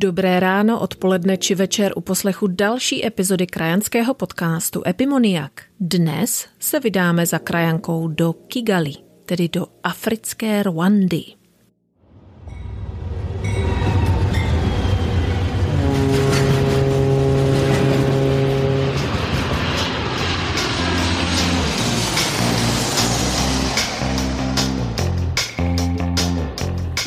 Dobré 0.00 0.40
ráno, 0.40 0.80
odpoledne 0.80 1.36
či 1.36 1.52
večer 1.54 1.92
u 1.96 2.00
poslechu 2.00 2.46
další 2.46 3.06
epizody 3.06 3.46
krajanského 3.46 4.14
podcastu 4.14 4.82
Epimoniak. 4.86 5.62
Dnes 5.80 6.48
se 6.58 6.80
vydáme 6.80 7.26
za 7.26 7.38
krajankou 7.38 8.08
do 8.08 8.32
Kigali, 8.32 8.92
tedy 9.26 9.48
do 9.48 9.66
africké 9.84 10.62
Rwandy. 10.62 11.39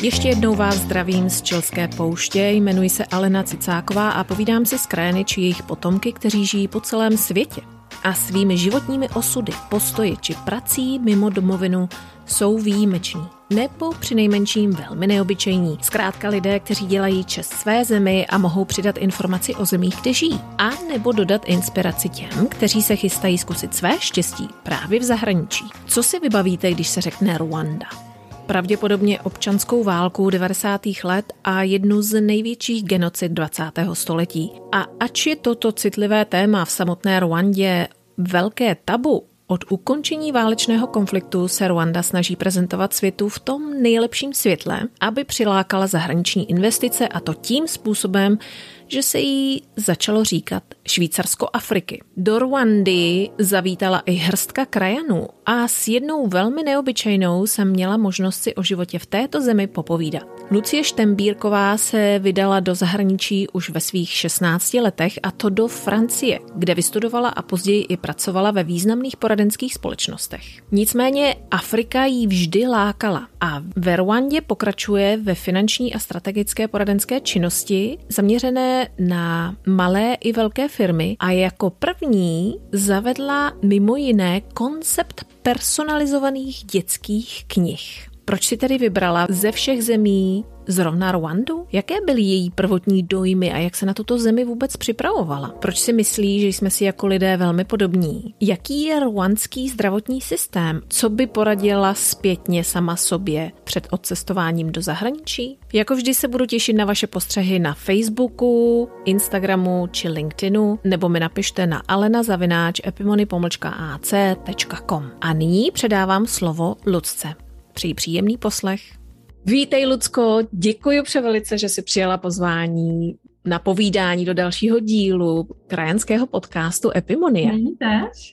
Ještě 0.04 0.28
jednou 0.28 0.54
vás 0.54 0.74
zdravím 0.74 1.30
z 1.30 1.42
Čelské 1.42 1.88
pouště, 1.88 2.48
jmenuji 2.48 2.90
se 2.90 3.04
Alena 3.04 3.42
Cicáková 3.42 4.10
a 4.10 4.24
povídám 4.24 4.66
si 4.66 4.78
s 4.78 4.86
krajany 4.86 5.24
či 5.24 5.40
jejich 5.40 5.62
potomky, 5.62 6.12
kteří 6.12 6.46
žijí 6.46 6.68
po 6.68 6.80
celém 6.80 7.16
světě. 7.16 7.60
A 8.02 8.14
svými 8.14 8.58
životními 8.58 9.08
osudy, 9.08 9.52
postoji 9.68 10.16
či 10.20 10.34
prací 10.34 10.98
mimo 10.98 11.30
domovinu 11.30 11.88
jsou 12.26 12.58
výjimeční. 12.58 13.26
Nebo 13.50 13.92
přinejmenším 13.92 14.70
velmi 14.70 15.06
neobyčejní. 15.06 15.78
Zkrátka 15.82 16.28
lidé, 16.28 16.60
kteří 16.60 16.86
dělají 16.86 17.24
čest 17.24 17.52
své 17.52 17.84
zemi 17.84 18.26
a 18.26 18.38
mohou 18.38 18.64
přidat 18.64 18.98
informaci 18.98 19.54
o 19.54 19.64
zemích, 19.64 19.96
kde 20.02 20.12
žijí. 20.12 20.40
A 20.58 20.70
nebo 20.88 21.12
dodat 21.12 21.42
inspiraci 21.46 22.08
těm, 22.08 22.46
kteří 22.48 22.82
se 22.82 22.96
chystají 22.96 23.38
zkusit 23.38 23.74
své 23.74 24.00
štěstí 24.00 24.48
právě 24.62 25.00
v 25.00 25.02
zahraničí. 25.02 25.64
Co 25.86 26.02
si 26.02 26.20
vybavíte, 26.20 26.70
když 26.72 26.88
se 26.88 27.00
řekne 27.00 27.38
Rwanda? 27.38 28.13
Pravděpodobně 28.46 29.20
občanskou 29.20 29.84
válku 29.84 30.30
90. 30.30 30.80
let 31.04 31.32
a 31.44 31.62
jednu 31.62 32.02
z 32.02 32.20
největších 32.20 32.84
genocid 32.84 33.32
20. 33.32 33.62
století. 33.92 34.50
A 34.72 34.86
ač 35.00 35.26
je 35.26 35.36
toto 35.36 35.72
citlivé 35.72 36.24
téma 36.24 36.64
v 36.64 36.70
samotné 36.70 37.20
Rwandě 37.20 37.88
velké 38.18 38.76
tabu, 38.84 39.24
od 39.46 39.64
ukončení 39.72 40.32
válečného 40.32 40.86
konfliktu 40.86 41.48
se 41.48 41.68
Rwanda 41.68 42.02
snaží 42.02 42.36
prezentovat 42.36 42.94
světu 42.94 43.28
v 43.28 43.38
tom 43.38 43.82
nejlepším 43.82 44.34
světle, 44.34 44.80
aby 45.00 45.24
přilákala 45.24 45.86
zahraniční 45.86 46.50
investice 46.50 47.08
a 47.08 47.20
to 47.20 47.34
tím 47.34 47.68
způsobem, 47.68 48.38
že 48.86 49.02
se 49.02 49.18
jí 49.18 49.62
začalo 49.76 50.24
říkat 50.24 50.62
Švýcarsko 50.88 51.48
Afriky. 51.52 52.00
Do 52.16 52.38
Rwandy 52.38 53.30
zavítala 53.38 54.02
i 54.06 54.12
hrstka 54.12 54.64
krajanů 54.64 55.26
a 55.46 55.68
s 55.68 55.88
jednou 55.88 56.26
velmi 56.26 56.62
neobyčejnou 56.62 57.46
jsem 57.46 57.70
měla 57.70 57.96
možnost 57.96 58.42
si 58.42 58.54
o 58.54 58.62
životě 58.62 58.98
v 58.98 59.06
této 59.06 59.40
zemi 59.40 59.66
popovídat. 59.66 60.22
Lucie 60.50 60.84
Štembírková 60.84 61.76
se 61.76 62.18
vydala 62.18 62.60
do 62.60 62.74
zahraničí 62.74 63.48
už 63.48 63.70
ve 63.70 63.80
svých 63.80 64.10
16 64.10 64.74
letech 64.74 65.18
a 65.22 65.30
to 65.30 65.48
do 65.48 65.68
Francie, 65.68 66.38
kde 66.54 66.74
vystudovala 66.74 67.28
a 67.28 67.42
později 67.42 67.82
i 67.82 67.96
pracovala 67.96 68.50
ve 68.50 68.64
významných 68.64 69.16
poradenských 69.16 69.74
společnostech. 69.74 70.42
Nicméně 70.72 71.36
Afrika 71.50 72.04
jí 72.04 72.26
vždy 72.26 72.66
lákala 72.66 73.28
a 73.40 73.62
ve 73.76 73.96
Rwandě 73.96 74.40
pokračuje 74.40 75.16
ve 75.16 75.34
finanční 75.34 75.94
a 75.94 75.98
strategické 75.98 76.68
poradenské 76.68 77.20
činnosti 77.20 77.98
zaměřené 78.08 78.88
na 78.98 79.56
malé 79.66 80.14
i 80.20 80.32
velké 80.32 80.68
firmy 80.74 81.16
a 81.18 81.30
jako 81.30 81.70
první 81.70 82.60
zavedla 82.72 83.52
mimo 83.62 83.96
jiné 83.96 84.40
koncept 84.40 85.24
personalizovaných 85.42 86.64
dětských 86.64 87.44
knih. 87.46 88.08
Proč 88.24 88.46
si 88.46 88.56
tedy 88.56 88.78
vybrala 88.78 89.26
ze 89.30 89.52
všech 89.52 89.84
zemí 89.84 90.44
zrovna 90.66 91.12
Rwandu? 91.12 91.66
Jaké 91.72 91.94
byly 92.06 92.22
její 92.22 92.50
prvotní 92.50 93.02
dojmy 93.02 93.52
a 93.52 93.58
jak 93.58 93.76
se 93.76 93.86
na 93.86 93.94
tuto 93.94 94.18
zemi 94.18 94.44
vůbec 94.44 94.76
připravovala? 94.76 95.48
Proč 95.48 95.78
si 95.78 95.92
myslí, 95.92 96.40
že 96.40 96.46
jsme 96.46 96.70
si 96.70 96.84
jako 96.84 97.06
lidé 97.06 97.36
velmi 97.36 97.64
podobní? 97.64 98.34
Jaký 98.40 98.82
je 98.82 99.00
rwandský 99.00 99.68
zdravotní 99.68 100.20
systém? 100.20 100.80
Co 100.88 101.08
by 101.08 101.26
poradila 101.26 101.94
zpětně 101.94 102.64
sama 102.64 102.96
sobě 102.96 103.52
před 103.64 103.86
odcestováním 103.90 104.72
do 104.72 104.82
zahraničí? 104.82 105.58
Jako 105.72 105.94
vždy 105.94 106.14
se 106.14 106.28
budu 106.28 106.46
těšit 106.46 106.76
na 106.76 106.84
vaše 106.84 107.06
postřehy 107.06 107.58
na 107.58 107.74
Facebooku, 107.74 108.88
Instagramu 109.04 109.88
či 109.90 110.08
LinkedInu, 110.08 110.78
nebo 110.84 111.08
mi 111.08 111.20
napište 111.20 111.66
na 111.66 111.82
alenazavináč 111.88 112.80
epimony.ac.com. 112.86 115.10
A 115.20 115.32
nyní 115.32 115.70
předávám 115.70 116.26
slovo 116.26 116.76
Lucce. 116.86 117.34
Přeji 117.72 117.94
příjemný 117.94 118.36
poslech. 118.36 119.03
Vítej, 119.46 119.86
Lucko, 119.86 120.38
děkuji 120.50 121.02
převelice, 121.02 121.58
že 121.58 121.68
jsi 121.68 121.82
přijala 121.82 122.18
pozvání 122.18 123.14
na 123.44 123.58
povídání 123.58 124.24
do 124.24 124.34
dalšího 124.34 124.80
dílu 124.80 125.48
krajanského 125.66 126.26
podcastu 126.26 126.90
Epimonie. 126.96 127.52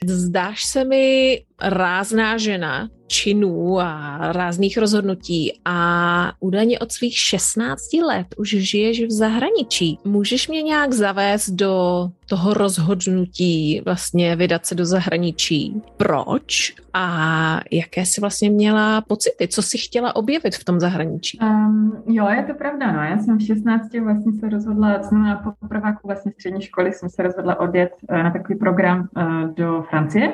Zdáš 0.06 0.66
se 0.66 0.86
mi 0.86 1.44
rázná 1.62 2.38
žena 2.38 2.90
činů 3.12 3.80
a 3.80 4.18
rázných 4.32 4.78
rozhodnutí 4.78 5.60
a 5.66 6.32
údajně 6.40 6.80
od 6.80 6.92
svých 6.92 7.18
16 7.18 7.94
let 8.08 8.28
už 8.38 8.50
žiješ 8.50 9.04
v 9.04 9.12
zahraničí. 9.12 10.00
Můžeš 10.06 10.48
mě 10.48 10.62
nějak 10.62 10.94
zavést 10.94 11.50
do 11.50 12.08
toho 12.30 12.54
rozhodnutí 12.54 13.82
vlastně 13.86 14.36
vydat 14.36 14.66
se 14.66 14.76
do 14.76 14.86
zahraničí? 14.86 15.82
Proč? 15.98 16.76
A 16.94 17.60
jaké 17.72 18.06
jsi 18.06 18.22
vlastně 18.22 18.50
měla 18.50 19.02
pocity? 19.02 19.48
Co 19.48 19.62
jsi 19.62 19.78
chtěla 19.78 20.16
objevit 20.16 20.56
v 20.56 20.64
tom 20.64 20.80
zahraničí? 20.80 21.40
Um, 21.40 22.04
jo, 22.08 22.28
je 22.30 22.44
to 22.44 22.54
pravda, 22.54 22.92
no. 22.92 23.04
Já 23.04 23.18
jsem 23.18 23.38
v 23.38 23.46
16 23.46 23.94
vlastně 24.04 24.34
se 24.34 24.50
rozhodla, 24.50 25.04
znamená 25.04 25.36
po 25.36 25.68
prváku 25.68 26.08
vlastně 26.08 26.32
střední 26.32 26.62
školy 26.62 26.94
jsem 26.94 27.10
se 27.10 27.24
rozhodla 27.24 27.60
odjet 27.60 27.92
eh, 28.10 28.24
na 28.24 28.32
takový 28.32 28.60
program 28.60 29.08
eh, 29.18 29.24
do 29.54 29.84
Francie, 29.90 30.34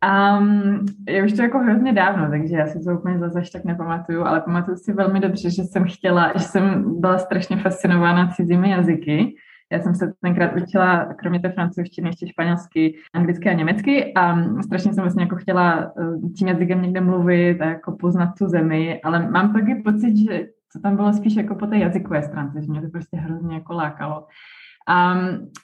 Um, 0.00 0.86
je 1.08 1.24
už 1.24 1.32
to 1.32 1.42
jako 1.42 1.58
hrozně 1.58 1.92
dávno, 1.92 2.30
takže 2.30 2.56
já 2.56 2.66
si 2.66 2.84
to 2.84 2.94
úplně 2.94 3.18
zase 3.18 3.38
až 3.38 3.50
tak 3.50 3.64
nepamatuju, 3.64 4.24
ale 4.24 4.40
pamatuju 4.40 4.76
si 4.76 4.92
velmi 4.92 5.20
dobře, 5.20 5.50
že 5.50 5.62
jsem 5.62 5.84
chtěla, 5.84 6.32
že 6.32 6.44
jsem 6.44 7.00
byla 7.00 7.18
strašně 7.18 7.56
fascinována 7.56 8.28
cizími 8.28 8.70
jazyky. 8.70 9.34
Já 9.72 9.80
jsem 9.80 9.94
se 9.94 10.12
tenkrát 10.20 10.52
učila, 10.62 11.04
kromě 11.04 11.40
té 11.40 11.52
francouzštiny, 11.52 12.08
ještě 12.08 12.28
španělsky, 12.28 12.94
anglicky 13.14 13.48
a 13.50 13.52
německy 13.52 14.14
a 14.14 14.36
strašně 14.62 14.92
jsem 14.92 15.02
vlastně 15.02 15.22
jako 15.22 15.36
chtěla 15.36 15.92
eh, 15.98 16.28
tím 16.36 16.48
jazykem 16.48 16.82
někde 16.82 17.00
mluvit 17.00 17.60
a 17.60 17.64
jako 17.64 17.92
poznat 17.92 18.30
tu 18.38 18.48
zemi, 18.48 19.00
ale 19.04 19.30
mám 19.30 19.52
taky 19.52 19.74
pocit, 19.74 20.16
že 20.16 20.46
to 20.72 20.80
tam 20.80 20.96
bylo 20.96 21.12
spíš 21.12 21.36
jako 21.36 21.54
po 21.54 21.66
té 21.66 21.78
jazykové 21.78 22.22
stránce, 22.22 22.62
že 22.62 22.70
mě 22.70 22.82
to 22.82 22.88
prostě 22.88 23.16
hrozně 23.16 23.54
jako 23.54 23.72
lákalo. 23.72 24.26
A 24.90 25.14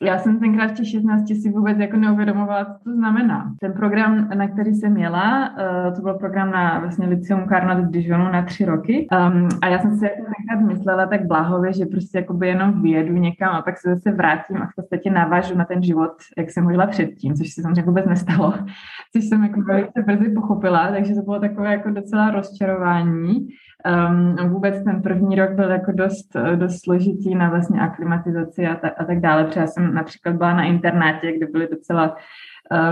já 0.03 0.19
jsem 0.19 0.41
tenkrát 0.41 0.71
v 0.71 0.75
těch 0.75 0.89
16 0.89 1.29
si 1.43 1.51
vůbec 1.51 1.79
jako 1.79 1.97
neuvědomovala, 1.97 2.65
co 2.65 2.85
to 2.85 2.93
znamená. 2.93 3.55
Ten 3.61 3.73
program, 3.73 4.29
na 4.29 4.49
který 4.49 4.75
jsem 4.75 4.97
jela, 4.97 5.51
uh, 5.51 5.95
to 5.97 6.03
byl 6.03 6.15
program 6.15 6.51
na 6.51 6.79
vlastně 6.79 7.07
Lyceum 7.07 7.49
Carnot 7.49 7.85
v 7.85 7.91
Dijonu 7.91 8.25
na 8.33 8.43
tři 8.43 8.65
roky. 8.65 9.09
Um, 9.13 9.49
a 9.63 9.69
já 9.69 9.79
jsem 9.79 9.97
si 9.97 10.05
jako 10.05 10.17
tenkrát 10.17 10.67
myslela 10.67 11.07
tak 11.07 11.27
bláhově, 11.27 11.73
že 11.73 11.87
prostě 11.87 12.19
jakoby 12.19 12.49
jenom 12.49 12.83
vyjedu 12.83 13.17
někam 13.17 13.55
a 13.55 13.63
pak 13.63 13.79
se 13.79 13.95
zase 13.95 14.13
vrátím 14.13 14.57
a 14.57 14.67
v 14.67 14.75
podstatě 14.77 15.11
navážu 15.11 15.57
na 15.57 15.65
ten 15.65 15.83
život, 15.83 16.13
jak 16.39 16.51
jsem 16.51 16.71
žila 16.71 16.87
předtím, 16.87 17.35
což 17.35 17.53
se 17.53 17.63
samozřejmě 17.63 17.83
vůbec 17.83 18.07
nestalo. 18.07 18.55
Což 19.13 19.25
jsem 19.25 19.43
jako 19.43 19.61
velice 19.61 20.03
brzy 20.07 20.29
pochopila, 20.29 20.89
takže 20.93 21.15
to 21.15 21.23
bylo 21.23 21.41
takové 21.41 21.73
jako 21.73 21.91
docela 21.91 22.31
rozčarování. 22.31 23.49
Um, 23.87 24.37
vůbec 24.49 24.85
ten 24.85 25.03
první 25.03 25.37
rok 25.37 25.51
byl 25.51 25.71
jako 25.71 25.93
dost, 25.93 26.37
dost 26.57 26.81
složitý 26.85 27.35
na 27.35 27.51
vlastně 27.51 27.81
aklimatizaci 27.81 28.67
a, 28.67 28.75
ta, 28.75 28.89
a 28.89 29.05
tak 29.05 29.21
dále, 29.21 29.45
protože 29.45 29.61
já 29.61 29.67
jsem 29.67 29.95
například 29.95 30.37
byla 30.37 30.55
na 30.55 30.65
internátě, 30.65 31.33
kde 31.37 31.47
byly 31.47 31.69
docela 31.71 32.17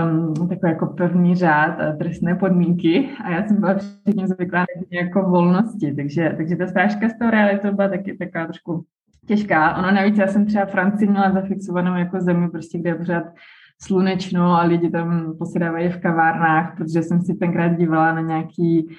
um, 0.05 0.33
takový 0.47 0.71
jako 0.71 0.87
pevný 0.87 1.35
řád 1.35 1.81
a 1.81 1.91
trestné 1.91 2.35
podmínky. 2.35 3.09
A 3.23 3.29
já 3.29 3.47
jsem 3.47 3.59
byla 3.59 3.73
předtím 3.73 4.27
zvyklá 4.27 4.59
na 4.59 4.65
jako 5.01 5.23
volnosti, 5.23 5.95
takže, 5.95 6.33
takže 6.37 6.55
ta 6.55 6.67
strážka 6.67 7.09
z 7.09 7.17
toho 7.17 7.31
realitou 7.31 7.71
byla 7.71 7.87
taky 7.87 8.17
taková 8.17 8.45
trošku 8.45 8.83
těžká. 9.27 9.77
Ono 9.77 9.91
navíc, 9.91 10.17
já 10.17 10.27
jsem 10.27 10.45
třeba 10.45 10.65
Francii 10.65 11.09
měla 11.09 11.31
zafixovanou 11.31 11.95
jako 11.95 12.19
zemi, 12.19 12.49
prostě 12.49 12.77
kde 12.77 12.89
je 12.89 12.95
pořád 12.95 13.23
slunečno 13.81 14.53
a 14.53 14.63
lidi 14.63 14.89
tam 14.89 15.33
posedávají 15.37 15.89
v 15.89 16.01
kavárnách, 16.01 16.77
protože 16.77 17.03
jsem 17.03 17.21
si 17.21 17.33
tenkrát 17.33 17.67
dívala 17.67 18.13
na 18.13 18.21
nějaký 18.21 18.89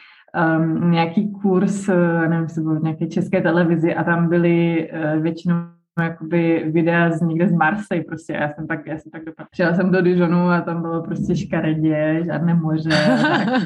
um, 0.58 0.90
nějaký 0.90 1.32
kurz, 1.32 1.88
eh, 1.88 2.28
nevím, 2.28 2.42
jestli 2.42 2.62
byl 2.62 2.80
v 2.80 2.82
nějaké 2.82 3.06
české 3.06 3.40
televizi 3.40 3.94
a 3.94 4.04
tam 4.04 4.28
byly 4.28 4.88
uh, 4.92 5.22
většinou 5.22 5.56
jakoby 6.02 6.64
videa 6.70 7.10
z 7.10 7.20
někde 7.20 7.48
z 7.48 7.52
Marseille 7.52 8.04
prostě, 8.04 8.32
já 8.32 8.52
jsem 8.52 8.66
tak, 8.66 8.86
já 8.86 8.98
jsem 8.98 9.12
tak 9.12 9.24
dopadla. 9.24 9.48
Přijela 9.50 9.74
jsem 9.74 9.90
do 9.90 10.02
Dijonu 10.02 10.48
a 10.48 10.60
tam 10.60 10.82
bylo 10.82 11.02
prostě 11.02 11.36
škaredě, 11.36 12.22
žádné 12.26 12.54
moře, 12.54 12.90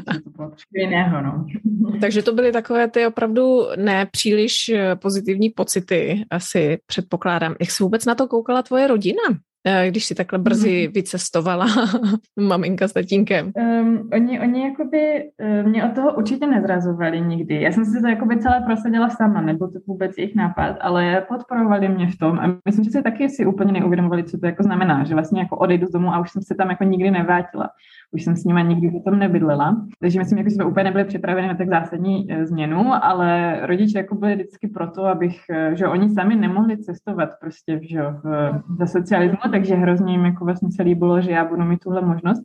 tak, 0.07 0.23
to 0.25 0.31
bylo 0.31 0.49
trošku 0.49 0.71
jiného, 0.73 1.23
no. 1.23 1.47
Takže 2.01 2.23
to 2.23 2.35
byly 2.35 2.53
takové 2.53 2.89
ty 2.89 3.07
opravdu 3.07 3.61
nepříliš 3.77 4.69
eh, 4.69 4.97
pozitivní 4.97 5.51
pocity, 5.51 6.25
asi 6.31 6.79
předpokládám. 6.87 7.55
Jak 7.61 7.71
se 7.71 7.85
vůbec 7.85 8.05
na 8.05 8.15
to 8.15 8.29
koukala 8.29 8.63
tvoje 8.63 8.87
rodina? 8.87 9.23
Eh, 9.65 9.89
když 9.89 10.05
si 10.05 10.15
takhle 10.15 10.39
brzy 10.39 10.83
mhm. 10.85 10.93
vycestovala 10.93 11.67
maminka 12.41 12.89
s 12.89 12.93
tatínkem? 12.93 13.53
Um, 13.57 14.09
oni, 14.13 14.41
oni 14.41 14.63
jakoby 14.63 15.31
uh, 15.63 15.69
mě 15.69 15.85
od 15.85 15.95
toho 15.95 16.15
určitě 16.15 16.47
nezrazovali 16.47 17.21
nikdy. 17.21 17.63
Já 17.63 17.73
jsem 17.73 17.85
si 17.85 18.01
to 18.01 18.09
jakoby 18.09 18.39
celé 18.39 18.61
prosadila 18.61 19.09
sama, 19.09 19.41
nebo 19.41 19.69
to 19.69 19.79
vůbec 19.87 20.19
jejich 20.19 20.35
nápad, 20.35 20.77
ale 20.81 21.27
podporovali 21.29 21.89
mě 21.89 22.07
v 22.07 22.19
tom 22.19 22.39
a 22.39 22.59
myslím, 22.67 22.85
že 22.85 22.91
si 22.91 23.03
taky 23.03 23.29
si 23.29 23.47
úplně 23.47 23.73
neuvědomovali, 23.73 24.25
co 24.25 24.39
to 24.39 24.47
jako 24.47 24.63
znamená, 24.63 25.05
že 25.05 25.15
vlastně 25.15 25.41
jako 25.41 25.57
odejdu 25.57 25.87
z 25.87 25.91
domu 25.91 26.15
a 26.15 26.21
už 26.21 26.31
jsem 26.31 26.43
se 26.43 26.55
tam 26.55 26.71
jako 26.71 26.85
nikdy 26.85 27.11
nevrátila 27.11 27.71
už 28.13 28.25
jsem 28.25 28.37
s 28.37 28.45
nimi 28.45 28.65
nikdy 28.65 28.91
potom 28.91 29.19
nebydlela, 29.19 29.87
takže 30.01 30.19
myslím, 30.19 30.39
jako, 30.39 30.51
že 30.51 30.55
jsme 30.55 30.65
úplně 30.65 30.85
nebyli 30.85 31.05
připraveni 31.05 31.49
na 31.49 31.55
tak 31.55 31.69
zásadní 31.69 32.33
e, 32.33 32.47
změnu, 32.47 33.05
ale 33.05 33.61
rodiče 33.67 33.99
jako 33.99 34.15
byli 34.15 34.35
vždycky 34.35 34.69
proto, 34.69 35.05
abych, 35.05 35.37
e, 35.51 35.77
že 35.77 35.87
oni 35.87 36.11
sami 36.11 36.37
nemohli 36.37 36.79
cestovat 36.79 37.29
prostě 37.41 37.81
že, 37.83 38.03
v, 38.03 38.53
za 38.79 38.87
socialismu, 38.87 39.51
takže 39.51 39.75
hrozně 39.75 40.13
jim 40.13 40.25
jako 40.25 40.45
vlastně 40.45 40.73
se 40.73 40.83
líbilo, 40.83 41.21
že 41.21 41.31
já 41.31 41.45
budu 41.45 41.65
mít 41.65 41.81
tuhle 41.81 42.01
možnost. 42.01 42.43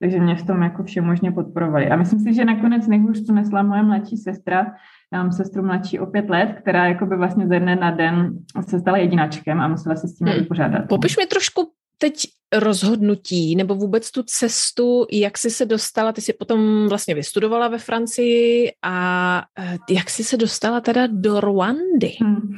Takže 0.00 0.20
mě 0.20 0.34
v 0.34 0.46
tom 0.46 0.62
jako 0.62 0.82
vše 0.82 1.00
možně 1.00 1.32
podporovali. 1.32 1.90
A 1.90 1.96
myslím 1.96 2.20
si, 2.20 2.34
že 2.34 2.44
nakonec 2.44 2.86
nejhůř 2.88 3.26
to 3.26 3.32
nesla 3.32 3.62
moje 3.62 3.82
mladší 3.82 4.16
sestra, 4.16 4.66
já 5.12 5.22
mám 5.22 5.32
sestru 5.32 5.62
mladší 5.62 5.98
o 5.98 6.06
pět 6.06 6.30
let, 6.30 6.52
která 6.60 6.86
jako 6.86 7.06
by 7.06 7.16
vlastně 7.16 7.46
ze 7.48 7.60
dne 7.60 7.76
na 7.76 7.90
den 7.90 8.38
se 8.68 8.80
stala 8.80 8.98
jedinačkem 8.98 9.60
a 9.60 9.68
musela 9.68 9.96
se 9.96 10.08
s 10.08 10.14
tím 10.14 10.26
hmm. 10.26 10.38
vypořádat. 10.38 10.88
Popiš 10.88 11.16
mi 11.18 11.26
trošku 11.26 11.72
teď 12.02 12.14
rozhodnutí 12.56 13.56
nebo 13.56 13.74
vůbec 13.74 14.10
tu 14.10 14.22
cestu, 14.22 15.06
jak 15.12 15.38
jsi 15.38 15.50
se 15.50 15.66
dostala, 15.66 16.12
ty 16.12 16.20
jsi 16.20 16.32
potom 16.32 16.88
vlastně 16.88 17.14
vystudovala 17.14 17.68
ve 17.68 17.78
Francii 17.78 18.72
a 18.82 18.96
eh, 19.58 19.78
jak 19.90 20.10
jsi 20.10 20.24
se 20.24 20.36
dostala 20.36 20.80
teda 20.80 21.06
do 21.06 21.40
Rwandy? 21.40 22.12
Hmm. 22.20 22.56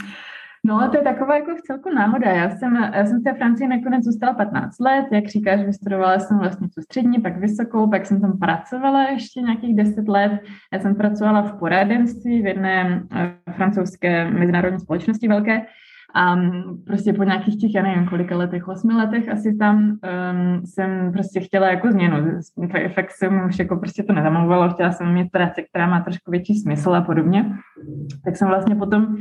No, 0.66 0.88
to 0.90 0.96
je 0.96 1.02
taková 1.02 1.36
jako 1.36 1.56
v 1.56 1.62
celku 1.62 1.90
náhoda. 1.94 2.30
Já 2.30 2.50
jsem, 2.50 2.76
já 2.76 3.06
jsem 3.06 3.20
v 3.20 3.24
té 3.24 3.34
Francii 3.34 3.68
nakonec 3.68 4.04
zůstala 4.04 4.34
15 4.34 4.80
let, 4.80 5.06
jak 5.12 5.26
říkáš, 5.26 5.60
vystudovala 5.66 6.18
jsem 6.18 6.38
vlastně 6.38 6.68
tu 6.68 6.82
střední, 6.82 7.20
pak 7.20 7.36
vysokou, 7.36 7.90
pak 7.90 8.06
jsem 8.06 8.20
tam 8.20 8.38
pracovala 8.38 9.02
ještě 9.02 9.40
nějakých 9.40 9.76
10 9.76 10.08
let. 10.08 10.32
Já 10.72 10.80
jsem 10.80 10.94
pracovala 10.94 11.42
v 11.42 11.58
poradenství 11.58 12.42
v 12.42 12.46
jedné 12.46 13.02
eh, 13.12 13.52
francouzské 13.56 14.30
mezinárodní 14.30 14.80
společnosti 14.80 15.28
velké, 15.28 15.66
a 16.14 16.36
prostě 16.86 17.12
po 17.12 17.24
nějakých 17.24 17.60
těch, 17.60 17.74
já 17.74 17.82
nevím, 17.82 18.06
kolika 18.06 18.36
letech, 18.36 18.68
osmi 18.68 18.94
letech 18.94 19.28
asi 19.28 19.56
tam 19.56 19.76
um, 19.76 20.66
jsem 20.66 21.12
prostě 21.12 21.40
chtěla 21.40 21.70
jako 21.70 21.90
změnu. 21.90 22.16
Fakt 22.94 23.10
jsem 23.10 23.46
už 23.48 23.58
jako 23.58 23.76
prostě 23.76 24.02
to 24.02 24.12
nezamlouvalo, 24.12 24.70
chtěla 24.70 24.92
jsem 24.92 25.14
mít 25.14 25.30
práci, 25.30 25.62
která 25.62 25.86
má 25.86 26.00
trošku 26.00 26.30
větší 26.30 26.54
smysl 26.54 26.94
a 26.94 27.00
podobně. 27.00 27.52
Tak 28.24 28.36
jsem 28.36 28.48
vlastně 28.48 28.74
potom 28.74 29.16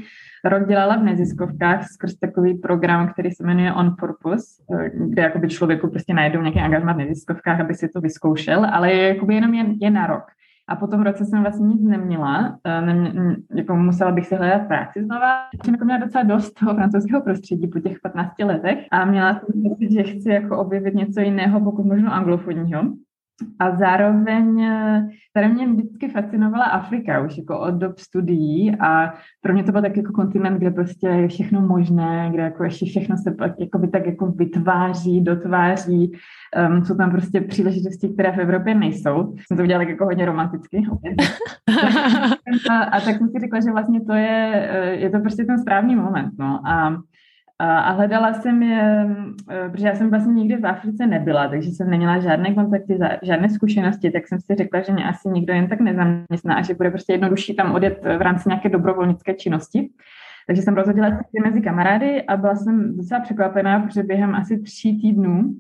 rok 0.46 0.68
dělala 0.68 0.96
v 0.96 1.04
neziskovkách 1.04 1.84
skrz 1.84 2.16
takový 2.16 2.58
program, 2.58 3.08
který 3.14 3.32
se 3.32 3.44
jmenuje 3.44 3.74
On 3.74 3.96
Purpose, 4.00 4.46
eh, 4.76 4.90
kde 4.90 5.22
jakoby 5.22 5.50
člověku 5.50 5.90
prostě 5.90 6.14
najdou 6.14 6.42
nějaký 6.42 6.60
angažmat 6.60 6.96
v 6.96 7.00
neziskovkách, 7.00 7.60
aby 7.60 7.74
si 7.74 7.90
to 7.90 8.02
vyzkoušel, 8.02 8.66
ale 8.72 8.94
je 8.94 9.08
jakoby 9.08 9.36
jenom 9.36 9.54
je, 9.54 9.66
je 9.82 9.90
na 9.90 10.08
rok. 10.08 10.24
A 10.68 10.76
po 10.76 10.88
tom 10.88 11.02
roce 11.02 11.26
jsem 11.26 11.42
vlastně 11.42 11.68
nic 11.68 11.82
neměla, 11.82 12.60
eh, 12.64 12.82
nemě, 12.82 13.36
jako 13.56 13.76
musela 13.76 14.12
bych 14.12 14.28
si 14.28 14.36
hledat 14.36 14.68
práci 14.68 15.04
znova. 15.04 15.32
Jsem 15.66 15.74
jako 15.74 15.86
měla 15.86 16.00
docela 16.00 16.24
dost 16.24 16.52
toho 16.52 16.76
francouzského 16.76 17.22
prostředí 17.22 17.68
po 17.68 17.80
těch 17.80 18.00
15 18.00 18.44
letech 18.44 18.88
a 18.92 19.06
měla 19.06 19.34
jsem 19.34 19.64
pocit, 19.64 19.92
že 19.92 20.04
chci 20.04 20.30
jako 20.30 20.58
objevit 20.58 20.96
něco 20.96 21.22
jiného, 21.22 21.62
pokud 21.62 21.86
možno 21.86 22.14
anglofonního. 22.14 22.84
A 23.60 23.76
zároveň, 23.76 24.62
eh, 24.62 25.08
tady 25.34 25.48
mě 25.48 25.68
vždycky 25.68 26.10
fascinovala 26.10 26.66
Afrika 26.66 27.22
už 27.22 27.38
jako 27.38 27.60
od 27.60 27.72
dob 27.72 28.00
studií 28.00 28.76
a 28.80 29.14
pro 29.42 29.54
mě 29.54 29.64
to 29.64 29.72
byl 29.72 29.82
tak 29.82 29.98
jako 29.98 30.14
kontinent, 30.14 30.58
kde 30.58 30.72
prostě 30.72 31.08
je 31.08 31.28
všechno 31.28 31.62
možné, 31.62 32.30
kde 32.34 32.44
jako 32.44 32.64
ještě 32.64 32.86
všechno 32.86 33.18
se 33.18 33.36
jako 33.60 33.78
by 33.78 33.88
tak 33.88 34.06
jako 34.06 34.26
vytváří, 34.26 35.22
dotváří. 35.22 36.12
Um, 36.70 36.86
jsou 36.86 36.96
tam 36.96 37.12
prostě 37.12 37.42
příležitosti, 37.42 38.10
které 38.10 38.32
v 38.32 38.40
Evropě 38.40 38.76
nejsou. 38.76 39.36
Jsem 39.48 39.58
to 39.58 39.64
udělala 39.64 39.90
jako 39.90 40.06
hodně 40.06 40.26
romanticky. 40.26 40.78
a, 42.72 42.78
a 42.84 43.00
tak 43.00 43.18
jsem 43.18 43.30
si 43.30 43.40
řekla, 43.40 43.60
že 43.60 43.72
vlastně 43.72 44.02
to 44.02 44.14
je, 44.14 44.70
eh, 44.72 44.90
je 44.90 45.10
to 45.10 45.20
prostě 45.20 45.46
ten 45.46 45.60
správný 45.60 45.96
moment. 45.96 46.32
No. 46.40 46.68
A 46.68 46.98
a 47.66 47.92
hledala 47.92 48.34
jsem 48.34 48.64
je, 48.64 49.08
eh, 49.52 49.70
protože 49.70 49.88
já 49.88 49.96
jsem 49.96 50.10
vlastně 50.10 50.34
nikdy 50.34 50.56
v 50.56 50.66
Africe 50.66 51.08
nebyla, 51.08 51.48
takže 51.48 51.72
jsem 51.72 51.90
neměla 51.90 52.20
žádné 52.20 52.54
kontakty, 52.54 53.00
žádné 53.22 53.50
zkušenosti, 53.50 54.12
tak 54.12 54.28
jsem 54.28 54.40
si 54.40 54.56
řekla, 54.56 54.82
že 54.82 54.94
mě 54.94 55.06
asi 55.06 55.30
nikdo 55.30 55.54
jen 55.54 55.68
tak 55.68 55.80
nezaměstná 55.80 56.56
a 56.56 56.62
že 56.62 56.74
bude 56.74 56.90
prostě 56.90 57.14
jednodušší 57.14 57.56
tam 57.56 57.76
odjet 57.76 58.04
v 58.18 58.22
rámci 58.22 58.50
nějaké 58.50 58.70
dobrovolnické 58.70 59.34
činnosti. 59.34 59.90
Takže 60.48 60.62
jsem 60.62 60.76
rozhodla 60.76 61.12
cesty 61.12 61.40
mezi 61.46 61.62
kamarády 61.62 62.24
a 62.24 62.38
byla 62.38 62.56
jsem 62.56 62.98
docela 62.98 63.20
překvapená, 63.20 63.80
protože 63.80 64.04
během 64.04 64.36
asi 64.36 64.60
tří 64.60 65.02
týdnů 65.02 65.56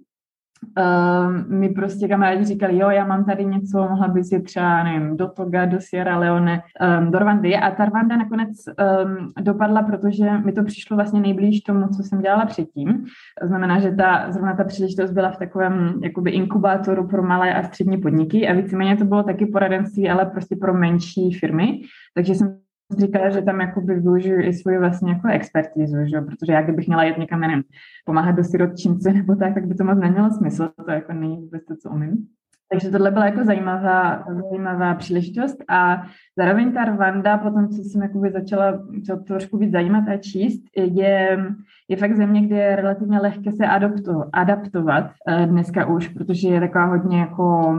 uh, 0.77 1.57
mi 1.57 1.69
prostě 1.69 2.07
kamarádi 2.07 2.45
říkali, 2.45 2.77
jo, 2.77 2.89
já 2.89 3.05
mám 3.05 3.25
tady 3.25 3.45
něco, 3.45 3.77
mohla 3.77 4.07
bys 4.07 4.31
jít 4.31 4.43
třeba, 4.43 4.83
nevím, 4.83 5.17
do 5.17 5.27
Toga, 5.27 5.65
do 5.65 5.77
Sierra 5.79 6.17
Leone, 6.17 6.61
um, 6.99 7.11
do 7.11 7.19
Rwandy. 7.19 7.55
A 7.55 7.71
ta 7.71 7.85
Rwanda 7.85 8.17
nakonec 8.17 8.49
um, 8.67 9.33
dopadla, 9.41 9.83
protože 9.83 10.31
mi 10.45 10.51
to 10.51 10.63
přišlo 10.63 10.97
vlastně 10.97 11.21
nejblíž 11.21 11.61
tomu, 11.61 11.87
co 11.87 12.03
jsem 12.03 12.21
dělala 12.21 12.45
předtím. 12.45 13.05
To 13.41 13.47
znamená, 13.47 13.79
že 13.79 13.91
ta, 13.91 14.31
zrovna 14.31 14.53
ta 14.53 14.63
příležitost 14.63 15.11
byla 15.11 15.31
v 15.31 15.37
takovém 15.37 15.99
jakoby 16.03 16.31
inkubátoru 16.31 17.07
pro 17.07 17.23
malé 17.23 17.53
a 17.53 17.63
střední 17.63 17.97
podniky 17.97 18.47
a 18.47 18.53
víceméně 18.53 18.97
to 18.97 19.05
bylo 19.05 19.23
taky 19.23 19.45
poradenství, 19.45 20.09
ale 20.09 20.25
prostě 20.25 20.55
pro 20.55 20.73
menší 20.73 21.33
firmy. 21.33 21.81
Takže 22.15 22.35
jsem 22.35 22.63
říkala, 22.99 23.29
že 23.29 23.41
tam 23.41 23.61
jakoby 23.61 23.99
využiju 23.99 24.41
i 24.41 24.53
svoji 24.53 24.77
vlastně 24.77 25.11
jako 25.11 25.27
expertizu, 25.27 25.97
že? 26.05 26.21
protože 26.21 26.53
já 26.53 26.61
kdybych 26.61 26.87
měla 26.87 27.03
jet 27.03 27.17
někam, 27.17 27.39
nevím, 27.39 27.63
pomáhat 28.05 28.31
do 28.31 28.43
sirotčince 28.43 29.13
nebo 29.13 29.35
tak, 29.35 29.53
tak 29.53 29.67
by 29.67 29.75
to 29.75 29.83
moc 29.83 29.99
nemělo 29.99 30.31
smysl, 30.31 30.69
to 30.85 30.91
jako 30.91 31.13
není 31.13 31.37
vůbec 31.37 31.65
to, 31.65 31.75
co 31.75 31.89
umím. 31.89 32.27
Takže 32.73 32.89
tohle 32.89 33.11
byla 33.11 33.25
jako 33.25 33.43
zajímavá, 33.43 34.23
zajímavá 34.49 34.93
příležitost 34.95 35.57
a 35.69 36.03
zároveň 36.37 36.73
ta 36.73 36.85
Rwanda, 36.85 37.37
potom 37.37 37.69
co 37.69 37.83
jsem 37.83 38.01
jakoby 38.01 38.31
začala 38.31 38.79
to 39.07 39.17
trošku 39.17 39.57
víc 39.57 39.71
zajímat 39.71 40.03
a 40.07 40.17
číst, 40.17 40.63
je, 40.77 41.45
je 41.89 41.97
fakt 41.97 42.15
země, 42.15 42.41
kde 42.41 42.55
je 42.55 42.75
relativně 42.75 43.19
lehké 43.19 43.51
se 43.51 43.67
adapto, 43.67 44.25
adaptovat 44.33 45.11
eh, 45.27 45.45
dneska 45.45 45.85
už, 45.85 46.07
protože 46.07 46.49
je 46.49 46.59
taková 46.59 46.85
hodně 46.85 47.19
jako 47.19 47.75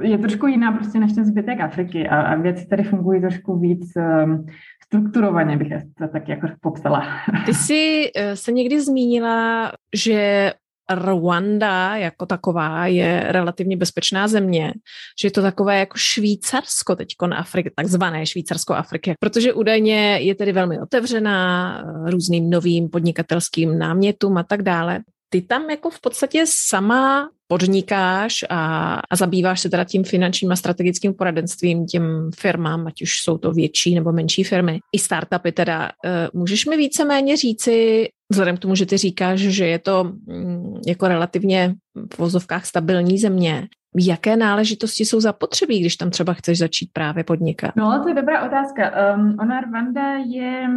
je 0.00 0.18
trošku 0.18 0.46
jiná 0.46 0.72
prostě 0.72 1.00
než 1.00 1.12
ten 1.12 1.24
zbytek 1.24 1.60
Afriky 1.60 2.08
a, 2.08 2.20
a 2.20 2.34
věci 2.34 2.66
tady 2.66 2.82
fungují 2.82 3.20
trošku 3.20 3.58
víc 3.58 3.92
um, 3.96 4.46
strukturovaně, 4.84 5.56
bych 5.56 5.68
to 5.98 6.08
tak 6.08 6.28
jako 6.28 6.48
popsala. 6.60 7.06
Ty 7.46 7.54
jsi 7.54 8.10
uh, 8.16 8.32
se 8.34 8.52
někdy 8.52 8.80
zmínila, 8.80 9.72
že 9.96 10.52
Rwanda 10.94 11.96
jako 11.96 12.26
taková 12.26 12.86
je 12.86 13.24
relativně 13.28 13.76
bezpečná 13.76 14.28
země, 14.28 14.72
že 15.20 15.26
je 15.26 15.30
to 15.30 15.42
takové 15.42 15.78
jako 15.78 15.98
Švýcarsko 15.98 16.96
teď 16.96 17.08
na 17.26 17.36
Afriky, 17.36 17.70
takzvané 17.76 18.26
Švýcarsko 18.26 18.74
Afriky, 18.74 19.14
protože 19.20 19.52
údajně 19.52 20.18
je 20.20 20.34
tedy 20.34 20.52
velmi 20.52 20.80
otevřená 20.80 21.78
eh, 21.80 22.10
různým 22.10 22.50
novým 22.50 22.88
podnikatelským 22.88 23.78
námětům 23.78 24.36
a 24.36 24.42
tak 24.42 24.62
dále. 24.62 25.00
Ty 25.32 25.42
tam 25.42 25.70
jako 25.70 25.90
v 25.90 26.00
podstatě 26.00 26.44
sama 26.46 27.30
podnikáš 27.46 28.44
a, 28.50 28.94
a 29.10 29.16
zabýváš 29.16 29.60
se 29.60 29.70
teda 29.70 29.84
tím 29.84 30.04
finančním 30.04 30.52
a 30.52 30.56
strategickým 30.56 31.14
poradenstvím 31.14 31.86
těm 31.86 32.30
firmám, 32.36 32.86
ať 32.86 33.02
už 33.02 33.10
jsou 33.22 33.38
to 33.38 33.52
větší 33.52 33.94
nebo 33.94 34.12
menší 34.12 34.44
firmy, 34.44 34.78
i 34.92 34.98
startupy 34.98 35.52
teda. 35.52 35.90
Eh, 36.04 36.28
můžeš 36.32 36.66
mi 36.66 36.76
víceméně 36.76 37.36
říci, 37.36 38.08
vzhledem 38.30 38.56
k 38.56 38.60
tomu, 38.60 38.74
že 38.74 38.86
ty 38.86 38.96
říkáš, 38.96 39.40
že 39.40 39.66
je 39.66 39.78
to 39.78 40.04
mm, 40.04 40.80
jako 40.86 41.08
relativně 41.08 41.74
v 42.14 42.18
vozovkách 42.18 42.66
stabilní 42.66 43.18
země, 43.18 43.68
Jaké 43.98 44.36
náležitosti 44.36 45.04
jsou 45.04 45.20
zapotřebí, 45.20 45.80
když 45.80 45.96
tam 45.96 46.10
třeba 46.10 46.32
chceš 46.32 46.58
začít 46.58 46.90
právě 46.92 47.24
podnikat? 47.24 47.76
No, 47.76 48.00
to 48.02 48.08
je 48.08 48.14
dobrá 48.14 48.46
otázka. 48.46 48.90
Um, 49.14 49.36
ona 49.40 49.60
Rwanda 49.60 50.12
je 50.26 50.68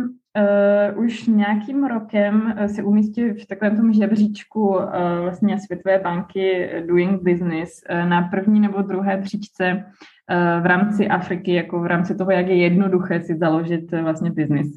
uh, 0.96 1.04
už 1.04 1.28
nějakým 1.28 1.84
rokem 1.84 2.54
uh, 2.60 2.66
se 2.66 2.84
umístí 2.84 3.30
v 3.30 3.46
takovém 3.46 3.78
tom 3.78 3.94
žebříčku 3.94 4.68
uh, 4.68 4.86
vlastně 5.22 5.60
Světové 5.60 6.00
banky 6.00 6.70
Doing 6.88 7.22
Business 7.22 7.84
uh, 7.90 8.10
na 8.10 8.22
první 8.22 8.60
nebo 8.60 8.82
druhé 8.82 9.18
příčce 9.18 9.74
uh, 9.74 10.64
v 10.64 10.66
rámci 10.66 11.08
Afriky, 11.08 11.54
jako 11.54 11.80
v 11.80 11.86
rámci 11.86 12.16
toho, 12.16 12.32
jak 12.32 12.48
je 12.48 12.56
jednoduché 12.56 13.22
si 13.22 13.38
založit 13.38 13.94
uh, 13.94 14.00
vlastně 14.00 14.32
business. 14.32 14.68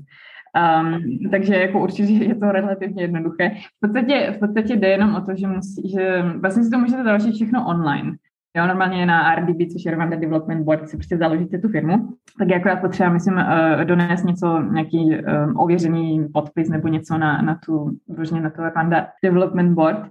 Um, 0.81 1.31
takže 1.31 1.55
jako 1.55 1.81
určitě 1.81 2.13
je 2.13 2.35
to 2.35 2.53
relativně 2.53 3.03
jednoduché. 3.03 3.51
V 3.51 3.81
podstatě, 3.81 4.33
v 4.37 4.39
podstatě 4.39 4.77
jde 4.77 4.89
jenom 4.89 5.15
o 5.15 5.21
to, 5.21 5.37
že, 5.37 5.47
musí, 5.47 5.91
že 5.91 6.23
vlastně 6.41 6.65
si 6.65 6.71
to 6.71 6.79
můžete 6.79 7.05
založit 7.05 7.35
všechno 7.35 7.67
online. 7.67 8.17
Jo, 8.57 8.67
normálně 8.67 9.07
na 9.07 9.35
RDB, 9.35 9.73
což 9.73 9.85
je 9.85 9.93
Rwanda 9.93 10.17
Development 10.17 10.65
Board, 10.65 10.89
si 10.89 10.97
prostě 10.97 11.17
založíte 11.17 11.59
tu 11.59 11.69
firmu, 11.69 12.09
tak 12.39 12.49
jako 12.49 12.69
já 12.69 12.77
potřeba, 12.77 13.11
myslím, 13.11 13.35
uh, 13.35 13.85
donést 13.85 14.25
něco, 14.25 14.63
nějaký 14.63 14.99
um, 14.99 15.57
ověřený 15.57 16.29
podpis 16.35 16.69
nebo 16.69 16.89
něco 16.89 17.19
na, 17.19 17.43
na 17.43 17.59
tu, 17.67 17.91
různě 18.09 18.41
na 18.41 18.51
to 18.51 18.69
Rwanda 18.69 19.07
Development 19.25 19.75
Board. 19.75 20.11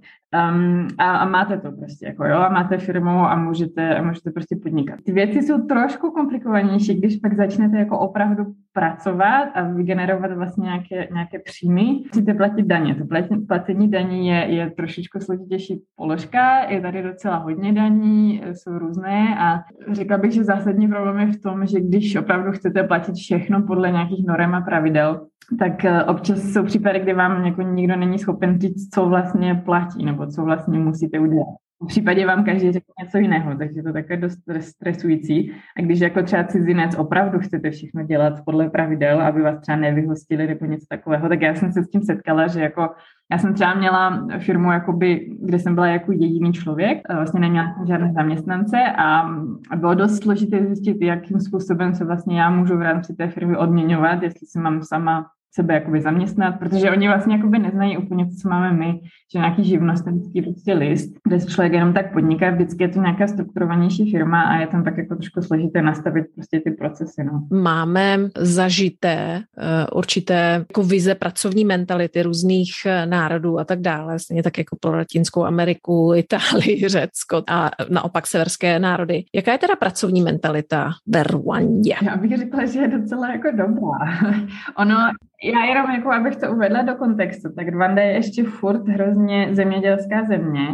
Um, 0.51 0.87
a, 0.97 1.17
a 1.17 1.25
máte 1.25 1.57
to 1.57 1.71
prostě, 1.71 2.05
jako 2.05 2.25
jo, 2.25 2.37
a 2.37 2.49
máte 2.49 2.77
firmu 2.77 3.09
a 3.09 3.35
můžete, 3.35 3.95
a 3.95 4.01
můžete 4.01 4.31
prostě 4.31 4.55
podnikat. 4.63 4.99
Ty 5.05 5.11
věci 5.11 5.41
jsou 5.41 5.61
trošku 5.61 6.11
komplikovanější, 6.11 6.95
když 6.95 7.17
pak 7.17 7.35
začnete 7.35 7.77
jako 7.77 7.99
opravdu 7.99 8.45
pracovat 8.77 9.49
a 9.53 9.61
vygenerovat 9.63 10.31
vlastně 10.31 10.63
nějaké, 10.63 11.07
nějaké 11.13 11.39
příjmy. 11.39 11.83
Musíte 11.83 12.33
platit 12.33 12.65
daně. 12.65 12.95
To 12.95 13.05
placení 13.47 13.91
daní 13.91 14.27
je, 14.27 14.35
je 14.35 14.71
trošičku 14.71 15.19
složitější 15.19 15.81
položka, 15.95 16.69
je 16.69 16.81
tady 16.81 17.03
docela 17.03 17.35
hodně 17.35 17.73
daní, 17.73 18.41
jsou 18.53 18.77
různé 18.77 19.37
a 19.39 19.59
řekla 19.91 20.17
bych, 20.17 20.31
že 20.31 20.43
zásadní 20.43 20.87
problém 20.87 21.19
je 21.19 21.27
v 21.27 21.41
tom, 21.41 21.65
že 21.65 21.81
když 21.81 22.15
opravdu 22.15 22.51
chcete 22.51 22.83
platit 22.83 23.15
všechno 23.15 23.61
podle 23.61 23.91
nějakých 23.91 24.25
norem 24.27 24.55
a 24.55 24.61
pravidel, 24.61 25.27
tak 25.59 25.85
eh, 25.85 26.03
občas 26.03 26.39
jsou 26.39 26.63
případy, 26.63 26.99
kdy 26.99 27.13
vám 27.13 27.45
jako 27.45 27.61
nikdo 27.61 27.95
není 27.95 28.19
schopen 28.19 28.59
říct, 28.59 28.89
co 28.93 29.05
vlastně 29.05 29.61
platí 29.65 30.05
nebo 30.05 30.27
co 30.27 30.43
vlastně 30.43 30.79
musíte 30.79 31.19
udělat. 31.19 31.66
V 31.83 31.87
případě 31.87 32.25
vám 32.25 32.45
každý 32.45 32.71
řekne 32.71 32.93
něco 33.03 33.17
jiného, 33.17 33.55
takže 33.57 33.83
to 33.83 33.93
také 33.93 34.17
dost 34.17 34.39
stresující. 34.59 35.51
A 35.77 35.81
když 35.81 35.99
jako 35.99 36.23
třeba 36.23 36.43
cizinec 36.43 36.95
opravdu 36.95 37.39
chcete 37.39 37.71
všechno 37.71 38.03
dělat 38.03 38.33
podle 38.45 38.69
pravidel, 38.69 39.21
aby 39.21 39.41
vás 39.41 39.61
třeba 39.61 39.77
nevyhostili 39.77 40.47
nebo 40.47 40.65
něco 40.65 40.85
takového, 40.89 41.29
tak 41.29 41.41
já 41.41 41.55
jsem 41.55 41.71
se 41.71 41.83
s 41.83 41.89
tím 41.89 42.01
setkala, 42.01 42.47
že 42.47 42.61
jako 42.61 42.89
já 43.31 43.37
jsem 43.37 43.53
třeba 43.53 43.73
měla 43.73 44.27
firmu, 44.39 44.71
jakoby, 44.71 45.29
kde 45.41 45.59
jsem 45.59 45.75
byla 45.75 45.87
jako 45.87 46.11
jediný 46.11 46.53
člověk, 46.53 47.01
vlastně 47.13 47.39
neměla 47.39 47.73
jsem 47.73 47.87
žádné 47.87 48.13
zaměstnance 48.13 48.77
a 48.97 49.29
bylo 49.75 49.93
dost 49.93 50.23
složité 50.23 50.65
zjistit, 50.65 50.97
jakým 51.01 51.39
způsobem 51.39 51.95
se 51.95 52.05
vlastně 52.05 52.39
já 52.39 52.49
můžu 52.49 52.77
v 52.77 52.81
rámci 52.81 53.15
té 53.15 53.27
firmy 53.27 53.57
odměňovat, 53.57 54.23
jestli 54.23 54.47
si 54.47 54.59
mám 54.59 54.83
sama 54.83 55.25
sebe 55.51 55.73
jakoby 55.73 56.01
zaměstnat, 56.01 56.59
protože 56.59 56.91
oni 56.91 57.07
vlastně 57.07 57.35
jakoby 57.35 57.59
neznají 57.59 57.97
úplně 57.97 58.25
to, 58.25 58.31
co 58.41 58.49
máme 58.49 58.73
my, 58.73 58.99
že 59.33 59.39
nějaký 59.39 59.63
živnostenský 59.63 60.41
prostě 60.41 60.73
list, 60.73 61.13
kde 61.27 61.45
člověk 61.45 61.73
jenom 61.73 61.93
tak 61.93 62.13
podniká, 62.13 62.51
vždycky 62.51 62.83
je 62.83 62.89
to 62.89 63.01
nějaká 63.01 63.27
strukturovanější 63.27 64.11
firma 64.11 64.41
a 64.41 64.55
je 64.55 64.67
tam 64.67 64.83
tak 64.83 64.97
jako 64.97 65.15
trošku 65.15 65.41
složité 65.41 65.81
nastavit 65.81 66.25
prostě 66.35 66.59
ty 66.59 66.71
procesy. 66.71 67.23
No. 67.23 67.47
Máme 67.61 68.19
zažité 68.37 69.43
uh, 69.57 69.97
určité 69.97 70.65
jako 70.69 70.83
vize 70.83 71.15
pracovní 71.15 71.65
mentality 71.65 72.21
různých 72.23 72.71
eh, 72.85 73.05
národů 73.05 73.59
a 73.59 73.63
tak 73.63 73.81
dále, 73.81 74.19
stejně 74.19 74.43
tak 74.43 74.57
jako 74.57 74.77
pro 74.81 74.97
Latinskou 74.97 75.43
Ameriku, 75.43 76.13
Itálii, 76.15 76.89
Řecko 76.89 77.43
a 77.47 77.71
naopak 77.89 78.27
severské 78.27 78.79
národy. 78.79 79.23
Jaká 79.35 79.51
je 79.51 79.57
teda 79.57 79.75
pracovní 79.75 80.21
mentalita 80.21 80.89
ve 81.07 81.23
Rwandě? 81.23 81.95
Já 82.01 82.15
bych 82.17 82.37
řekla, 82.37 82.65
že 82.65 82.79
je 82.79 82.87
docela 82.87 83.31
jako 83.31 83.47
dobrá. 83.51 83.97
ono 84.77 84.97
já 85.43 85.65
jenom 85.65 85.91
jako, 85.91 86.11
abych 86.11 86.35
to 86.35 86.51
uvedla 86.51 86.81
do 86.81 86.95
kontextu, 86.95 87.53
tak 87.55 87.67
Rwanda 87.67 88.01
je 88.01 88.13
ještě 88.13 88.43
furt 88.43 88.87
hrozně 88.87 89.49
zemědělská 89.51 90.23
země, 90.23 90.67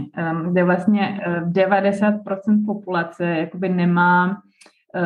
kde 0.52 0.64
vlastně 0.64 1.20
90% 1.52 2.60
uh, 2.60 2.66
populace 2.66 3.26
jakoby 3.26 3.70
nemá 3.70 4.42
Eh, 4.46 4.53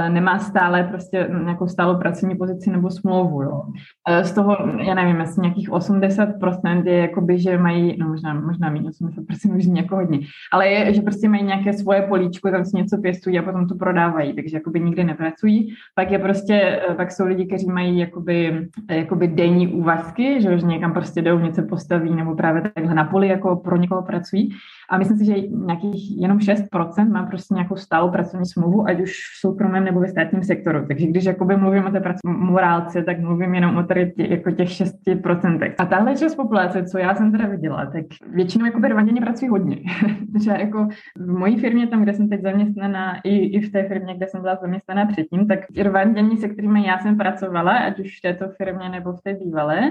nemá 0.09 0.39
stále 0.39 0.83
prostě 0.83 1.29
nějakou 1.43 1.67
stálou 1.67 1.97
pracovní 1.97 2.35
pozici 2.35 2.71
nebo 2.71 2.89
smlouvu. 2.89 3.43
Jo. 3.43 3.61
Eh, 4.09 4.23
z 4.23 4.31
toho, 4.31 4.57
já 4.87 4.93
nevím, 4.93 5.19
jestli 5.19 5.41
nějakých 5.41 5.69
80% 5.69 6.85
je 6.85 6.97
jakoby, 6.97 7.39
že 7.39 7.57
mají, 7.57 7.97
no 7.97 8.07
možná, 8.07 8.33
možná 8.33 8.69
méně 8.69 8.89
80% 8.89 9.55
už 9.55 9.65
jako 9.65 9.95
hodně, 9.95 10.19
ale 10.53 10.67
je, 10.67 10.93
že 10.93 11.01
prostě 11.01 11.29
mají 11.29 11.43
nějaké 11.43 11.73
svoje 11.73 12.01
políčko, 12.01 12.51
tam 12.51 12.65
si 12.65 12.77
něco 12.77 12.97
pěstují 12.97 13.39
a 13.39 13.43
potom 13.43 13.67
to 13.67 13.75
prodávají, 13.75 14.33
takže 14.33 14.57
jakoby 14.57 14.79
nikdy 14.79 15.03
nepracují. 15.03 15.73
Pak 15.95 16.11
je 16.11 16.19
prostě, 16.19 16.81
eh, 16.89 16.93
pak 16.95 17.11
jsou 17.11 17.25
lidi, 17.25 17.45
kteří 17.45 17.67
mají 17.67 17.99
jakoby, 17.99 18.67
jakoby 18.91 19.27
denní 19.27 19.67
úvazky, 19.67 20.41
že 20.41 20.55
už 20.55 20.63
někam 20.63 20.93
prostě 20.93 21.21
jdou, 21.21 21.39
něco 21.39 21.63
postaví 21.63 22.15
nebo 22.15 22.35
právě 22.35 22.61
takhle 22.61 22.95
na 22.95 23.03
poli 23.03 23.27
jako 23.27 23.55
pro 23.55 23.77
někoho 23.77 24.01
pracují. 24.01 24.49
A 24.89 24.97
myslím 24.97 25.17
si, 25.17 25.25
že 25.25 25.47
nějakých 25.47 26.21
jenom 26.21 26.37
6% 26.37 27.11
má 27.11 27.25
prostě 27.25 27.53
nějakou 27.53 27.75
stálou 27.75 28.11
pracovní 28.11 28.45
smlouvu, 28.45 28.87
ať 28.87 29.01
už 29.01 29.11
v 29.11 29.41
soukromém 29.77 29.85
nebo 29.85 29.99
ve 29.99 30.07
státním 30.07 30.43
sektoru. 30.43 30.85
Takže 30.87 31.07
když 31.07 31.25
jakoby 31.25 31.57
mluvím 31.57 31.85
o 31.85 31.91
té 31.91 32.01
morálce, 32.25 33.03
tak 33.03 33.19
mluvím 33.19 33.55
jenom 33.55 33.77
o 33.77 33.83
tady 33.83 34.11
tě, 34.11 34.27
jako 34.29 34.51
těch 34.51 34.69
6%. 34.69 35.73
A 35.77 35.85
tahle 35.85 36.15
část 36.15 36.35
populace, 36.35 36.83
co 36.83 36.97
já 36.97 37.15
jsem 37.15 37.31
teda 37.31 37.47
viděla, 37.47 37.85
tak 37.85 38.05
většinou 38.33 38.65
jakoby 38.65 38.87
rvanděni 38.87 39.21
pracují 39.21 39.49
hodně. 39.49 39.77
Takže 40.33 40.51
jako 40.51 40.87
v 41.17 41.27
mojí 41.27 41.57
firmě, 41.57 41.87
tam, 41.87 42.03
kde 42.03 42.13
jsem 42.13 42.29
teď 42.29 42.41
zaměstnaná, 42.41 43.19
i, 43.23 43.35
i 43.35 43.61
v 43.61 43.71
té 43.71 43.87
firmě, 43.87 44.15
kde 44.17 44.27
jsem 44.27 44.41
byla 44.41 44.55
zaměstnaná 44.55 45.05
předtím, 45.05 45.47
tak 45.47 45.59
rvanděni, 45.77 46.37
se 46.37 46.49
kterými 46.49 46.87
já 46.87 46.99
jsem 46.99 47.17
pracovala, 47.17 47.71
ať 47.71 47.99
už 47.99 48.17
v 48.17 48.21
této 48.21 48.45
firmě 48.57 48.89
nebo 48.89 49.13
v 49.13 49.21
té 49.21 49.33
bývalé, 49.33 49.81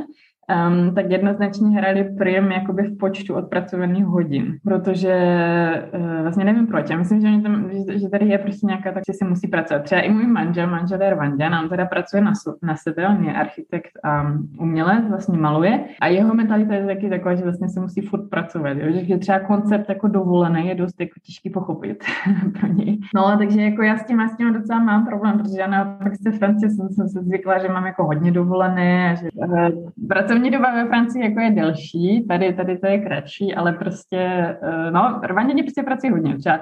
um, 0.69 0.95
tak 0.95 1.11
jednoznačně 1.11 1.69
hrali 1.69 2.05
prim 2.19 2.53
jakoby 2.53 2.83
v 2.83 2.99
počtu 2.99 3.35
odpracovaných 3.35 4.05
hodin, 4.05 4.59
protože 4.65 5.15
uh, 5.95 6.23
vlastně 6.23 6.45
nevím 6.45 6.67
proč. 6.67 6.91
Já 6.91 6.97
myslím, 6.97 7.21
že, 7.21 7.43
tam, 7.43 7.71
že, 7.71 7.99
že 7.99 8.09
tady 8.09 8.27
je 8.27 8.39
prostě 8.39 8.67
nějaká, 8.67 8.93
tak 8.93 9.03
si 9.11 9.25
musí 9.25 9.49
pracovat. 9.49 9.83
Třeba 9.83 10.01
i 10.01 10.11
můj 10.11 10.27
manžel, 10.27 10.67
manžel 10.67 11.03
je 11.03 11.11
Rwandan, 11.11 11.55
on 11.55 11.69
teda 11.69 11.87
pracuje 11.87 12.23
na, 12.23 12.33
na 12.63 12.77
sebe, 12.77 13.09
on 13.09 13.25
je 13.25 13.33
architekt 13.33 13.91
a 14.05 14.33
umělec, 14.59 15.09
vlastně 15.09 15.39
maluje 15.39 15.85
a 16.01 16.07
jeho 16.07 16.35
mentalita 16.35 16.75
je 16.75 16.87
taky 16.87 17.11
taková, 17.11 17.35
že 17.35 17.43
vlastně 17.43 17.69
se 17.69 17.81
musí 17.81 18.01
furt 18.01 18.29
pracovat, 18.31 18.77
jo? 18.77 18.87
že 19.03 19.19
třeba 19.19 19.39
koncept 19.39 19.89
jako 19.89 20.09
dovolený 20.09 20.69
je 20.69 20.75
dost 20.75 21.01
jako 21.01 21.15
těžký 21.23 21.51
pochopit 21.51 22.05
pro 22.61 22.69
něj. 22.69 22.99
No, 23.15 23.39
takže 23.39 23.63
jako 23.63 23.83
já 23.83 23.97
s 23.97 24.05
tím, 24.05 24.21
já 24.21 24.29
s 24.29 24.37
tím 24.37 24.53
docela 24.53 24.79
mám 24.81 25.07
problém, 25.07 25.39
protože 25.39 25.61
já 25.61 25.67
naopak 25.67 26.13
se 26.17 26.33
Francie 26.33 26.71
jsem, 26.71 26.89
jsem 26.89 27.09
se 27.09 27.23
zvykla, 27.23 27.59
že 27.59 27.69
mám 27.69 27.87
jako 27.87 28.05
hodně 28.05 28.33
dovolené 28.33 29.17
že 29.17 29.29
uh, 29.35 29.69
pracovní 30.37 30.51
doba 30.51 30.75
ve 30.75 30.89
Francii 30.89 31.25
jako 31.25 31.41
je 31.41 31.51
delší, 31.51 32.25
tady, 32.29 32.53
tady 32.53 32.79
to 32.79 32.87
je 32.87 32.99
kratší, 32.99 33.55
ale 33.55 33.73
prostě, 33.73 34.19
eh, 34.63 34.91
no, 34.91 35.21
Rwanděni 35.25 35.63
prostě 35.63 35.83
pracují 35.83 36.13
hodně. 36.13 36.39
Třeba, 36.39 36.61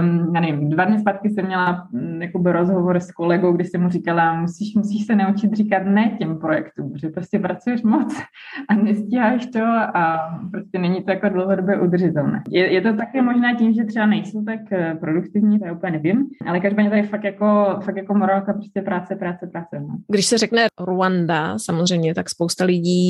um, 0.00 0.34
já 0.34 0.40
nevím, 0.40 0.70
dva 0.70 0.84
dny 0.84 0.98
zpátky 0.98 1.30
jsem 1.30 1.46
měla 1.46 1.88
um, 1.92 2.22
jakoby 2.22 2.52
rozhovor 2.52 2.96
s 2.96 3.12
kolegou, 3.12 3.52
kdy 3.52 3.64
jsem 3.64 3.82
mu 3.82 3.88
říkala, 3.88 4.40
musíš, 4.40 4.74
musíš 4.74 5.06
se 5.06 5.14
naučit 5.14 5.52
říkat 5.52 5.82
ne 5.84 6.16
těm 6.18 6.38
projektům, 6.38 6.92
že 6.96 7.08
prostě 7.08 7.38
pracuješ 7.38 7.82
moc 7.82 8.14
a 8.68 8.74
nestíháš 8.74 9.46
to 9.46 9.64
a 9.94 10.18
prostě 10.50 10.78
není 10.78 11.04
to 11.04 11.10
jako 11.10 11.28
dlouhodobě 11.28 11.80
udržitelné. 11.80 12.42
Je, 12.50 12.72
je 12.72 12.80
to 12.80 12.92
také 12.96 13.22
možná 13.22 13.54
tím, 13.54 13.72
že 13.72 13.84
třeba 13.84 14.06
nejsou 14.06 14.44
tak 14.44 14.60
eh, 14.72 14.94
produktivní, 15.00 15.58
to 15.58 15.66
já 15.66 15.72
úplně 15.72 15.92
nevím, 15.92 16.24
ale 16.46 16.60
každopádně 16.60 16.90
tady 16.90 17.02
fakt 17.02 17.24
jako, 17.24 17.76
fakt 17.84 17.96
jako 17.96 18.14
morálka 18.14 18.52
prostě 18.52 18.82
práce, 18.82 19.16
práce, 19.16 19.46
práce. 19.46 19.80
No. 19.80 19.96
Když 20.08 20.26
se 20.26 20.38
řekne 20.38 20.66
Rwanda, 20.80 21.58
samozřejmě, 21.58 22.14
tak 22.14 22.30
spousta 22.30 22.64
lidí 22.64 23.01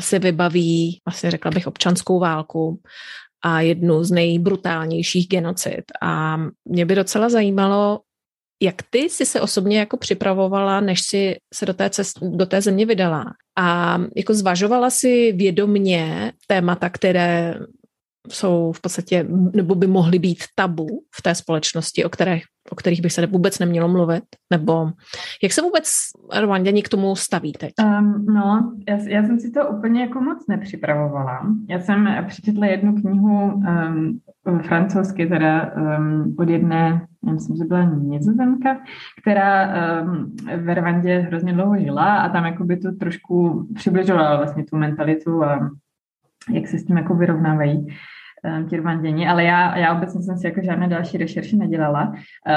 si 0.00 0.18
vybaví, 0.18 1.00
asi 1.06 1.30
řekla 1.30 1.50
bych, 1.50 1.66
občanskou 1.66 2.18
válku 2.18 2.80
a 3.44 3.60
jednu 3.60 4.04
z 4.04 4.10
nejbrutálnějších 4.10 5.28
genocid. 5.28 5.84
A 6.02 6.36
mě 6.64 6.86
by 6.86 6.94
docela 6.94 7.28
zajímalo, 7.28 8.00
jak 8.62 8.74
ty 8.90 8.98
jsi 8.98 9.26
se 9.26 9.40
osobně 9.40 9.78
jako 9.78 9.96
připravovala, 9.96 10.80
než 10.80 11.00
si 11.00 11.36
se 11.54 11.66
do 11.66 11.74
té, 11.74 11.90
cest, 11.90 12.18
do 12.22 12.46
té 12.46 12.60
země 12.60 12.86
vydala? 12.86 13.24
A 13.58 13.98
jako 14.16 14.34
zvažovala 14.34 14.90
si 14.90 15.32
vědomně 15.32 16.32
témata, 16.46 16.90
které 16.90 17.54
jsou 18.28 18.72
v 18.72 18.80
podstatě, 18.80 19.26
nebo 19.54 19.74
by 19.74 19.86
mohly 19.86 20.18
být 20.18 20.38
tabu 20.54 20.86
v 21.14 21.22
té 21.22 21.34
společnosti, 21.34 22.04
o 22.04 22.08
kterých, 22.08 22.44
o 22.70 22.74
kterých 22.74 23.02
by 23.02 23.10
se 23.10 23.26
vůbec 23.26 23.58
nemělo 23.58 23.88
mluvit? 23.88 24.24
Nebo 24.52 24.90
jak 25.42 25.52
se 25.52 25.62
vůbec 25.62 25.84
Rwanděni 26.40 26.82
k 26.82 26.88
tomu 26.88 27.16
staví 27.16 27.52
teď? 27.52 27.72
Um, 27.82 28.26
no, 28.34 28.72
já, 28.88 28.96
já 28.96 29.22
jsem 29.22 29.40
si 29.40 29.50
to 29.50 29.68
úplně 29.68 30.00
jako 30.00 30.20
moc 30.20 30.46
nepřipravovala. 30.48 31.40
Já 31.68 31.80
jsem 31.80 32.08
přečetla 32.28 32.66
jednu 32.66 32.94
knihu 32.94 33.52
um, 33.54 34.20
francouzsky, 34.62 35.26
teda 35.26 35.72
um, 35.76 36.34
od 36.38 36.48
jedné, 36.48 37.06
já 37.26 37.32
myslím, 37.32 37.56
že 37.56 37.64
byla 37.64 37.84
nizozemka, 37.84 38.76
která 39.22 39.74
um, 40.02 40.36
ve 40.56 40.74
Rwandě 40.74 41.18
hrozně 41.18 41.52
dlouho 41.52 41.78
žila 41.78 42.16
a 42.16 42.28
tam 42.28 42.44
jako 42.44 42.64
by 42.64 42.76
to 42.76 42.92
trošku 42.92 43.68
přibližovala 43.74 44.36
vlastně 44.36 44.64
tu 44.64 44.76
mentalitu 44.76 45.44
a 45.44 45.70
jak 46.48 46.68
se 46.68 46.78
s 46.78 46.84
tím 46.84 46.96
jako 46.96 47.14
vyrovnávají 47.14 47.86
ti 48.68 48.76
rwanděni, 48.76 49.28
ale 49.28 49.44
já, 49.44 49.78
já 49.78 49.94
obecně 49.94 50.22
jsem 50.22 50.36
si 50.36 50.46
jako 50.46 50.60
žádné 50.62 50.88
další 50.88 51.18
rešerši 51.18 51.56
nedělala. 51.56 52.12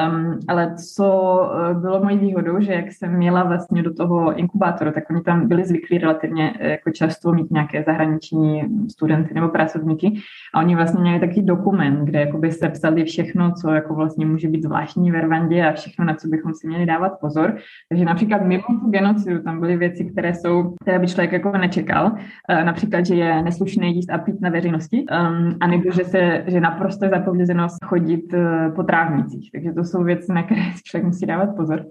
Um, 0.08 0.40
ale 0.48 0.75
co 0.75 1.40
eh, 1.54 1.74
bylo 1.74 2.04
mojí 2.04 2.18
výhodou, 2.18 2.62
že 2.62 2.74
jak 2.74 2.92
jsem 2.92 3.18
měla 3.18 3.44
vlastně 3.44 3.84
do 3.84 3.94
toho 3.94 4.36
inkubátoru, 4.36 4.92
tak 4.92 5.10
oni 5.10 5.22
tam 5.22 5.48
byli 5.48 5.66
zvyklí 5.66 5.98
relativně 5.98 6.54
eh, 6.60 6.70
jako 6.70 6.92
často 6.92 7.34
mít 7.34 7.52
nějaké 7.52 7.84
zahraniční 7.84 8.62
studenty 8.92 9.34
nebo 9.34 9.50
pracovníky 9.50 10.13
a 10.54 10.60
oni 10.60 10.75
vlastně 10.75 11.02
měli 11.02 11.20
takový 11.20 11.42
dokument, 11.42 12.06
kde 12.06 12.20
jakoby 12.20 12.52
se 12.52 12.70
psali 12.70 13.04
všechno, 13.06 13.52
co 13.52 13.72
jako 13.72 13.94
vlastně 13.94 14.25
může 14.25 14.48
být 14.48 14.63
zvláštní 14.63 15.12
ve 15.12 15.22
Rwandě 15.22 15.66
a 15.66 15.74
všechno, 15.74 16.06
na 16.06 16.13
co 16.13 16.28
bychom 16.28 16.54
si 16.54 16.68
měli 16.68 16.86
dávat 16.86 17.20
pozor. 17.22 17.58
Takže 17.90 18.06
například 18.06 18.42
mimo 18.42 18.63
tu 18.63 18.90
genocidu 18.90 19.42
tam 19.42 19.60
byly 19.60 19.78
věci, 19.78 20.06
které 20.06 20.34
jsou, 20.34 20.75
které 20.82 21.00
by 21.00 21.08
člověk 21.08 21.32
jako 21.32 21.52
nečekal. 21.52 22.06
Uh, 22.06 22.63
například, 22.63 23.06
že 23.06 23.16
je 23.16 23.44
neslušné 23.44 23.88
jíst 23.88 24.10
a 24.10 24.18
pít 24.18 24.42
na 24.42 24.50
veřejnosti. 24.50 25.06
Um, 25.12 25.58
a 25.60 25.68
nebo 25.77 25.92
že, 25.92 26.03
se, 26.03 26.44
že 26.48 26.60
naprosto 26.60 27.10
zapovězeno 27.10 27.68
chodit 27.86 28.34
eh, 28.34 28.72
po 28.75 28.84
trávnicích. 28.84 29.51
Takže 29.51 29.74
to 29.74 29.84
jsou 29.84 30.03
věci, 30.03 30.34
na 30.34 30.44
které 30.44 30.62
si 30.62 30.84
člověk 30.84 31.06
musí 31.06 31.25
dávat 31.25 31.56
pozor. 31.56 31.86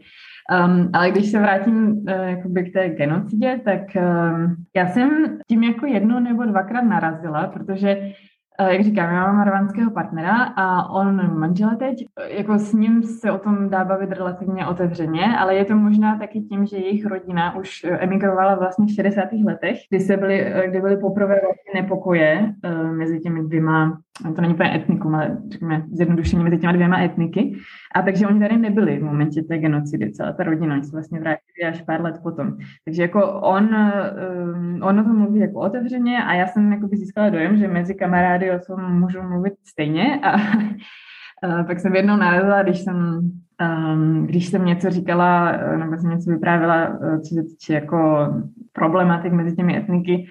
Um, 0.66 0.90
ale 0.92 1.10
když 1.10 1.30
se 1.30 1.38
vrátím 1.38 1.86
uh, 1.86 2.64
k 2.64 2.72
té 2.72 2.88
genocidě, 2.88 3.60
tak 3.64 3.80
um, 3.96 4.56
já 4.76 4.86
jsem 4.86 5.38
tím 5.48 5.62
jako 5.62 5.86
jednou 5.86 6.20
nebo 6.20 6.44
dvakrát 6.44 6.82
narazila, 6.82 7.46
protože 7.46 8.12
jak 8.60 8.84
říkám, 8.84 9.14
já 9.14 9.26
mám 9.26 9.36
marvanského 9.36 9.90
partnera 9.90 10.36
a 10.56 10.90
on 10.90 11.38
manžela 11.38 11.74
teď, 11.74 12.06
jako 12.28 12.58
s 12.58 12.72
ním 12.72 13.02
se 13.02 13.32
o 13.32 13.38
tom 13.38 13.70
dá 13.70 13.84
bavit 13.84 14.12
relativně 14.12 14.66
otevřeně, 14.66 15.36
ale 15.38 15.54
je 15.54 15.64
to 15.64 15.76
možná 15.76 16.18
taky 16.18 16.40
tím, 16.40 16.66
že 16.66 16.76
jejich 16.76 17.06
rodina 17.06 17.56
už 17.56 17.86
emigrovala 17.98 18.54
vlastně 18.54 18.86
v 18.86 18.94
60. 18.94 19.24
letech, 19.44 19.78
kdy, 19.90 20.00
se 20.00 20.16
byly, 20.16 20.40
eh, 20.40 20.68
kdy 20.68 20.80
byly 20.80 20.96
poprvé 20.96 21.40
vlastně 21.44 21.82
nepokoje 21.82 22.54
mezi 22.92 23.20
těmi 23.20 23.42
dvěma, 23.42 23.98
to 24.34 24.40
není 24.40 24.54
úplně 24.54 24.76
etnikum, 24.76 25.14
ale 25.14 25.38
řekněme 25.50 25.84
zjednodušeně 25.92 26.44
mezi 26.44 26.58
těma 26.58 26.72
dvěma 26.72 27.00
etniky. 27.00 27.56
A 27.94 28.02
takže 28.02 28.26
oni 28.26 28.40
tady 28.40 28.56
nebyli 28.56 28.98
v 28.98 29.02
momentě 29.02 29.42
té 29.42 29.58
genocidy, 29.58 30.12
celá 30.12 30.32
ta 30.32 30.42
rodina, 30.42 30.74
oni 30.74 30.84
se 30.84 30.92
vlastně 30.92 31.20
vrátili 31.20 31.68
až 31.68 31.82
pár 31.82 32.02
let 32.02 32.16
potom. 32.22 32.56
Takže 32.84 33.02
jako 33.02 33.40
on, 33.40 33.64
um, 33.64 34.82
on 34.82 35.00
o 35.00 35.04
tom 35.04 35.18
mluví 35.18 35.40
jako 35.40 35.60
otevřeně 35.60 36.24
a 36.24 36.34
já 36.34 36.46
jsem 36.46 36.72
jako 36.72 36.86
získala 36.86 37.28
dojem, 37.28 37.56
že 37.56 37.68
mezi 37.68 37.94
kamarády 37.94 38.50
o 38.50 38.58
tom 38.66 39.00
můžu 39.00 39.22
mluvit 39.22 39.54
stejně 39.64 40.20
a, 40.22 40.32
a 41.42 41.64
pak 41.64 41.80
jsem 41.80 41.96
jednou 41.96 42.16
narazila, 42.16 42.62
když 42.62 42.78
jsem 42.80 43.20
um, 43.62 44.26
když 44.26 44.46
jsem 44.46 44.64
něco 44.64 44.90
říkala, 44.90 45.52
nebo 45.76 45.96
jsem 45.96 46.10
něco 46.10 46.30
vyprávěla, 46.30 46.98
co 47.28 47.34
se 47.34 47.42
týče 47.42 47.74
jako 47.74 48.28
problematik 48.72 49.32
mezi 49.32 49.56
těmi 49.56 49.76
etniky 49.76 50.26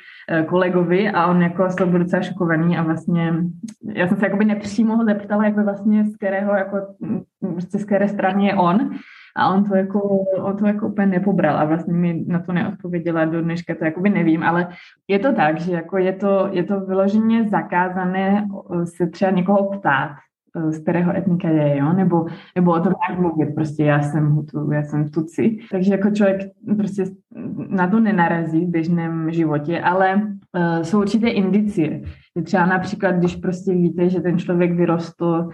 kolegovi 0.47 1.09
a 1.09 1.27
on 1.27 1.41
jako 1.41 1.69
z 1.69 1.75
toho 1.75 1.91
byl 1.91 2.00
docela 2.00 2.21
šokovaný 2.21 2.77
a 2.77 2.83
vlastně 2.83 3.33
já 3.95 4.07
jsem 4.07 4.17
se 4.17 4.25
jakoby 4.25 4.45
nepřímo 4.45 4.97
ho 4.97 5.05
zeptala, 5.05 5.45
jak 5.45 5.55
by 5.55 5.63
vlastně 5.63 6.05
z 6.05 6.15
kterého 6.15 6.55
jako 6.55 6.77
prostě 7.39 7.79
z 7.79 7.85
které 7.85 8.07
strany 8.07 8.45
je 8.45 8.55
on 8.55 8.89
a 9.35 9.53
on 9.53 9.63
to 9.63 9.75
jako, 9.75 10.00
on 10.41 10.57
to 10.57 10.67
jako 10.67 10.88
úplně 10.88 11.07
nepobral 11.07 11.57
a 11.57 11.65
vlastně 11.65 11.93
mi 11.93 12.23
na 12.27 12.39
to 12.39 12.53
neodpověděla 12.53 13.25
do 13.25 13.41
dneška, 13.41 13.75
to 13.75 13.85
jakoby 13.85 14.09
nevím, 14.09 14.43
ale 14.43 14.67
je 15.07 15.19
to 15.19 15.33
tak, 15.33 15.59
že 15.59 15.71
jako 15.71 15.97
je 15.97 16.13
to, 16.13 16.50
je 16.51 16.63
to 16.63 16.79
vyloženě 16.79 17.50
zakázané 17.50 18.47
se 18.83 19.07
třeba 19.07 19.31
někoho 19.31 19.69
ptát, 19.69 20.11
z 20.70 20.79
kterého 20.79 21.17
etnika 21.17 21.50
je, 21.50 21.77
jo? 21.77 21.93
Nebo, 21.93 22.25
nebo 22.55 22.72
o 22.72 22.79
tom 22.79 22.93
jak 23.10 23.20
mluvit, 23.20 23.55
prostě 23.55 23.84
já 23.84 24.01
jsem 24.01 24.29
Hutu, 24.29 24.72
já 24.72 24.84
jsem 24.84 25.10
Tuci. 25.10 25.58
Takže 25.72 25.91
jako 25.91 26.12
člověk 26.12 26.41
prostě 26.77 27.05
na 27.70 27.88
to 27.88 28.00
nenarazí 28.00 28.65
v 28.65 28.70
běžném 28.70 29.31
životě, 29.31 29.81
ale 29.81 30.15
uh, 30.15 30.84
jsou 30.84 31.00
určité 31.00 31.29
indicie. 31.29 32.01
Třeba 32.43 32.65
například, 32.65 33.11
když 33.11 33.35
prostě 33.35 33.73
víte, 33.73 34.09
že 34.09 34.21
ten 34.21 34.38
člověk 34.38 34.71
vyrostl 34.71 35.50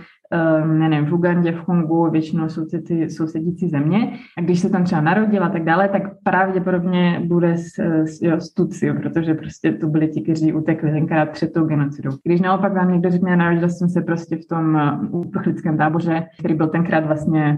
um, 0.63 0.79
nevím, 0.79 1.05
v 1.05 1.13
Ugandě, 1.13 1.51
v 1.51 1.63
Kongu, 1.63 2.09
většinou 2.11 2.47
ty 2.87 3.09
sousedící 3.09 3.69
země. 3.69 4.13
A 4.37 4.41
když 4.41 4.59
se 4.59 4.69
tam 4.69 4.83
třeba 4.83 5.01
narodil 5.01 5.43
a 5.43 5.49
tak 5.49 5.63
dále, 5.63 5.89
tak 5.89 6.03
pravděpodobně 6.23 7.21
bude 7.25 7.57
s, 7.57 7.79
s, 8.05 8.21
jo, 8.21 8.39
s 8.39 8.53
Tuci, 8.53 8.93
protože 8.93 9.33
prostě 9.33 9.71
to 9.71 9.87
byli 9.87 10.07
ti, 10.07 10.21
kteří 10.21 10.53
utekli 10.53 10.91
tenkrát 10.91 11.29
před 11.29 11.53
tou 11.53 11.65
genocidou. 11.65 12.11
Když 12.23 12.41
naopak 12.41 12.73
vám 12.73 12.91
někdo 12.91 13.11
řekne, 13.11 13.35
narodil 13.35 13.69
jsem 13.69 13.89
se 13.89 14.01
prostě 14.01 14.35
v 14.35 14.47
tom 14.49 14.75
uh, 15.11 15.19
uprchlickém 15.19 15.77
táboře, 15.77 16.23
který 16.39 16.55
byl 16.55 16.67
tenkrát 16.67 17.05
vlastně, 17.05 17.57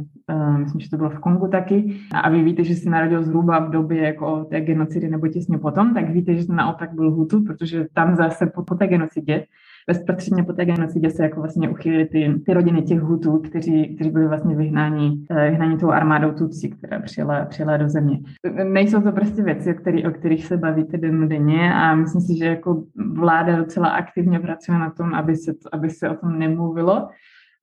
myslím, 0.57 0.81
že 0.81 0.89
to 0.89 0.97
bylo 0.97 1.09
v 1.09 1.19
Kongu 1.19 1.47
taky, 1.47 1.95
a 2.13 2.29
vy 2.29 2.43
víte, 2.43 2.63
že 2.63 2.75
se 2.75 2.89
narodil 2.89 3.23
zhruba 3.23 3.59
v 3.59 3.69
době 3.69 4.03
jako 4.03 4.43
té 4.43 4.61
genocidy 4.61 5.09
nebo 5.09 5.27
těsně 5.27 5.57
potom, 5.57 5.93
tak 5.93 6.09
víte, 6.09 6.35
že 6.35 6.47
to 6.47 6.53
naopak 6.53 6.93
byl 6.93 7.11
Hutu, 7.11 7.43
protože 7.43 7.85
tam 7.93 8.15
zase 8.15 8.45
po, 8.45 8.63
po 8.63 8.75
té 8.75 8.87
genocidě 8.87 9.45
bezprostředně 9.89 10.43
po 10.43 10.53
té 10.53 10.65
genocidě 10.65 11.09
se 11.09 11.23
jako 11.23 11.41
vlastně 11.41 11.69
uchylili 11.69 12.05
ty, 12.05 12.41
ty 12.45 12.53
rodiny 12.53 12.81
těch 12.81 12.99
Hutů, 12.99 13.37
kteří, 13.37 13.95
kteří 13.95 14.09
byli 14.09 14.27
vlastně 14.27 14.55
vyhnáni, 14.55 15.25
eh, 15.29 15.49
vyhnáni 15.49 15.77
tou 15.77 15.91
armádou 15.91 16.31
Tutsi, 16.31 16.69
která 16.69 16.99
přijela, 16.99 17.45
přijela 17.45 17.77
do 17.77 17.89
země. 17.89 18.19
Nejsou 18.63 19.01
to 19.01 19.11
prostě 19.11 19.43
věci, 19.43 19.75
o, 19.75 19.77
který, 19.77 20.05
o 20.07 20.11
kterých 20.11 20.45
se 20.45 20.57
bavíte 20.57 20.97
denně 20.97 21.73
a 21.73 21.95
myslím 21.95 22.21
si, 22.21 22.37
že 22.37 22.45
jako 22.45 22.83
vláda 23.13 23.57
docela 23.57 23.87
aktivně 23.87 24.39
pracuje 24.39 24.79
na 24.79 24.89
tom, 24.89 25.13
aby 25.13 25.35
se, 25.35 25.51
aby 25.71 25.89
se 25.89 26.09
o 26.09 26.15
tom 26.15 26.39
nemluvilo 26.39 27.09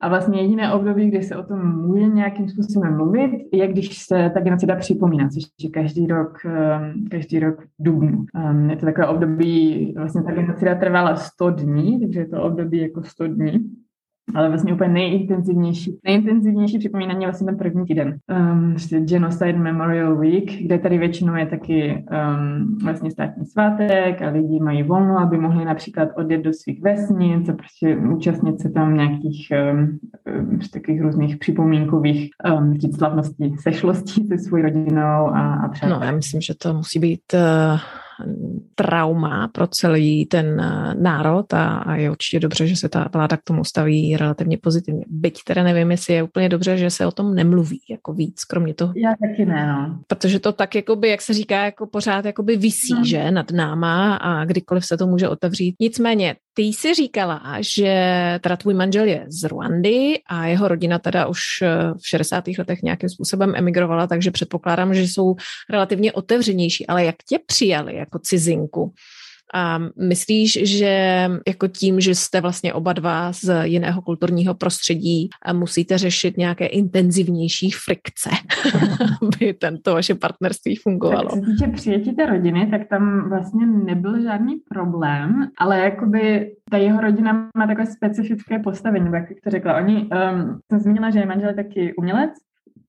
a 0.01 0.09
vlastně 0.09 0.41
jediné 0.41 0.73
období, 0.73 1.11
kdy 1.11 1.23
se 1.23 1.37
o 1.37 1.43
tom 1.43 1.77
může 1.77 2.07
nějakým 2.07 2.49
způsobem 2.49 2.97
mluvit, 2.97 3.31
je 3.53 3.69
když 3.69 3.99
se 3.99 4.31
ta 4.35 4.41
genocida 4.41 4.77
připomíná, 4.77 5.29
což 5.29 5.43
je 5.61 5.71
každý 5.71 6.07
rok, 6.07 6.39
ehm, 6.45 7.05
každý 7.11 7.39
rok 7.39 7.65
dubnu. 7.79 8.25
Ehm, 8.35 8.71
je 8.71 8.77
to 8.77 8.87
takové 8.87 9.07
období, 9.07 9.95
vlastně 9.97 10.23
ta 10.23 10.33
genocida 10.33 10.75
trvala 10.75 11.17
100 11.17 11.51
dní, 11.51 12.01
takže 12.01 12.21
je 12.21 12.29
to 12.29 12.43
období 12.43 12.79
jako 12.79 13.03
100 13.03 13.27
dní 13.27 13.71
ale 14.35 14.49
vlastně 14.49 14.75
úplně 14.75 14.91
nejintenzivnější, 14.91 15.99
nejintenzivnější 16.05 16.79
připomínání 16.79 17.21
je 17.21 17.27
vlastně 17.27 17.47
ten 17.47 17.57
první 17.57 17.87
týden. 17.87 18.19
Um, 18.53 18.77
Genocide 19.05 19.59
Memorial 19.59 20.17
Week, 20.17 20.63
kde 20.63 20.79
tady 20.79 20.99
většinou 20.99 21.35
je 21.35 21.47
taky 21.47 22.05
um, 22.11 22.79
vlastně 22.85 23.11
státní 23.11 23.47
svátek 23.47 24.23
a 24.23 24.29
lidi 24.29 24.61
mají 24.61 24.83
volno, 24.83 25.19
aby 25.19 25.39
mohli 25.39 25.65
například 25.65 26.09
odjet 26.17 26.43
do 26.43 26.53
svých 26.53 26.83
vesnic 26.83 27.49
a 27.49 27.53
prostě 27.53 27.97
účastnit 27.97 28.61
se 28.61 28.71
tam 28.71 28.97
nějakých 28.97 29.49
um, 29.73 29.99
um, 30.39 30.59
takových 30.73 31.01
různých 31.03 31.37
připomínkových 31.37 32.31
um, 32.59 32.75
slavností, 32.97 33.57
sešlostí 33.61 34.27
se 34.27 34.39
svou 34.39 34.63
rodinou 34.63 35.29
a, 35.35 35.55
a 35.55 35.69
přátelé. 35.69 36.01
No, 36.01 36.07
já 36.07 36.13
myslím, 36.13 36.41
že 36.41 36.55
to 36.55 36.75
musí 36.75 36.99
být 36.99 37.35
uh 37.35 37.81
trauma 38.75 39.49
pro 39.49 39.67
celý 39.67 40.27
ten 40.27 40.61
eh, 40.61 40.95
národ 40.95 41.53
a, 41.53 41.79
a 41.79 41.97
je 41.97 42.11
určitě 42.11 42.41
dobře, 42.41 42.67
že 42.67 42.77
se 42.77 42.89
ta 42.89 43.09
vláda 43.13 43.37
k 43.37 43.43
tomu 43.43 43.65
staví 43.65 44.17
relativně 44.17 44.59
pozitivně. 44.59 45.05
Byť 45.09 45.45
teda 45.45 45.63
nevím, 45.63 45.91
jestli 45.91 46.15
je 46.15 46.23
úplně 46.23 46.49
dobře, 46.49 46.77
že 46.77 46.91
se 46.91 47.07
o 47.07 47.11
tom 47.11 47.35
nemluví 47.35 47.81
jako 47.91 48.13
víc, 48.13 48.45
kromě 48.45 48.75
toho. 48.75 48.93
Já 48.97 49.11
taky 49.11 49.47
ne, 49.47 49.67
no. 49.67 49.99
Protože 50.07 50.41
to 50.41 50.53
tak, 50.53 50.75
jakoby, 50.75 51.09
jak 51.09 51.23
se 51.23 51.35
říká, 51.35 51.65
jako 51.65 51.87
pořád 51.87 52.25
jakoby 52.25 52.57
visí, 52.57 52.95
no. 52.95 53.05
že, 53.05 53.31
nad 53.31 53.51
náma 53.51 54.17
a 54.17 54.45
kdykoliv 54.45 54.85
se 54.87 54.97
to 54.97 55.07
může 55.07 55.29
otevřít. 55.29 55.75
Nicméně, 55.81 56.37
ty 56.57 56.63
jsi 56.63 56.95
říkala, 56.95 57.43
že 57.61 57.95
teda 58.41 58.57
tvůj 58.57 58.75
manžel 58.75 59.05
je 59.05 59.27
z 59.29 59.45
Rwandy 59.45 60.23
a 60.27 60.47
jeho 60.47 60.69
rodina 60.69 60.99
teda 60.99 61.27
už 61.27 61.41
eh, 61.63 61.69
v 62.03 62.09
60. 62.09 62.45
letech 62.59 62.83
nějakým 62.83 63.09
způsobem 63.09 63.53
emigrovala, 63.57 64.07
takže 64.07 64.31
předpokládám, 64.31 64.95
že 64.95 65.01
jsou 65.01 65.35
relativně 65.71 66.13
otevřenější. 66.13 66.87
Ale 66.87 67.05
jak 67.05 67.17
tě 67.29 67.39
přijali 67.47 67.97
jako 67.97 68.19
cizinku? 68.19 68.93
A 69.55 69.79
myslíš, 70.09 70.59
že 70.79 71.27
jako 71.49 71.69
tím, 71.69 72.01
že 72.01 72.15
jste 72.15 72.41
vlastně 72.41 72.75
oba 72.75 72.93
dva 72.93 73.33
z 73.33 73.65
jiného 73.65 74.03
kulturního 74.03 74.55
prostředí 74.55 75.29
musíte 75.53 75.99
řešit 75.99 76.37
nějaké 76.37 76.67
intenzivnější 76.67 77.71
frikce, 77.71 78.31
aby 79.23 79.55
tento 79.55 79.95
vaše 79.95 80.15
partnerství 80.15 80.77
fungovalo? 80.77 81.31
Tak 81.31 81.35
se 81.35 81.41
týče 81.41 81.69
přijetí 81.69 82.13
té 82.13 82.27
rodiny, 82.27 82.69
tak 82.71 82.89
tam 82.89 83.29
vlastně 83.29 83.67
nebyl 83.67 84.23
žádný 84.23 84.57
problém, 84.75 85.49
ale 85.59 85.79
jakoby 85.79 86.53
ta 86.71 86.77
jeho 86.77 87.01
rodina 87.01 87.51
má 87.57 87.67
takové 87.67 87.87
specifické 87.87 88.59
postavení, 88.59 89.11
jak 89.13 89.25
to 89.45 89.51
řekla. 89.51 89.77
Oni, 89.77 89.95
um, 89.95 90.59
jsem 90.71 90.81
zmínila, 90.81 91.11
že 91.11 91.19
je 91.19 91.27
manžel 91.27 91.55
taky 91.55 91.95
umělec, 91.95 92.31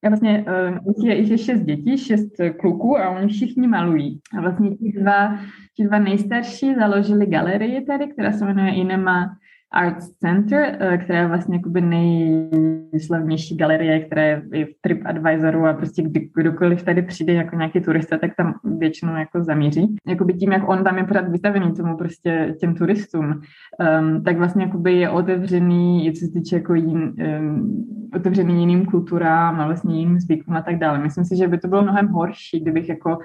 a 0.04 0.10
vlastně 0.10 0.46
uh, 0.88 1.06
je, 1.06 1.16
je 1.16 1.38
šest 1.38 1.62
dětí, 1.62 1.98
šest 1.98 2.32
kluků 2.60 2.98
a 2.98 3.10
oni 3.10 3.28
všichni 3.28 3.68
malují. 3.68 4.20
A 4.38 4.42
vlastně 4.42 4.76
ti 4.76 4.92
dva, 5.00 5.40
ti 5.76 5.84
dva 5.84 6.00
nejstarší 6.00 6.76
založili 6.76 7.26
galerii 7.26 7.82
tady, 7.82 8.08
která 8.08 8.32
se 8.32 8.46
jmenuje 8.46 8.76
Inema 8.76 9.38
Arts 9.72 10.10
Center, 10.20 10.78
eh, 10.80 10.98
která 10.98 11.20
je 11.20 11.28
vlastně 11.28 11.56
jakoby 11.56 11.82
nejslavnější 11.82 13.58
galerie, 13.58 14.00
která 14.00 14.22
je 14.22 14.66
v 14.66 14.70
TripAdvisoru 14.82 15.66
a 15.66 15.74
prostě 15.74 16.02
kdy, 16.02 16.30
kdokoliv 16.36 16.84
tady 16.84 17.02
přijde 17.02 17.34
jako 17.34 17.56
nějaký 17.56 17.82
turista, 17.82 18.18
tak 18.18 18.32
tam 18.38 18.54
většinou 18.64 19.16
jako 19.16 19.44
zamíří. 19.44 19.96
Jakoby 20.08 20.34
tím, 20.34 20.52
jak 20.52 20.70
on 20.70 20.84
tam 20.84 20.98
je 20.98 21.04
pořád 21.04 21.28
vystavený 21.28 21.74
tomu 21.74 21.98
prostě 21.98 22.56
těm 22.60 22.76
turistům, 22.76 23.26
um, 23.26 24.24
tak 24.24 24.38
vlastně 24.38 24.64
jakoby 24.64 24.94
je 24.94 25.10
otevřený, 25.10 26.14
co 26.14 26.26
se 26.26 26.32
týče 26.32 26.56
jako 26.56 26.74
jin, 26.74 27.14
um, 27.40 27.86
otevřený 28.16 28.60
jiným 28.60 28.86
kulturám 28.86 29.62
a 29.62 29.66
vlastně 29.66 30.00
jiným 30.00 30.20
zvykům 30.20 30.56
a 30.56 30.62
tak 30.62 30.80
dále. 30.80 31.00
Myslím 31.00 31.26
si, 31.26 31.36
že 31.36 31.48
by 31.48 31.58
to 31.58 31.68
bylo 31.68 31.82
mnohem 31.82 32.08
horší, 32.08 32.60
kdybych 32.60 32.90
jako 32.90 33.18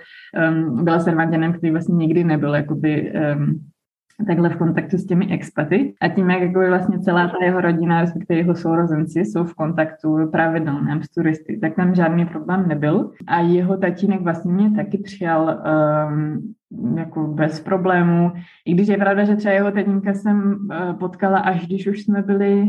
um, 0.50 0.85
byla 0.85 0.98
s 0.98 1.05
který 1.59 1.70
vlastně 1.70 1.94
nikdy 1.94 2.24
nebyl 2.24 2.55
jakoby 2.55 3.12
um, 3.37 3.61
takhle 4.27 4.48
v 4.48 4.57
kontaktu 4.57 4.98
s 4.98 5.07
těmi 5.07 5.31
expaty 5.31 5.94
a 6.01 6.09
tím, 6.09 6.31
jak 6.31 6.42
jako 6.42 6.61
vlastně 6.68 6.98
celá 6.98 7.29
ta 7.29 7.44
jeho 7.44 7.61
rodina, 7.61 8.01
respektive 8.01 8.38
jeho 8.40 8.55
sourozenci 8.55 9.20
jsou 9.20 9.44
v 9.44 9.55
kontaktu 9.55 10.29
pravidelném 10.33 11.03
s 11.03 11.09
turisty, 11.09 11.59
tak 11.59 11.75
tam 11.75 11.94
žádný 11.94 12.27
problém 12.27 12.68
nebyl. 12.68 13.11
A 13.27 13.40
jeho 13.40 13.77
tatínek 13.77 14.20
vlastně 14.20 14.53
mě 14.53 14.70
taky 14.70 14.98
přijal 14.98 15.62
um, 16.11 16.55
jako 16.98 17.27
bez 17.27 17.61
problémů. 17.61 18.33
I 18.64 18.75
když 18.75 18.88
je 18.88 18.96
pravda, 18.96 19.25
že 19.25 19.37
třeba 19.37 19.55
jeho 19.55 19.70
tatínka 19.70 20.14
jsem 20.14 20.59
uh, 20.70 20.98
potkala, 20.98 21.38
až 21.38 21.66
když 21.66 21.87
už 21.87 22.03
jsme 22.03 22.22
byli, 22.22 22.68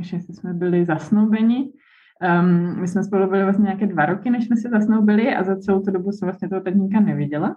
že 0.00 0.18
jsme 0.20 0.52
byli 0.54 0.84
zasnoubeni, 0.84 1.70
Um, 2.40 2.80
my 2.80 2.88
jsme 2.88 3.04
spolu 3.04 3.30
byli 3.30 3.44
vlastně 3.44 3.62
nějaké 3.62 3.86
dva 3.86 4.06
roky, 4.06 4.30
než 4.30 4.44
jsme 4.44 4.56
se 4.56 4.68
zasnoubili 4.68 5.34
a 5.34 5.42
za 5.42 5.56
celou 5.56 5.80
tu 5.80 5.90
dobu 5.90 6.12
jsem 6.12 6.26
vlastně 6.26 6.48
toho 6.48 6.60
tatínka 6.60 7.00
neviděla. 7.00 7.56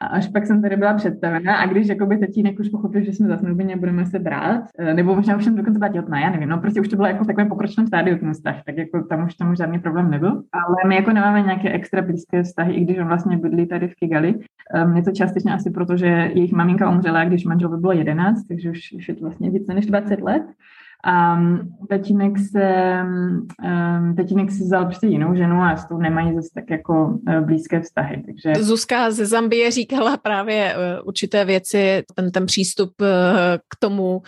A 0.00 0.06
až 0.06 0.28
pak 0.28 0.46
jsem 0.46 0.62
tady 0.62 0.76
byla 0.76 0.94
představena 0.94 1.56
a 1.56 1.66
když 1.66 1.88
jakoby 1.88 2.18
tatínek 2.18 2.58
už 2.58 2.68
pochopil, 2.68 3.04
že 3.04 3.12
jsme 3.12 3.28
zasnoubení 3.28 3.74
a 3.74 3.76
budeme 3.76 4.06
se 4.06 4.18
brát, 4.18 4.64
eh, 4.78 4.94
nebo 4.94 5.14
možná 5.14 5.36
už 5.36 5.44
jsem 5.44 5.56
dokonce 5.56 5.78
byla 5.78 5.92
těhotná, 5.92 6.20
já 6.20 6.30
nevím, 6.30 6.48
no 6.48 6.58
prostě 6.58 6.80
už 6.80 6.88
to 6.88 6.96
bylo 6.96 7.08
jako 7.08 7.24
v 7.24 7.26
takovém 7.26 7.48
pokročilém 7.48 7.86
stádiu 7.86 8.18
ten 8.18 8.32
vztah, 8.32 8.62
tak 8.66 8.76
jako 8.76 9.02
tam 9.02 9.24
už 9.24 9.34
tam 9.34 9.56
žádný 9.56 9.78
problém 9.78 10.10
nebyl. 10.10 10.42
Ale 10.52 10.76
my 10.88 10.94
jako 10.94 11.12
nemáme 11.12 11.42
nějaké 11.42 11.72
extra 11.72 12.02
blízké 12.02 12.42
vztahy, 12.42 12.74
i 12.74 12.84
když 12.84 12.98
on 12.98 13.06
vlastně 13.06 13.38
bydlí 13.38 13.66
tady 13.66 13.88
v 13.88 13.94
Kigali. 13.94 14.34
Um, 14.84 14.96
je 14.96 15.02
to 15.02 15.10
částečně 15.10 15.52
asi 15.52 15.70
proto, 15.70 15.96
že 15.96 16.06
jejich 16.06 16.52
maminka 16.52 16.90
umřela, 16.90 17.24
když 17.24 17.44
manžel 17.44 17.68
by 17.68 17.76
bylo 17.76 17.92
11, 17.92 18.42
takže 18.48 18.70
už, 18.70 18.92
už 18.96 19.08
je 19.08 19.14
to 19.14 19.20
vlastně 19.20 19.50
více 19.50 19.74
než 19.74 19.86
20 19.86 20.20
let. 20.20 20.42
A 21.04 21.38
tatínek 21.88 22.32
se, 22.38 22.96
um, 23.64 24.14
tatínek 24.16 24.50
si 24.50 24.64
vzal 24.64 24.84
prostě 24.84 25.06
jinou 25.06 25.34
ženu 25.34 25.62
a 25.62 25.76
s 25.76 25.88
tou 25.88 25.98
nemají 25.98 26.34
zase 26.34 26.48
tak 26.54 26.70
jako 26.70 27.06
uh, 27.06 27.40
blízké 27.40 27.80
vztahy. 27.80 28.22
Takže... 28.26 28.64
Zuzka 28.64 29.10
ze 29.10 29.26
Zambie 29.26 29.70
říkala 29.70 30.16
právě 30.16 30.74
uh, 30.74 31.08
určité 31.08 31.44
věci, 31.44 32.02
ten, 32.14 32.30
ten 32.30 32.46
přístup 32.46 32.90
uh, 33.00 33.06
k 33.56 33.76
tomu, 33.78 34.16
uh, 34.16 34.22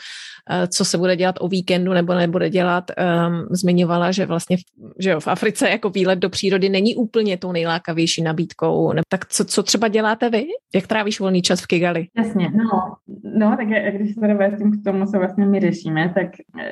co 0.69 0.85
se 0.85 0.99
bude 0.99 1.17
dělat 1.17 1.35
o 1.41 1.49
víkendu 1.49 1.93
nebo 1.93 2.15
nebude 2.15 2.51
dělat, 2.51 2.85
um, 2.91 3.47
zmiňovala, 3.51 4.13
že 4.13 4.27
vlastně 4.27 4.57
že 4.99 5.11
jo, 5.11 5.21
v 5.21 5.29
Africe 5.29 5.69
jako 5.71 5.91
výlet 5.91 6.19
do 6.19 6.31
přírody 6.31 6.69
není 6.69 6.97
úplně 6.97 7.37
tou 7.37 7.53
nejlákavější 7.53 8.23
nabídkou. 8.23 8.93
Tak 9.09 9.27
co, 9.27 9.45
co 9.45 9.63
třeba 9.63 9.89
děláte 9.89 10.31
vy? 10.31 10.45
Jak 10.75 10.87
trávíš 10.87 11.21
volný 11.21 11.43
čas 11.43 11.61
v 11.61 11.67
Kigali? 11.67 12.07
Jasně, 12.17 12.51
no, 12.51 12.95
no 13.39 13.57
tak 13.57 13.67
když 13.95 14.15
se 14.15 14.21
tady 14.21 14.35
vrátím 14.35 14.73
k 14.73 14.85
tomu, 14.85 15.07
co 15.07 15.19
vlastně 15.19 15.47
my 15.47 15.61
řešíme, 15.61 16.13
tak 16.15 16.29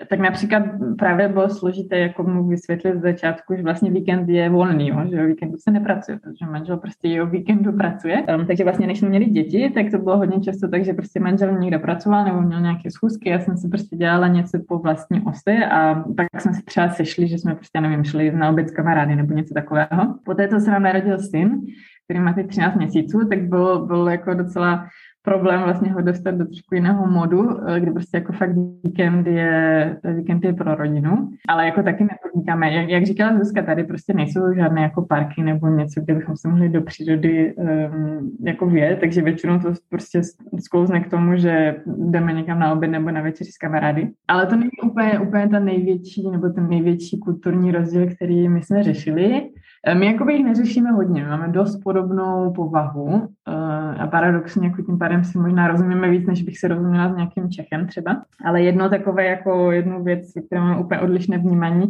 tak 0.09 0.21
například 0.21 0.63
právě 0.99 1.29
bylo 1.29 1.51
složité 1.51 1.99
jako 1.99 2.23
mu 2.23 2.49
vysvětlit 2.49 2.99
z 2.99 3.03
začátku, 3.03 3.55
že 3.57 3.63
vlastně 3.63 3.91
víkend 3.91 4.29
je 4.29 4.51
volný, 4.51 4.89
jo? 4.89 4.97
že 5.11 5.23
o 5.23 5.27
víkendu 5.27 5.57
se 5.59 5.71
nepracuje, 5.71 6.19
protože 6.19 6.47
manžel 6.47 6.77
prostě 6.77 7.23
o 7.23 7.27
víkendu 7.27 7.73
pracuje. 7.73 8.23
Um, 8.39 8.47
takže 8.47 8.65
vlastně, 8.65 8.87
než 8.87 8.99
jsme 8.99 9.09
měli 9.09 9.25
děti, 9.25 9.71
tak 9.75 9.91
to 9.91 9.99
bylo 9.99 10.17
hodně 10.17 10.41
často 10.41 10.69
tak, 10.69 10.85
že 10.85 10.93
prostě 10.93 11.21
manžel 11.21 11.59
někde 11.59 11.79
pracoval 11.79 12.25
nebo 12.25 12.41
měl 12.41 12.61
nějaké 12.61 12.91
schůzky, 12.91 13.29
já 13.29 13.39
jsem 13.39 13.57
si 13.57 13.69
prostě 13.69 13.97
dělala 13.97 14.29
něco 14.29 14.59
po 14.69 14.79
vlastní 14.79 15.21
osy 15.21 15.57
a 15.71 16.05
pak 16.17 16.41
jsme 16.41 16.55
se 16.55 16.63
třeba 16.65 16.89
sešli, 16.89 17.29
že 17.29 17.39
jsme 17.39 17.55
prostě, 17.55 17.81
nevím, 17.81 18.05
šli 18.05 18.33
na 18.33 18.51
oběd 18.51 18.69
s 18.69 18.73
kamarády 18.73 19.17
nebo 19.17 19.35
něco 19.35 19.55
takového. 19.55 20.15
Poté, 20.25 20.49
co 20.49 20.61
se 20.61 20.71
nám 20.71 20.83
narodil 20.83 21.19
syn, 21.19 21.61
který 22.05 22.21
má 22.21 22.33
teď 22.33 22.47
13 22.47 22.77
měsíců, 22.77 23.29
tak 23.29 23.43
bylo, 23.43 23.87
bylo 23.87 24.09
jako 24.09 24.35
docela 24.35 24.87
problém 25.23 25.63
vlastně 25.63 25.93
ho 25.93 26.03
dostat 26.03 26.31
do 26.31 26.45
trošku 26.45 26.75
jiného 26.75 27.07
modu, 27.07 27.69
eh, 27.69 27.81
kdy 27.81 27.91
prostě 27.91 28.17
jako 28.17 28.33
fakt 28.33 28.51
víkend 28.85 29.27
je, 29.27 29.97
víkend 30.17 30.45
je 30.45 30.53
pro 30.53 30.75
rodinu, 30.75 31.31
ale 31.49 31.67
jako 31.67 31.83
taky 31.83 32.05
nepodnikáme. 32.05 32.73
Jak, 32.73 32.89
jak 32.89 33.07
říkala 33.07 33.39
Zuzka, 33.39 33.63
tady 33.63 33.85
prostě 33.85 34.13
nejsou 34.13 34.55
žádné 34.55 34.83
jako 34.83 35.03
parky 35.03 35.43
nebo 35.43 35.69
něco, 35.69 36.01
kde 36.01 36.15
bychom 36.15 36.37
se 36.37 36.49
mohli 36.49 36.69
do 36.69 36.83
přírody 36.83 37.55
um, 37.55 38.31
jako 38.47 38.67
vědět, 38.67 38.99
takže 39.01 39.23
většinou 39.23 39.59
to 39.59 39.73
prostě 39.89 40.21
sklouzne 40.65 41.01
k 41.01 41.11
tomu, 41.11 41.37
že 41.37 41.77
jdeme 41.87 42.33
někam 42.33 42.59
na 42.59 42.73
oběd 42.73 42.91
nebo 42.91 43.11
na 43.11 43.21
večeři 43.23 43.53
s 43.53 43.59
kamarády. 43.59 44.11
Ale 44.29 44.47
to 44.47 44.57
není 44.57 44.71
úplně, 44.85 45.19
úplně 45.19 45.49
ta 45.49 45.59
největší 45.59 46.31
nebo 46.31 46.49
ten 46.49 46.69
největší 46.69 47.19
kulturní 47.19 47.73
rozdíl, 47.73 48.07
který 48.15 48.49
my 48.49 48.63
jsme 48.63 48.83
řešili. 48.83 49.51
Eh, 49.87 49.95
my 49.95 50.07
jakoby 50.07 50.33
jich 50.33 50.45
neřešíme 50.45 50.91
hodně, 50.91 51.25
máme 51.25 51.49
dost 51.49 51.77
podobnou 51.85 52.53
povahu 52.53 53.29
eh, 53.49 54.01
a 54.01 54.07
paradoxně 54.07 54.69
jako 54.69 54.83
tím 54.83 54.99
pádem 54.99 55.25
si 55.25 55.39
možná 55.39 55.69
rozumíme 55.69 56.11
víc, 56.11 56.27
než 56.27 56.43
bych 56.43 56.59
se 56.59 56.69
rozuměla 56.69 57.13
s 57.13 57.17
nějakým 57.17 57.51
Čechem 57.51 57.87
třeba. 57.87 58.23
Ale 58.45 58.63
jedno 58.63 58.89
takové 58.89 59.25
jako 59.25 59.73
jednu 59.73 60.05
věc, 60.05 60.33
které 60.47 60.61
máme 60.61 60.81
úplně 60.81 61.01
odlišné 61.01 61.39
vnímání, 61.39 61.87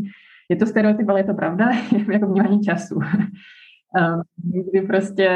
je 0.48 0.56
to 0.56 0.66
stereotyp, 0.66 1.08
ale 1.08 1.20
je 1.20 1.24
to 1.24 1.34
pravda, 1.34 1.70
jako 2.12 2.26
vnímání 2.26 2.60
času. 2.60 3.00
Um, 3.98 4.22
kdy 4.70 4.82
prostě 4.82 5.28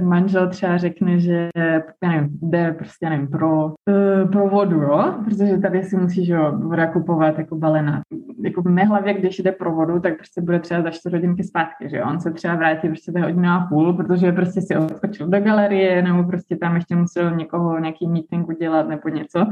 manžel 0.00 0.48
třeba 0.48 0.78
řekne, 0.78 1.20
že 1.20 1.48
já 1.56 2.08
nevím, 2.08 2.38
jde 2.42 2.72
prostě, 2.72 3.10
nevím, 3.10 3.28
pro, 3.28 3.66
uh, 3.66 4.30
pro 4.32 4.48
vodu, 4.48 4.76
jo? 4.76 5.14
protože 5.24 5.58
tady 5.58 5.82
si 5.82 5.96
musíš 5.96 6.28
jo, 6.28 6.58
voda 6.58 6.86
kupovat 6.86 7.38
jako 7.38 7.56
balená. 7.56 8.02
Jako 8.44 8.62
v 8.62 8.64
mé 8.64 8.84
hlavě, 8.84 9.14
když 9.14 9.38
jde 9.38 9.52
pro 9.52 9.74
vodu, 9.74 10.00
tak 10.00 10.16
prostě 10.16 10.40
bude 10.40 10.60
třeba 10.60 10.82
za 10.82 10.90
4 10.90 11.16
hodinky 11.16 11.44
zpátky, 11.44 11.88
že 11.88 11.96
jo? 11.96 12.06
on 12.10 12.20
se 12.20 12.30
třeba 12.30 12.54
vrátí 12.54 12.88
prostě 12.88 13.12
za 13.12 13.20
hodinu 13.20 13.48
a 13.48 13.66
půl, 13.68 13.92
protože 13.92 14.32
prostě 14.32 14.60
si 14.60 14.76
odskočil 14.76 15.28
do 15.28 15.40
galerie, 15.40 16.02
nebo 16.02 16.24
prostě 16.24 16.56
tam 16.56 16.74
ještě 16.74 16.96
musel 16.96 17.36
někoho 17.36 17.78
nějaký 17.78 18.08
meeting 18.08 18.48
udělat 18.48 18.88
nebo 18.88 19.08
něco. 19.08 19.46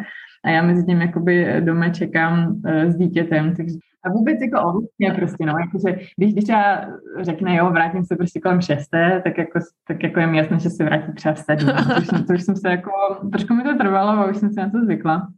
A 0.44 0.51
já 0.51 0.62
mezi 0.62 0.87
tím 0.87 1.01
jakoby 1.01 1.61
doma 1.61 1.88
čekám 1.88 2.48
uh, 2.48 2.90
s 2.90 2.96
dítětem, 2.96 3.55
takže 3.57 3.74
a 4.05 4.11
vůbec 4.11 4.38
jako 4.40 4.68
ovlivňuje 4.68 5.14
prostě, 5.16 5.46
no, 5.46 5.55
jakože, 5.59 6.07
když, 6.16 6.33
když 6.33 6.44
třeba 6.44 6.81
řekne, 7.20 7.57
jo, 7.57 7.70
vrátím 7.70 8.05
se 8.05 8.16
prostě 8.16 8.40
kolem 8.40 8.61
šesté, 8.61 9.20
tak 9.24 9.38
jako, 9.38 9.59
tak 9.88 10.03
jako 10.03 10.20
je 10.20 10.27
mi 10.27 10.38
jasné, 10.38 10.59
že 10.59 10.70
se 10.70 10.85
vrátí 10.85 11.12
třeba 11.12 11.35
v 11.35 11.38
sedm, 11.38 11.68
což, 11.94 12.07
což 12.27 12.42
jsem 12.42 12.57
se 12.57 12.70
jako, 12.70 12.90
trošku 13.33 13.55
mi 13.55 13.62
to 13.62 13.74
trvalo, 13.74 14.11
a 14.11 14.31
už 14.31 14.37
jsem 14.37 14.51
se 14.51 14.61
na 14.61 14.70
to 14.70 14.85
zvykla. 14.85 15.29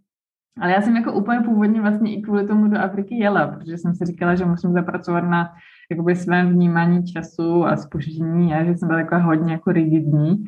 Ale 0.60 0.72
já 0.72 0.80
jsem 0.82 0.96
jako 0.96 1.12
úplně 1.12 1.40
původně 1.40 1.80
vlastně 1.80 2.16
i 2.16 2.22
kvůli 2.22 2.46
tomu 2.46 2.68
do 2.68 2.78
Afriky 2.78 3.14
jela, 3.14 3.46
protože 3.46 3.78
jsem 3.78 3.94
si 3.94 4.04
říkala, 4.04 4.34
že 4.34 4.44
musím 4.44 4.72
zapracovat 4.72 5.20
na 5.20 5.52
jakoby 5.90 6.16
svém 6.16 6.52
vnímání 6.52 7.04
času 7.04 7.66
a 7.66 7.76
spoždění 7.76 8.54
a 8.54 8.64
že 8.64 8.76
jsem 8.76 8.88
byla 8.88 9.02
taková 9.02 9.20
hodně 9.20 9.52
jako 9.52 9.72
rigidní. 9.72 10.44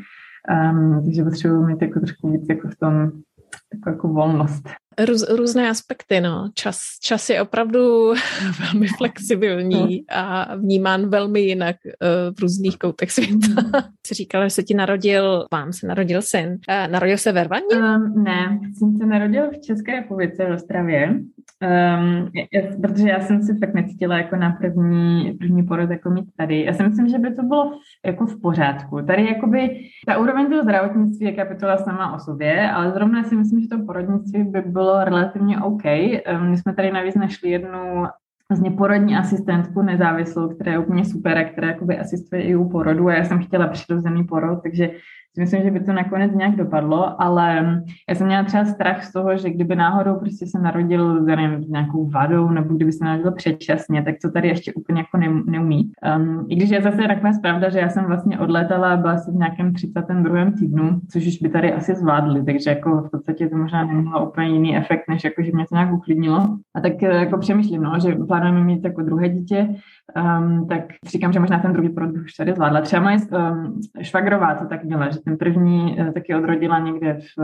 Um, 0.70 1.02
takže 1.04 1.24
potřebuji 1.24 1.66
mít 1.66 1.82
jako 1.82 2.00
trošku 2.00 2.30
víc 2.30 2.46
jako 2.48 2.68
v 2.68 2.76
tom 2.76 3.10
jako, 3.74 3.90
jako 3.90 4.08
volnost. 4.08 4.68
Růz, 5.08 5.30
různé 5.30 5.70
aspekty, 5.70 6.20
no. 6.20 6.50
Čas, 6.54 6.78
čas 7.02 7.30
je 7.30 7.42
opravdu 7.42 8.12
velmi 8.60 8.86
flexibilní 8.86 10.04
a 10.10 10.56
vnímán 10.56 11.10
velmi 11.10 11.40
jinak 11.40 11.76
uh, 11.86 12.34
v 12.34 12.40
různých 12.40 12.78
koutech 12.78 13.10
světa. 13.10 13.62
Mm. 13.62 13.70
Jsi 14.06 14.14
říkala, 14.14 14.44
že 14.44 14.50
se 14.50 14.62
ti 14.62 14.74
narodil, 14.74 15.46
vám 15.52 15.72
se 15.72 15.86
narodil 15.86 16.22
syn. 16.22 16.48
Uh, 16.48 16.92
narodil 16.92 17.18
se 17.18 17.32
ve 17.32 17.44
Rwandě? 17.44 17.76
Um, 17.76 18.24
ne, 18.24 18.60
jsem 18.78 18.96
se 18.96 19.06
narodil 19.06 19.50
v 19.50 19.60
České 19.60 19.92
republice 19.92 20.46
v 20.46 20.52
Ostravě. 20.52 21.08
Um, 21.62 22.30
já, 22.52 22.62
protože 22.82 23.08
já 23.08 23.20
jsem 23.20 23.42
si 23.42 23.58
fakt 23.58 23.74
necítila 23.74 24.16
jako 24.16 24.36
na 24.36 24.50
první, 24.50 25.32
první 25.38 25.62
porod 25.62 25.90
jako 25.90 26.10
mít 26.10 26.24
tady. 26.36 26.64
Já 26.64 26.72
si 26.72 26.82
myslím, 26.82 27.08
že 27.08 27.18
by 27.18 27.34
to 27.34 27.42
bylo 27.42 27.70
v, 27.70 28.06
jako 28.06 28.26
v 28.26 28.40
pořádku. 28.40 29.02
Tady 29.06 29.26
jakoby 29.26 29.80
ta 30.06 30.18
úroveň 30.18 30.46
toho 30.46 30.62
zdravotnictví 30.62 31.26
je 31.26 31.32
kapitola 31.32 31.76
sama 31.76 32.14
o 32.14 32.18
sobě, 32.18 32.70
ale 32.70 32.92
zrovna 32.92 33.24
si 33.24 33.34
myslím, 33.34 33.60
že 33.60 33.68
to 33.68 33.78
porodnictví 33.86 34.44
by 34.44 34.60
bylo 34.60 34.81
relativně 35.04 35.58
OK. 35.58 35.82
Um, 35.84 36.50
my 36.50 36.58
jsme 36.58 36.74
tady 36.74 36.92
navíc 36.92 37.14
našli 37.14 37.50
jednu 37.50 38.06
vlastně 38.48 38.70
porodní 38.70 39.16
asistentku 39.16 39.82
nezávislou, 39.82 40.48
která 40.48 40.72
je 40.72 40.78
úplně 40.78 41.04
super 41.04 41.38
a 41.38 41.44
která 41.44 41.74
asistuje 42.00 42.42
i 42.42 42.56
u 42.56 42.68
porodu 42.68 43.08
a 43.08 43.14
já 43.14 43.24
jsem 43.24 43.42
chtěla 43.42 43.66
přirozený 43.66 44.24
porod, 44.24 44.62
takže 44.62 44.90
si 45.34 45.40
myslím, 45.40 45.62
že 45.62 45.70
by 45.70 45.80
to 45.80 45.92
nakonec 45.92 46.32
nějak 46.32 46.56
dopadlo, 46.56 47.22
ale 47.22 47.80
já 48.08 48.14
jsem 48.14 48.26
měla 48.26 48.44
třeba 48.44 48.64
strach 48.64 49.04
z 49.04 49.12
toho, 49.12 49.36
že 49.36 49.50
kdyby 49.50 49.76
náhodou 49.76 50.14
prostě 50.14 50.46
se 50.46 50.58
narodil 50.58 51.24
s 51.62 51.68
nějakou 51.68 52.10
vadou, 52.10 52.48
nebo 52.50 52.74
kdyby 52.74 52.92
se 52.92 53.04
narodil 53.04 53.32
předčasně, 53.32 54.02
tak 54.02 54.14
to 54.22 54.30
tady 54.30 54.48
ještě 54.48 54.72
úplně 54.72 55.00
jako 55.00 55.16
ne, 55.16 55.42
neumí. 55.46 55.92
Um, 56.16 56.46
I 56.48 56.56
když 56.56 56.70
je 56.70 56.82
zase 56.82 56.96
taková 56.96 57.30
pravda, 57.42 57.68
že 57.68 57.78
já 57.78 57.88
jsem 57.88 58.04
vlastně 58.04 58.38
odletala, 58.38 58.96
byla 58.96 59.18
jsem 59.18 59.34
v 59.34 59.38
nějakém 59.38 59.74
32. 59.74 60.50
týdnu, 60.58 61.00
což 61.12 61.26
už 61.26 61.36
by 61.42 61.48
tady 61.48 61.72
asi 61.72 61.94
zvládli, 61.94 62.44
takže 62.44 62.70
jako 62.70 63.02
v 63.02 63.10
podstatě 63.10 63.48
to 63.48 63.56
možná 63.56 63.84
nemělo 63.84 64.28
úplně 64.28 64.48
jiný 64.48 64.76
efekt, 64.76 65.02
než 65.08 65.24
jako, 65.24 65.42
že 65.42 65.52
mě 65.54 65.64
to 65.68 65.74
nějak 65.74 65.92
uklidnilo. 65.92 66.58
A 66.74 66.80
tak 66.80 67.02
eh, 67.02 67.06
jako 67.06 67.38
přemýšlím, 67.38 67.82
no, 67.82 68.00
že 68.00 68.14
plánujeme 68.14 68.64
mít 68.64 68.84
jako 68.84 69.02
druhé 69.02 69.28
dítě, 69.28 69.68
um, 70.16 70.66
tak 70.68 70.80
říkám, 71.06 71.32
že 71.32 71.40
možná 71.40 71.58
ten 71.58 71.72
druhý 71.72 71.88
produkt 71.88 72.24
už 72.24 72.32
tady 72.32 72.52
zvládla. 72.52 72.80
Třeba 72.80 73.02
moje 73.02 73.16
um, 73.16 73.80
švagrová 74.00 74.54
to 74.54 74.66
tak 74.66 74.84
měla, 74.84 75.10
že 75.10 75.21
ten 75.24 75.38
první 75.38 75.96
uh, 75.98 76.12
taky 76.12 76.34
odrodila 76.34 76.78
někde 76.78 77.14
v, 77.14 77.38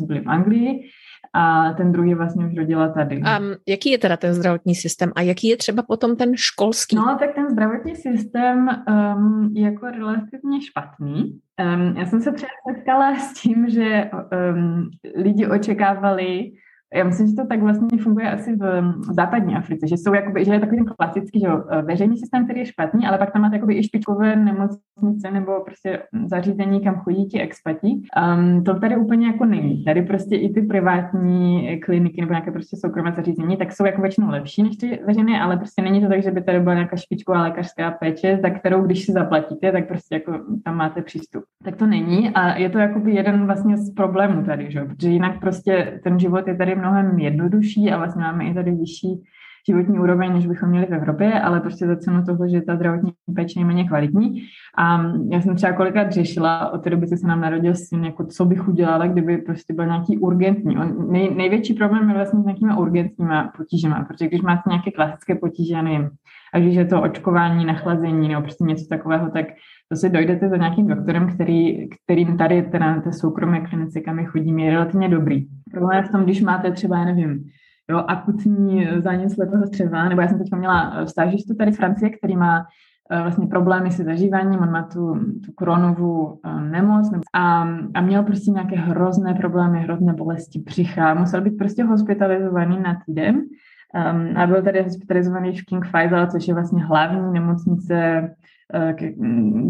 uh, 0.00 0.06
byli 0.06 0.20
v 0.20 0.28
Anglii 0.28 0.90
a 1.32 1.72
ten 1.72 1.92
druhý 1.92 2.14
vlastně 2.14 2.46
už 2.46 2.56
rodila 2.56 2.88
tady. 2.88 3.22
A 3.24 3.38
um, 3.38 3.44
jaký 3.68 3.90
je 3.90 3.98
teda 3.98 4.16
ten 4.16 4.34
zdravotní 4.34 4.74
systém 4.74 5.12
a 5.16 5.22
jaký 5.22 5.48
je 5.48 5.56
třeba 5.56 5.82
potom 5.82 6.16
ten 6.16 6.36
školský? 6.36 6.96
No, 6.96 7.16
tak 7.20 7.34
ten 7.34 7.50
zdravotní 7.50 7.96
systém 7.96 8.68
um, 8.88 9.50
je 9.54 9.64
jako 9.64 9.86
relativně 9.86 10.62
špatný. 10.62 11.40
Um, 11.74 11.96
já 11.96 12.06
jsem 12.06 12.20
se 12.20 12.32
třeba 12.32 12.50
setkala 12.70 13.14
s 13.14 13.32
tím, 13.32 13.68
že 13.68 14.10
um, 14.54 14.90
lidi 15.16 15.46
očekávali, 15.46 16.50
já 16.96 17.04
myslím, 17.04 17.26
že 17.26 17.34
to 17.34 17.46
tak 17.46 17.62
vlastně 17.62 17.98
funguje 17.98 18.30
asi 18.30 18.56
v 18.56 18.94
západní 19.10 19.54
Africe, 19.54 19.86
že 19.86 19.96
jsou 19.96 20.14
jakoby, 20.14 20.44
že 20.44 20.52
je 20.52 20.60
takový 20.60 20.76
ten 20.76 20.94
klasický 20.98 21.40
že 21.40 21.46
e, 21.46 21.82
veřejný 21.82 22.18
systém, 22.18 22.44
který 22.44 22.60
je 22.60 22.66
špatný, 22.66 23.06
ale 23.06 23.18
pak 23.18 23.32
tam 23.32 23.42
máte 23.42 23.56
jakoby 23.56 23.78
i 23.78 23.82
špičkové 23.82 24.36
nemocnice 24.36 25.30
nebo 25.32 25.60
prostě 25.64 26.02
zařízení, 26.24 26.80
kam 26.80 26.94
chodí 26.94 27.26
ti 27.26 27.40
expati. 27.40 27.88
Um, 27.88 28.64
to 28.64 28.80
tady 28.80 28.96
úplně 28.96 29.26
jako 29.26 29.44
není. 29.44 29.84
Tady 29.84 30.02
prostě 30.02 30.36
i 30.36 30.52
ty 30.52 30.62
privátní 30.62 31.80
kliniky 31.80 32.20
nebo 32.20 32.32
nějaké 32.32 32.50
prostě 32.50 32.76
soukromé 32.76 33.12
zařízení, 33.12 33.56
tak 33.56 33.72
jsou 33.72 33.86
jako 33.86 34.02
většinou 34.02 34.30
lepší 34.30 34.62
než 34.62 34.76
ty 34.76 35.00
veřejné, 35.06 35.40
ale 35.40 35.56
prostě 35.56 35.82
není 35.82 36.00
to 36.00 36.08
tak, 36.08 36.22
že 36.22 36.30
by 36.30 36.42
tady 36.42 36.60
byla 36.60 36.74
nějaká 36.74 36.96
špičková 36.96 37.42
lékařská 37.42 37.90
péče, 37.90 38.38
za 38.42 38.50
kterou 38.50 38.82
když 38.82 39.04
si 39.04 39.12
zaplatíte, 39.12 39.72
tak 39.72 39.88
prostě 39.88 40.14
jako 40.14 40.32
tam 40.64 40.76
máte 40.76 41.02
přístup. 41.02 41.44
Tak 41.64 41.76
to 41.76 41.86
není 41.86 42.30
a 42.30 42.56
je 42.56 42.70
to 42.70 42.78
jakoby 42.78 43.14
jeden 43.14 43.46
vlastně 43.46 43.76
z 43.76 43.94
problémů 43.94 44.42
tady, 44.42 44.70
že? 44.70 44.84
protože 44.84 45.08
jinak 45.08 45.40
prostě 45.40 46.00
ten 46.04 46.18
život 46.18 46.48
je 46.48 46.56
tady 46.56 46.74
mnohem 46.90 47.18
jednodušší 47.18 47.90
a 47.90 47.96
vlastně 47.96 48.22
máme 48.22 48.44
i 48.44 48.54
tady 48.54 48.70
vyšší 48.70 49.22
životní 49.68 49.98
úroveň, 49.98 50.32
než 50.32 50.46
bychom 50.46 50.68
měli 50.68 50.86
v 50.86 50.94
Evropě, 50.94 51.40
ale 51.40 51.60
prostě 51.60 51.86
za 51.86 51.96
cenu 51.96 52.24
toho, 52.24 52.48
že 52.48 52.60
ta 52.60 52.76
zdravotní 52.76 53.12
péče 53.34 53.60
je 53.60 53.64
méně 53.64 53.84
kvalitní. 53.84 54.42
A 54.78 55.02
já 55.30 55.40
jsem 55.40 55.56
třeba 55.56 55.72
kolikrát 55.72 56.12
řešila 56.12 56.72
od 56.72 56.78
té 56.78 56.90
doby, 56.90 57.06
co 57.06 57.16
se 57.16 57.26
nám 57.26 57.40
narodil 57.40 57.74
syn, 57.74 58.04
jako 58.04 58.24
co 58.24 58.44
bych 58.44 58.68
udělala, 58.68 59.06
kdyby 59.06 59.38
prostě 59.38 59.74
byl 59.74 59.86
nějaký 59.86 60.18
urgentní. 60.18 60.78
On, 60.78 61.10
nej, 61.10 61.34
největší 61.34 61.74
problém 61.74 62.08
je 62.08 62.14
vlastně 62.14 62.40
s 62.40 62.44
nějakými 62.44 62.74
urgentníma 62.74 63.52
potížema, 63.56 64.04
protože 64.04 64.28
když 64.28 64.42
máte 64.42 64.70
nějaké 64.70 64.90
klasické 64.90 65.34
potíže, 65.34 65.74
já 65.74 65.82
nevím, 65.82 66.10
a 66.54 66.58
když 66.58 66.74
je 66.74 66.84
to 66.84 67.02
očkování, 67.02 67.64
nachlazení 67.64 68.28
nebo 68.28 68.42
prostě 68.42 68.64
něco 68.64 68.86
takového, 68.88 69.30
tak 69.30 69.46
si 69.94 70.10
dojdete 70.10 70.48
za 70.48 70.56
nějakým 70.56 70.86
doktorem, 70.86 71.34
který, 71.34 71.88
kterým 71.88 72.36
tady 72.36 72.62
teda 72.62 72.94
na 72.94 73.02
té 73.02 73.12
soukromé 73.12 73.60
klinice, 73.60 74.00
kam 74.00 74.24
chodím, 74.24 74.58
je 74.58 74.70
relativně 74.70 75.08
dobrý. 75.08 75.46
Problém 75.70 76.02
je 76.02 76.08
v 76.08 76.12
tom, 76.12 76.24
když 76.24 76.42
máte 76.42 76.72
třeba, 76.72 76.98
já 76.98 77.04
nevím, 77.04 77.44
jo, 77.90 78.04
akutní 78.08 78.88
zánět 78.98 79.30
slepého 79.30 79.66
střeva, 79.66 80.08
nebo 80.08 80.20
já 80.20 80.28
jsem 80.28 80.38
teď 80.38 80.52
měla 80.52 81.06
stážistu 81.06 81.54
tady 81.54 81.72
v 81.72 81.76
Francii, 81.76 82.10
který 82.10 82.36
má 82.36 82.66
eh, 83.10 83.22
vlastně 83.22 83.46
problémy 83.46 83.90
se 83.90 84.04
zažíváním, 84.04 84.60
on 84.60 84.70
má 84.70 84.82
tu, 84.82 85.14
tu 85.46 85.52
koronovou 85.54 86.40
eh, 86.44 86.60
nemoc 86.60 87.10
a, 87.34 87.68
a 87.94 88.00
měl 88.00 88.22
prostě 88.22 88.50
nějaké 88.50 88.76
hrozné 88.76 89.34
problémy, 89.34 89.80
hrozné 89.80 90.12
bolesti 90.12 90.58
břicha, 90.58 91.14
musel 91.14 91.40
být 91.40 91.58
prostě 91.58 91.84
hospitalizovaný 91.84 92.80
na 92.80 93.02
týden 93.06 93.36
um, 93.36 94.36
a 94.36 94.46
byl 94.46 94.62
tady 94.62 94.82
hospitalizovaný 94.82 95.58
v 95.58 95.64
King 95.64 95.86
Faisal, 95.86 96.26
což 96.26 96.48
je 96.48 96.54
vlastně 96.54 96.84
hlavní 96.84 97.32
nemocnice 97.32 98.28
Eh, 98.28 98.34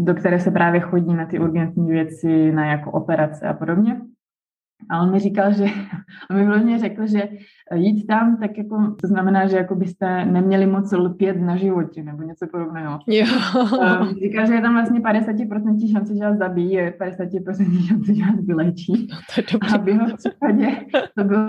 do 0.03 0.13
které 0.13 0.39
se 0.39 0.51
právě 0.51 0.81
chodí 0.81 1.13
na 1.13 1.25
ty 1.25 1.39
urgentní 1.39 1.91
věci, 1.91 2.51
na 2.51 2.65
jako 2.65 2.91
operace 2.91 3.47
a 3.47 3.53
podobně. 3.53 4.01
A 4.89 5.01
on 5.01 5.11
mi 5.11 5.19
říkal, 5.19 5.53
že, 5.53 5.65
on 6.29 6.37
mi 6.37 6.45
vlastně 6.45 6.79
řekl, 6.79 7.07
že 7.07 7.29
jít 7.75 8.07
tam, 8.07 8.37
tak 8.37 8.57
jako, 8.57 8.95
to 9.01 9.07
znamená, 9.07 9.47
že 9.47 9.57
jako 9.57 9.75
byste 9.75 10.25
neměli 10.25 10.65
moc 10.65 10.91
lpět 10.91 11.41
na 11.41 11.55
životě, 11.55 12.03
nebo 12.03 12.23
něco 12.23 12.47
podobného. 12.51 12.99
Jo. 13.07 13.25
Um, 14.01 14.07
říkal, 14.23 14.45
že 14.45 14.53
je 14.53 14.61
tam 14.61 14.73
vlastně 14.73 14.99
50% 14.99 15.91
šance, 15.91 16.15
že 16.15 16.23
vás 16.23 16.37
zabíjí, 16.37 16.77
50% 16.77 17.87
šance, 17.87 18.15
že 18.15 18.23
vás 18.23 18.45
vylečí. 18.45 19.07
No, 19.11 19.17
to 19.35 19.41
je 19.41 19.45
dobře. 19.51 19.75
A 19.75 19.77
v 19.77 19.87
jeho 19.87 20.05
případě 20.17 20.67
to 21.17 21.23
bylo, 21.23 21.47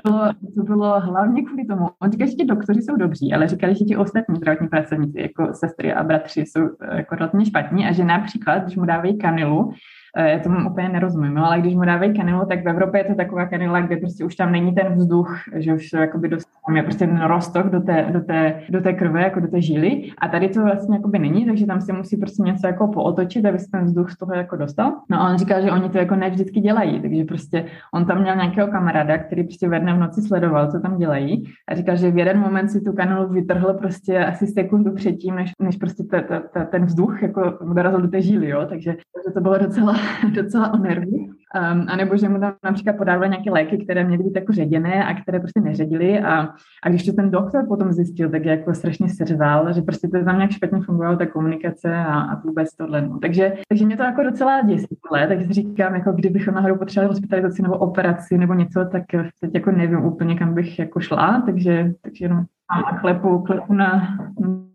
to 0.56 0.62
bylo 0.62 1.00
hlavně 1.00 1.42
kvůli 1.42 1.64
tomu. 1.64 1.86
On 2.02 2.12
říkal, 2.12 2.26
že 2.26 2.34
ti 2.34 2.44
doktoři 2.44 2.82
jsou 2.82 2.96
dobří, 2.96 3.32
ale 3.32 3.48
říkali, 3.48 3.74
že 3.74 3.84
ti 3.84 3.96
ostatní 3.96 4.36
zdravotní 4.36 4.68
pracovníci, 4.68 5.20
jako 5.20 5.48
sestry 5.54 5.94
a 5.94 6.04
bratři, 6.04 6.40
jsou 6.40 6.60
eh, 6.80 6.96
jako 6.96 7.14
relativně 7.14 7.46
špatní 7.46 7.86
a 7.86 7.92
že 7.92 8.04
například, 8.04 8.58
když 8.58 8.76
mu 8.76 8.84
dávají 8.84 9.18
kanilu, 9.18 9.72
já 10.16 10.38
tomu 10.38 10.70
úplně 10.70 10.88
nerozumím, 10.88 11.38
ale 11.38 11.60
když 11.60 11.74
mu 11.74 11.84
dávají 11.84 12.16
kanilu, 12.16 12.46
tak 12.46 12.64
v 12.64 12.68
Evropě 12.68 13.00
je 13.00 13.04
to 13.04 13.14
taková 13.14 13.46
kanila, 13.46 13.80
kde 13.80 13.96
prostě 13.96 14.24
už 14.24 14.36
tam 14.36 14.52
není 14.52 14.74
ten 14.74 14.94
vzduch, 14.94 15.36
že 15.54 15.74
už 15.74 15.88
se 15.88 15.98
jakoby 15.98 16.28
tam 16.68 16.76
je 16.76 16.82
prostě 16.82 17.06
ten 17.06 17.20
roztok 17.20 17.70
do 17.70 17.80
té, 17.80 18.06
do, 18.12 18.20
té, 18.20 18.60
do 18.68 18.80
té 18.80 18.92
krve, 18.92 19.22
jako 19.22 19.40
do 19.40 19.48
té 19.48 19.62
žíly 19.62 20.10
a 20.18 20.28
tady 20.28 20.48
to 20.48 20.62
vlastně 20.62 20.96
jakoby 20.96 21.18
není, 21.18 21.46
takže 21.46 21.66
tam 21.66 21.80
si 21.80 21.92
musí 21.92 22.16
prostě 22.16 22.42
něco 22.42 22.66
jako 22.66 22.88
pootočit, 22.88 23.46
aby 23.46 23.58
se 23.58 23.70
ten 23.70 23.84
vzduch 23.84 24.10
z 24.10 24.16
toho 24.18 24.34
jako 24.34 24.56
dostal. 24.56 24.92
No 25.10 25.20
a 25.20 25.30
on 25.30 25.38
říká, 25.38 25.60
že 25.60 25.70
oni 25.70 25.88
to 25.88 25.98
jako 25.98 26.16
ne 26.16 26.30
vždycky 26.30 26.60
dělají, 26.60 27.00
takže 27.00 27.24
prostě 27.24 27.64
on 27.94 28.04
tam 28.04 28.22
měl 28.22 28.36
nějakého 28.36 28.68
kamaráda, 28.68 29.18
který 29.18 29.44
prostě 29.44 29.68
ve 29.68 29.80
dne 29.80 29.94
v 29.94 29.98
noci 29.98 30.22
sledoval, 30.22 30.70
co 30.70 30.80
tam 30.80 30.98
dělají 30.98 31.44
a 31.68 31.74
říkal, 31.74 31.96
že 31.96 32.10
v 32.10 32.18
jeden 32.18 32.40
moment 32.40 32.68
si 32.68 32.80
tu 32.80 32.92
kanilu 32.92 33.28
vytrhl 33.28 33.74
prostě 33.74 34.18
asi 34.18 34.46
sekundu 34.46 34.94
předtím, 34.94 35.34
než, 35.34 35.52
než 35.60 35.76
prostě 35.76 36.04
ta, 36.04 36.20
ta, 36.20 36.40
ta, 36.40 36.64
ten 36.64 36.84
vzduch 36.84 37.22
jako 37.22 37.58
dorazil 37.74 38.00
do 38.00 38.08
té 38.08 38.22
žíly, 38.22 38.48
jo, 38.48 38.66
takže, 38.68 38.90
takže 38.90 39.34
to 39.34 39.40
bylo 39.40 39.58
docela, 39.58 39.94
docela 40.34 40.74
o 40.74 40.76
nervy. 40.76 41.37
Um, 41.72 41.84
a 41.88 41.96
nebo 41.96 42.16
že 42.16 42.28
mu 42.28 42.40
tam 42.40 42.52
například 42.64 42.96
podávali 42.96 43.28
nějaké 43.28 43.50
léky, 43.50 43.84
které 43.84 44.04
měly 44.04 44.22
být 44.22 44.36
jako 44.36 44.52
ředěné 44.52 45.04
a 45.04 45.14
které 45.14 45.40
prostě 45.40 45.60
neředili 45.60 46.20
a, 46.20 46.48
a 46.82 46.88
když 46.88 47.06
to 47.06 47.12
ten 47.12 47.30
doktor 47.30 47.66
potom 47.68 47.92
zjistil, 47.92 48.30
tak 48.30 48.44
je 48.44 48.50
jako 48.50 48.74
strašně 48.74 49.08
seřval, 49.08 49.72
že 49.72 49.82
prostě 49.82 50.08
to 50.08 50.24
tam 50.24 50.36
nějak 50.36 50.50
špatně 50.50 50.80
fungovalo 50.80 51.16
ta 51.16 51.26
komunikace 51.26 51.96
a, 51.96 52.20
a 52.20 52.40
vůbec 52.40 52.76
tohle. 52.76 53.02
No. 53.02 53.18
Takže, 53.18 53.52
takže 53.68 53.86
mě 53.86 53.96
to 53.96 54.02
jako 54.02 54.22
docela 54.22 54.62
děsí, 54.62 54.86
takže 55.28 55.46
si 55.46 55.52
říkám, 55.52 55.94
jako 55.94 56.12
kdybychom 56.12 56.54
náhodou 56.54 56.76
potřebovali 56.76 57.14
hospitalizaci 57.14 57.62
nebo 57.62 57.78
operaci 57.78 58.38
nebo 58.38 58.54
něco, 58.54 58.84
tak 58.92 59.02
teď 59.40 59.54
jako 59.54 59.70
nevím 59.70 60.04
úplně, 60.04 60.34
kam 60.34 60.54
bych 60.54 60.78
jako 60.78 61.00
šla, 61.00 61.42
takže, 61.46 61.92
takže 62.02 62.24
jenom 62.24 62.44
a 62.68 62.98
klepu, 62.98 63.38
klepu 63.38 63.74
na 63.74 64.18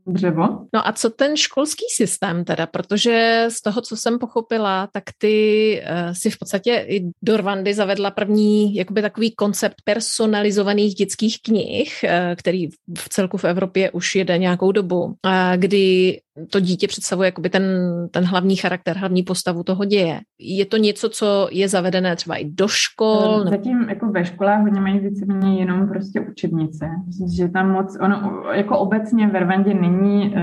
dřevo. 0.07 0.43
No 0.73 0.87
a 0.87 0.91
co 0.91 1.09
ten 1.09 1.37
školský 1.37 1.85
systém 1.95 2.45
teda, 2.45 2.65
protože 2.65 3.45
z 3.49 3.61
toho, 3.61 3.81
co 3.81 3.97
jsem 3.97 4.19
pochopila, 4.19 4.87
tak 4.93 5.03
ty 5.17 5.81
uh, 5.81 6.13
si 6.13 6.29
v 6.29 6.37
podstatě 6.37 6.85
i 6.87 7.09
do 7.21 7.37
Rwandy 7.37 7.73
zavedla 7.73 8.11
první 8.11 8.75
jakoby 8.75 9.01
takový 9.01 9.35
koncept 9.35 9.75
personalizovaných 9.83 10.95
dětských 10.95 11.37
knih, 11.41 11.93
uh, 12.03 12.09
který 12.35 12.67
v 12.97 13.09
celku 13.09 13.37
v 13.37 13.45
Evropě 13.45 13.91
už 13.91 14.15
jede 14.15 14.37
nějakou 14.37 14.71
dobu, 14.71 15.03
uh, 15.03 15.13
kdy 15.55 16.19
to 16.49 16.59
dítě 16.59 16.87
představuje 16.87 17.27
jakoby 17.27 17.49
ten, 17.49 17.63
ten 18.11 18.23
hlavní 18.23 18.55
charakter, 18.55 18.97
hlavní 18.97 19.23
postavu 19.23 19.63
toho 19.63 19.85
děje. 19.85 20.19
Je 20.39 20.65
to 20.65 20.77
něco, 20.77 21.09
co 21.09 21.47
je 21.51 21.69
zavedené 21.69 22.15
třeba 22.15 22.35
i 22.35 22.45
do 22.45 22.67
škol? 22.67 23.45
Zatím 23.49 23.85
jako 23.89 24.07
ve 24.07 24.25
školách 24.25 24.61
hodně 24.61 24.81
mají 24.81 24.99
víceméně 24.99 25.59
jenom 25.59 25.87
prostě 25.87 26.19
učebnice. 26.19 26.85
Myslím, 27.07 27.29
že 27.29 27.47
tam 27.47 27.71
moc, 27.71 27.97
ono 28.01 28.43
jako 28.53 28.77
obecně 28.77 29.27
ve 29.27 29.39
Rwandě 29.39 29.73
není, 29.73 29.92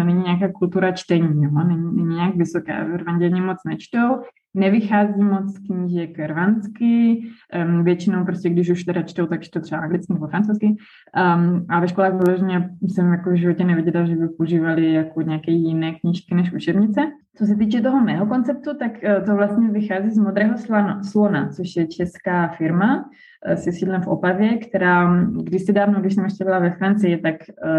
není 0.04 0.22
nějaká 0.22 0.52
kultura 0.52 0.92
čtení, 0.92 1.44
jo? 1.44 1.50
Není, 1.50 1.96
není 1.96 2.14
nějak 2.14 2.36
vysoká. 2.36 2.84
V 2.84 2.96
Rwandě 2.96 3.30
moc 3.30 3.58
nečtou, 3.66 4.20
nevychází 4.54 5.22
moc 5.22 5.58
knížek 5.58 6.18
rvansky, 6.18 7.22
um, 7.66 7.84
většinou 7.84 8.24
prostě, 8.24 8.50
když 8.50 8.70
už 8.70 8.84
teda 8.84 9.02
čtou, 9.02 9.26
tak 9.26 9.42
čtou 9.42 9.60
třeba 9.60 9.80
anglicky 9.80 10.12
nebo 10.12 10.28
francouzsky. 10.28 10.66
Um, 10.66 11.66
a 11.68 11.80
ve 11.80 11.88
školách 11.88 12.14
vyloženě 12.14 12.70
jsem 12.82 13.12
jako 13.12 13.30
v 13.30 13.34
životě 13.34 13.64
neviděla, 13.64 14.04
že 14.04 14.16
by 14.16 14.28
používali 14.28 14.92
jako 14.92 15.22
nějaké 15.22 15.52
jiné 15.52 15.92
knížky 15.92 16.34
než 16.34 16.52
učebnice. 16.52 17.00
Co 17.40 17.46
se 17.46 17.56
týče 17.56 17.80
toho 17.80 18.00
mého 18.00 18.26
konceptu, 18.26 18.78
tak 18.78 18.92
uh, 18.92 19.24
to 19.24 19.36
vlastně 19.36 19.68
vychází 19.68 20.10
z 20.10 20.18
Modrého 20.18 20.58
slona, 20.58 21.02
slona 21.02 21.48
což 21.48 21.76
je 21.76 21.86
česká 21.86 22.48
firma, 22.48 23.04
Eh, 23.46 23.56
se 23.56 23.72
sídlem 23.72 24.02
v 24.02 24.08
Opavě, 24.08 24.58
která 24.58 25.24
kdysi 25.42 25.72
dávno, 25.72 26.00
když 26.00 26.14
jsem 26.14 26.24
ještě 26.24 26.44
byla 26.44 26.58
ve 26.58 26.70
Francii, 26.70 27.16
tak 27.16 27.34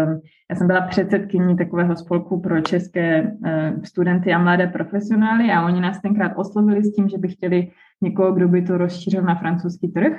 um, 0.06 0.20
já 0.50 0.56
jsem 0.56 0.66
byla 0.66 0.80
předsedkyní 0.80 1.56
takového 1.56 1.96
spolku 1.96 2.40
pro 2.40 2.60
české 2.60 3.22
uh, 3.22 3.82
studenty 3.82 4.32
a 4.32 4.38
mladé 4.38 4.66
profesionály 4.66 5.50
a 5.50 5.66
oni 5.66 5.80
nás 5.80 6.00
tenkrát 6.00 6.32
oslovili 6.36 6.84
s 6.84 6.94
tím, 6.94 7.08
že 7.08 7.18
by 7.18 7.28
chtěli 7.28 7.68
někoho, 8.00 8.32
kdo 8.32 8.48
by 8.48 8.62
to 8.62 8.78
rozšířil 8.78 9.22
na 9.22 9.34
francouzský 9.34 9.88
trh. 9.88 10.12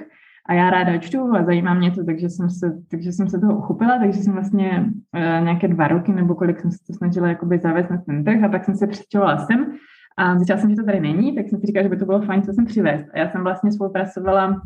A 0.46 0.54
já 0.54 0.70
ráda 0.70 0.98
čtu 0.98 1.36
a 1.36 1.44
zajímá 1.44 1.74
mě 1.74 1.92
to, 1.92 2.06
takže 2.06 2.30
jsem 2.30 2.50
se, 2.50 2.82
takže 2.92 3.12
jsem 3.12 3.30
se 3.30 3.40
toho 3.40 3.58
uchopila, 3.58 4.00
takže 4.00 4.20
jsem 4.20 4.34
vlastně 4.34 4.86
uh, 5.16 5.44
nějaké 5.44 5.68
dva 5.68 5.88
roky 5.88 6.14
nebo 6.14 6.36
kolik 6.36 6.60
jsem 6.60 6.72
se 6.72 6.78
to 6.88 6.94
snažila 6.94 7.28
jakoby 7.28 7.60
zavést 7.60 7.90
na 7.90 7.98
ten 7.98 8.24
trh 8.24 8.44
a 8.44 8.50
pak 8.50 8.66
jsem 8.66 8.76
se 8.76 8.88
přestěhovala 8.88 9.38
sem 9.38 9.74
a 10.18 10.36
zjistila 10.36 10.60
jsem, 10.60 10.70
že 10.70 10.76
to 10.76 10.86
tady 10.86 11.00
není, 11.00 11.36
tak 11.36 11.50
jsem 11.50 11.60
si 11.60 11.66
říkala, 11.68 11.84
že 11.84 11.90
by 11.90 11.98
to 11.98 12.06
bylo 12.06 12.22
fajn, 12.22 12.44
co 12.44 12.54
jsem 12.54 12.66
přivést. 12.66 13.06
A 13.14 13.20
já 13.20 13.30
jsem 13.30 13.44
vlastně 13.44 13.72
spolupracovala 13.72 14.62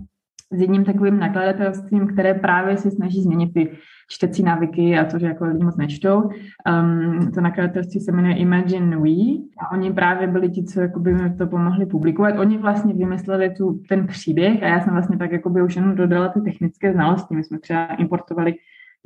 s 0.51 0.61
jedním 0.61 0.85
takovým 0.85 1.19
nakladatelstvím, 1.19 2.07
které 2.07 2.33
právě 2.33 2.77
se 2.77 2.91
snaží 2.91 3.21
změnit 3.21 3.53
ty 3.53 3.71
čtecí 4.09 4.43
návyky 4.43 4.97
a 4.97 5.05
to, 5.05 5.19
že 5.19 5.25
jako 5.25 5.45
lidi 5.45 5.63
moc 5.63 5.77
nečtou. 5.77 6.21
Um, 6.21 7.31
to 7.31 7.41
nakladatelství 7.41 7.99
se 7.99 8.11
jmenuje 8.11 8.35
Imagine 8.35 8.97
We 8.97 9.43
a 9.59 9.71
oni 9.71 9.93
právě 9.93 10.27
byli 10.27 10.49
ti, 10.49 10.63
co 10.63 10.81
jakoby 10.81 11.13
mi 11.13 11.35
to 11.35 11.47
pomohli 11.47 11.85
publikovat. 11.85 12.39
Oni 12.39 12.57
vlastně 12.57 12.93
vymysleli 12.93 13.49
tu, 13.49 13.81
ten 13.89 14.07
příběh 14.07 14.63
a 14.63 14.67
já 14.67 14.79
jsem 14.79 14.93
vlastně 14.93 15.17
tak 15.17 15.31
jakoby 15.31 15.61
už 15.61 15.75
jenom 15.75 15.95
dodala 15.95 16.27
ty 16.29 16.41
technické 16.41 16.93
znalosti. 16.93 17.35
My 17.35 17.43
jsme 17.43 17.59
třeba 17.59 17.85
importovali 17.85 18.55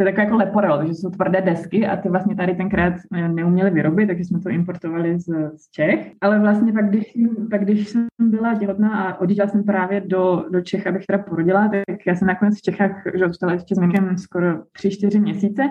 to 0.04 0.08
je 0.08 0.14
takové 0.14 0.24
jako 0.24 0.38
leporel, 0.38 0.78
takže 0.78 0.94
jsou 0.94 1.10
tvrdé 1.10 1.42
desky 1.42 1.88
a 1.88 1.98
ty 1.98 2.10
vlastně 2.10 2.36
tady 2.36 2.56
tenkrát 2.56 2.94
eh, 3.14 3.28
neuměli 3.28 3.70
vyrobit, 3.70 4.08
takže 4.08 4.24
jsme 4.24 4.40
to 4.40 4.50
importovali 4.50 5.20
z, 5.20 5.26
z 5.56 5.72
Čech. 5.72 6.12
Ale 6.22 6.40
vlastně 6.40 6.74
pak 6.74 6.90
když, 6.90 7.18
pak, 7.50 7.64
když 7.64 7.88
jsem 7.88 8.08
byla 8.20 8.56
těhotná 8.56 9.04
a 9.04 9.20
odjížděla 9.20 9.48
jsem 9.50 9.64
právě 9.64 10.02
do, 10.02 10.46
do 10.52 10.62
Čech, 10.62 10.88
abych 10.88 11.06
teda 11.06 11.24
porodila, 11.24 11.68
tak 11.68 11.98
já 12.08 12.16
jsem 12.16 12.28
nakonec 12.28 12.58
v 12.58 12.62
Čechách 12.62 13.04
že 13.16 13.28
zůstala 13.28 13.54
ještě 13.54 13.76
s 13.76 13.80
Minkem 13.80 14.18
skoro 14.18 14.64
tři, 14.72 14.92
čtyři 14.92 15.20
měsíce. 15.20 15.64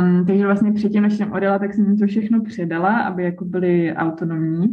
Um, 0.00 0.26
takže 0.26 0.46
vlastně 0.46 0.72
předtím, 0.72 1.02
než 1.02 1.14
jsem 1.14 1.32
odjela, 1.32 1.58
tak 1.58 1.74
jsem 1.74 1.84
jim 1.84 1.98
to 1.98 2.06
všechno 2.06 2.40
předala, 2.42 3.00
aby 3.00 3.24
jako 3.24 3.44
byli 3.44 3.94
autonomní. 3.94 4.66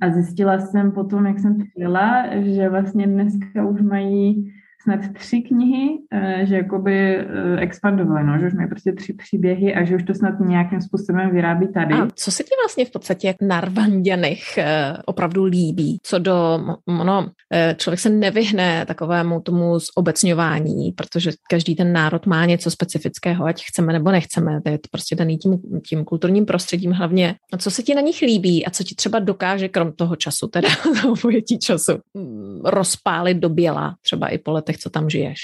A 0.00 0.10
zjistila 0.10 0.58
jsem 0.58 0.92
potom, 0.92 1.26
jak 1.26 1.38
jsem 1.38 1.56
přijela, 1.58 2.24
že 2.40 2.68
vlastně 2.68 3.06
dneska 3.06 3.66
už 3.66 3.80
mají 3.82 4.52
snad 4.86 5.00
tři 5.18 5.40
knihy, 5.40 5.98
eh, 6.12 6.46
že 6.46 6.56
jakoby 6.56 7.16
eh, 7.16 7.24
expandovali, 7.60 8.26
no, 8.26 8.38
že 8.38 8.46
už 8.46 8.54
mají 8.54 8.68
prostě 8.68 8.92
tři 8.92 9.12
příběhy 9.12 9.74
a 9.74 9.84
že 9.84 9.96
už 9.96 10.02
to 10.02 10.14
snad 10.14 10.40
nějakým 10.40 10.80
způsobem 10.80 11.30
vyrábí 11.30 11.68
tady. 11.72 11.94
A 11.94 12.08
co 12.14 12.30
se 12.30 12.42
ti 12.42 12.50
vlastně 12.64 12.84
v 12.84 12.90
podstatě 12.90 13.26
jak 13.26 13.36
narvanděných 13.42 14.58
eh, 14.58 14.96
opravdu 15.06 15.44
líbí? 15.44 15.98
Co 16.02 16.18
do, 16.18 16.60
no, 16.86 17.30
člověk 17.76 18.00
se 18.00 18.10
nevyhne 18.10 18.86
takovému 18.86 19.40
tomu 19.40 19.78
zobecňování, 19.98 20.92
protože 20.92 21.30
každý 21.50 21.76
ten 21.76 21.92
národ 21.92 22.26
má 22.26 22.46
něco 22.46 22.70
specifického, 22.70 23.44
ať 23.44 23.64
chceme 23.64 23.92
nebo 23.92 24.10
nechceme. 24.10 24.60
To 24.62 24.70
je 24.70 24.78
to 24.78 24.88
prostě 24.90 25.16
daný 25.16 25.38
tím, 25.38 25.58
tím 25.88 26.04
kulturním 26.04 26.46
prostředím 26.46 26.92
hlavně. 26.92 27.34
A 27.52 27.58
co 27.58 27.70
se 27.70 27.82
ti 27.82 27.94
na 27.94 28.00
nich 28.00 28.22
líbí 28.22 28.66
a 28.66 28.70
co 28.70 28.84
ti 28.84 28.94
třeba 28.94 29.18
dokáže 29.18 29.68
krom 29.68 29.92
toho 29.92 30.16
času, 30.16 30.46
teda 30.48 30.68
toho 31.02 31.16
pojetí 31.16 31.58
času, 31.58 31.92
mm, 32.14 32.60
rozpálit 32.64 33.38
do 33.38 33.48
běla, 33.48 33.96
třeba 34.02 34.28
i 34.28 34.38
po 34.38 34.50
letech 34.50 34.75
letech, 34.76 34.82
co 34.82 34.90
tam 34.90 35.10
žiješ. 35.10 35.40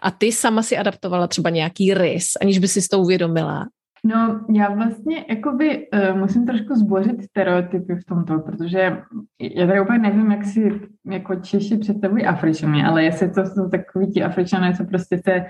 A 0.00 0.10
ty 0.10 0.32
sama 0.32 0.62
si 0.62 0.76
adaptovala 0.76 1.26
třeba 1.26 1.50
nějaký 1.50 1.94
rys, 1.94 2.36
aniž 2.40 2.58
by 2.58 2.68
si 2.68 2.88
to 2.88 2.98
uvědomila. 2.98 3.66
No, 4.04 4.40
já 4.54 4.70
vlastně 4.74 5.24
jakoby 5.28 5.88
uh, 5.88 6.18
musím 6.18 6.46
trošku 6.46 6.74
zbořit 6.74 7.22
stereotypy 7.22 7.94
v 7.94 8.04
tomto, 8.04 8.38
protože 8.38 8.78
já 9.40 9.66
tady 9.66 9.80
úplně 9.80 9.98
nevím, 9.98 10.30
jak 10.30 10.44
si 10.44 10.80
jako 11.10 11.34
Češi 11.34 11.78
představují 11.78 12.26
Afričany, 12.26 12.84
ale 12.84 13.04
jestli 13.04 13.30
to 13.30 13.46
jsou 13.46 13.68
takový 13.68 14.06
ti 14.06 14.22
Afričané, 14.22 14.74
co 14.74 14.84
prostě 14.84 15.20
se 15.24 15.44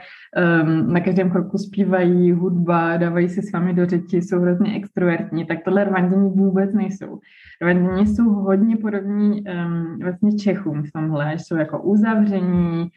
um, 0.62 0.92
na 0.92 1.00
každém 1.00 1.30
kroku 1.30 1.58
zpívají 1.58 2.32
hudba, 2.32 2.96
dávají 2.96 3.28
se 3.28 3.42
s 3.42 3.52
vámi 3.52 3.74
do 3.74 3.86
řeči, 3.86 4.22
jsou 4.22 4.40
hrozně 4.40 4.76
extrovertní, 4.76 5.46
tak 5.46 5.58
tohle 5.64 5.84
Rwanděni 5.84 6.30
vůbec 6.30 6.74
nejsou. 6.74 7.18
Rwanděni 7.62 8.06
jsou 8.06 8.30
hodně 8.30 8.76
podobní 8.76 9.44
um, 9.44 9.98
vlastně 10.02 10.32
Čechům 10.32 10.82
v 10.82 10.92
tomhle, 10.92 11.34
jsou 11.34 11.56
jako 11.56 11.82
uzavření, 11.82 12.88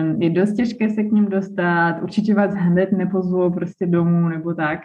um, 0.00 0.22
je 0.22 0.30
dost 0.30 0.52
těžké 0.52 0.90
se 0.90 1.02
k 1.02 1.12
ním 1.12 1.28
dostat, 1.28 2.02
určitě 2.02 2.34
vás 2.34 2.54
hned 2.54 2.92
nepozvou 2.92 3.50
prostě 3.50 3.86
domů 3.86 4.28
nebo 4.28 4.54
tak. 4.54 4.80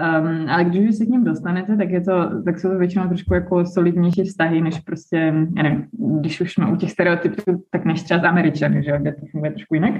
Um, 0.00 0.50
ale 0.50 0.64
když 0.64 0.88
už 0.88 0.96
se 0.96 1.06
k 1.06 1.08
ním 1.08 1.24
dostanete, 1.24 1.76
tak, 1.76 1.90
je 1.90 2.00
to, 2.00 2.42
tak 2.44 2.60
jsou 2.60 2.68
to 2.68 2.78
většinou 2.78 3.08
trošku 3.08 3.34
jako 3.34 3.66
solidnější 3.66 4.22
vztahy, 4.22 4.60
než 4.60 4.80
prostě, 4.80 5.16
já 5.56 5.62
nevím, 5.62 5.86
když 6.20 6.40
už 6.40 6.52
jsme 6.52 6.72
u 6.72 6.76
těch 6.76 6.90
stereotypů, 6.90 7.64
tak 7.70 7.84
než 7.84 8.02
třeba 8.02 8.20
z 8.20 8.24
Američany, 8.24 8.82
že 8.82 8.90
jo, 8.90 8.98
kde 9.00 9.12
to 9.12 9.26
funguje 9.30 9.52
trošku 9.52 9.74
jinak. 9.74 9.94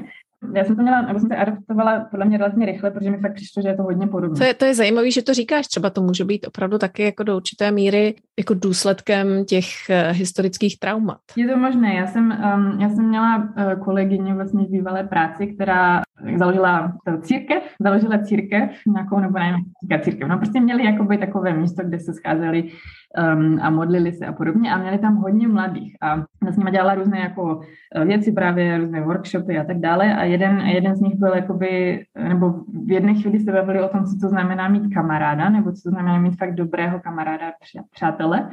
Já 0.52 0.64
jsem 0.64 0.76
to 0.76 0.82
měla, 0.82 1.02
nebo 1.02 1.20
jsem 1.20 1.28
to 1.28 1.38
adaptovala 1.38 2.06
podle 2.10 2.24
mě 2.24 2.38
relativně 2.38 2.66
rychle, 2.66 2.90
protože 2.90 3.10
mi 3.10 3.18
fakt 3.18 3.34
přišlo, 3.34 3.62
že 3.62 3.68
je 3.68 3.76
to 3.76 3.82
hodně 3.82 4.06
podobné. 4.06 4.38
To 4.38 4.44
je, 4.44 4.54
to 4.54 4.64
je 4.64 4.74
zajímavé, 4.74 5.10
že 5.10 5.22
to 5.22 5.34
říkáš, 5.34 5.66
třeba 5.66 5.90
to 5.90 6.02
může 6.02 6.24
být 6.24 6.46
opravdu 6.46 6.78
taky 6.78 7.02
jako 7.02 7.22
do 7.22 7.36
určité 7.36 7.70
míry 7.70 8.14
jako 8.38 8.54
důsledkem 8.54 9.44
těch 9.44 9.64
uh, 9.90 10.16
historických 10.16 10.78
traumat. 10.78 11.18
Je 11.36 11.48
to 11.48 11.56
možné, 11.56 11.94
já 11.94 12.06
jsem, 12.06 12.24
um, 12.24 12.80
já 12.80 12.88
jsem 12.88 13.08
měla 13.08 13.36
uh, 13.36 13.84
kolegyně 13.84 14.34
vlastně 14.34 14.64
v 14.64 14.70
bývalé 14.70 15.04
práci, 15.04 15.46
která 15.46 16.02
založila 16.38 16.92
církev, 17.22 17.62
založila 17.80 18.18
církev, 18.18 18.70
nějakou, 18.86 19.18
nebo 19.18 19.38
nevím, 19.38 19.64
církev, 20.02 20.28
no 20.28 20.38
prostě 20.38 20.60
měli 20.60 20.84
jakoby 20.84 21.18
takové 21.18 21.52
místo, 21.52 21.82
kde 21.84 22.00
se 22.00 22.12
scházeli 22.12 22.68
um, 23.18 23.58
a 23.62 23.70
modlili 23.70 24.12
se 24.12 24.26
a 24.26 24.32
podobně 24.32 24.72
a 24.72 24.78
měli 24.78 24.98
tam 24.98 25.16
hodně 25.16 25.48
mladých 25.48 25.96
a 26.00 26.24
s 26.50 26.56
nimi 26.56 26.70
dělala 26.70 26.94
různé 26.94 27.20
jako 27.20 27.60
eh, 27.94 28.04
věci 28.04 28.32
právě, 28.32 28.78
různé 28.78 29.00
workshopy 29.02 29.58
a 29.58 29.64
tak 29.64 29.80
dále 29.80 30.16
a 30.16 30.24
jeden, 30.24 30.60
jeden 30.60 30.96
z 30.96 31.00
nich 31.00 31.14
byl 31.16 31.34
jakoby, 31.34 32.04
nebo 32.28 32.50
v 32.86 32.92
jedné 32.92 33.14
chvíli 33.14 33.40
se 33.40 33.52
bavili 33.52 33.82
o 33.82 33.88
tom, 33.88 34.04
co 34.04 34.18
to 34.20 34.28
znamená 34.28 34.68
mít 34.68 34.94
kamaráda, 34.94 35.48
nebo 35.48 35.72
co 35.72 35.82
to 35.82 35.90
znamená 35.90 36.18
mít 36.18 36.38
fakt 36.38 36.54
dobrého 36.54 37.00
kamaráda, 37.00 37.52
přátele. 37.94 38.50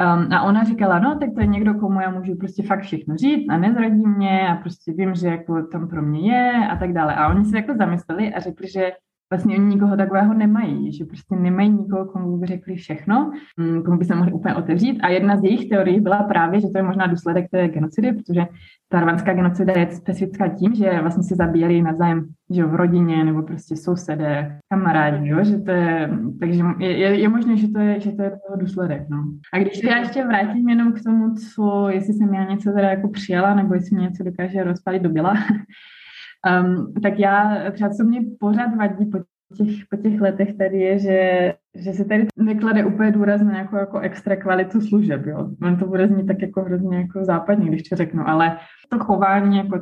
Um, 0.00 0.32
a 0.32 0.42
ona 0.42 0.64
říkala, 0.64 0.98
no, 0.98 1.18
tak 1.18 1.28
to 1.34 1.40
je 1.40 1.46
někdo, 1.46 1.74
komu 1.74 2.00
já 2.00 2.10
můžu 2.10 2.36
prostě 2.36 2.62
fakt 2.62 2.82
všechno 2.82 3.16
říct 3.16 3.46
a 3.50 3.56
nezradí 3.58 4.06
mě 4.06 4.48
a 4.48 4.56
prostě 4.56 4.92
vím, 4.92 5.14
že 5.14 5.28
jako 5.28 5.62
tam 5.62 5.88
pro 5.88 6.02
mě 6.02 6.32
je 6.32 6.68
a 6.70 6.76
tak 6.76 6.92
dále. 6.92 7.14
A 7.14 7.28
oni 7.28 7.44
se 7.44 7.56
jako 7.56 7.74
zamysleli 7.74 8.34
a 8.34 8.40
řekli, 8.40 8.68
že 8.68 8.92
vlastně 9.34 9.56
oni 9.56 9.66
nikoho 9.66 9.96
takového 9.96 10.34
nemají, 10.34 10.92
že 10.92 11.04
prostě 11.04 11.36
nemají 11.36 11.70
nikoho, 11.70 12.04
komu 12.04 12.36
by 12.36 12.46
řekli 12.46 12.74
všechno, 12.74 13.32
mm, 13.56 13.82
komu 13.82 13.98
by 13.98 14.04
se 14.04 14.14
mohli 14.14 14.32
úplně 14.32 14.54
otevřít. 14.54 15.00
A 15.00 15.08
jedna 15.08 15.36
z 15.36 15.44
jejich 15.44 15.68
teorií 15.68 16.00
byla 16.00 16.22
právě, 16.22 16.60
že 16.60 16.68
to 16.68 16.78
je 16.78 16.82
možná 16.82 17.06
důsledek 17.06 17.46
té 17.50 17.68
genocidy, 17.68 18.12
protože 18.12 18.46
ta 18.88 19.00
rvanská 19.00 19.32
genocida 19.32 19.72
je 19.76 19.90
specifická 19.90 20.48
tím, 20.48 20.74
že 20.74 21.00
vlastně 21.00 21.22
se 21.22 21.34
zabíjeli 21.34 21.82
navzájem 21.82 22.28
že 22.50 22.64
v 22.64 22.74
rodině 22.74 23.24
nebo 23.24 23.42
prostě 23.42 23.76
sousedé, 23.76 24.58
kamarádi, 24.68 25.28
jo, 25.28 25.44
že 25.44 25.58
to 25.58 25.70
je, 25.70 26.10
takže 26.40 26.62
je, 26.78 26.98
je, 26.98 27.18
je 27.20 27.28
možné, 27.28 27.56
že 27.56 27.68
to 27.68 27.78
je, 27.78 28.00
že 28.00 28.12
to 28.12 28.22
je 28.22 28.30
toho 28.30 28.56
důsledek, 28.60 29.08
no. 29.08 29.24
A 29.52 29.58
když 29.58 29.78
se 29.78 29.86
já 29.86 29.98
ještě 29.98 30.26
vrátím 30.26 30.68
jenom 30.68 30.92
k 30.92 31.02
tomu, 31.02 31.34
co, 31.34 31.88
jestli 31.88 32.12
jsem 32.14 32.34
já 32.34 32.44
něco 32.44 32.72
teda 32.72 32.90
jako 32.90 33.08
přijala, 33.08 33.54
nebo 33.54 33.74
jestli 33.74 33.96
mě 33.96 34.06
něco 34.06 34.24
dokáže 34.24 34.64
rozpalit 34.64 35.02
do 35.02 35.08
byla, 35.08 35.34
Um, 36.44 36.92
tak 37.02 37.18
já 37.18 37.70
třeba 37.72 37.90
co 37.90 38.04
mě 38.04 38.20
pořád 38.40 38.76
vadí 38.76 39.06
po 39.06 39.18
těch, 39.56 39.86
po 39.90 39.96
těch 39.96 40.20
letech 40.20 40.54
tady 40.54 40.78
je, 40.78 40.98
že, 40.98 41.52
že 41.74 41.92
se 41.92 42.04
tady 42.04 42.26
neklade 42.36 42.84
úplně 42.84 43.10
důraz 43.10 43.40
na 43.40 43.52
nějakou 43.52 43.76
jako 43.76 43.98
extra 43.98 44.36
kvalitu 44.36 44.80
služeb, 44.80 45.26
jo. 45.26 45.50
On 45.62 45.76
to 45.76 45.86
bude 45.86 46.08
znít 46.08 46.26
tak 46.26 46.42
jako 46.42 46.62
hrozně 46.62 46.98
jako 46.98 47.24
západně, 47.24 47.68
když 47.68 47.82
to 47.82 47.96
řeknu, 47.96 48.28
ale 48.28 48.56
to 48.88 48.98
chování 48.98 49.56
jako 49.56 49.78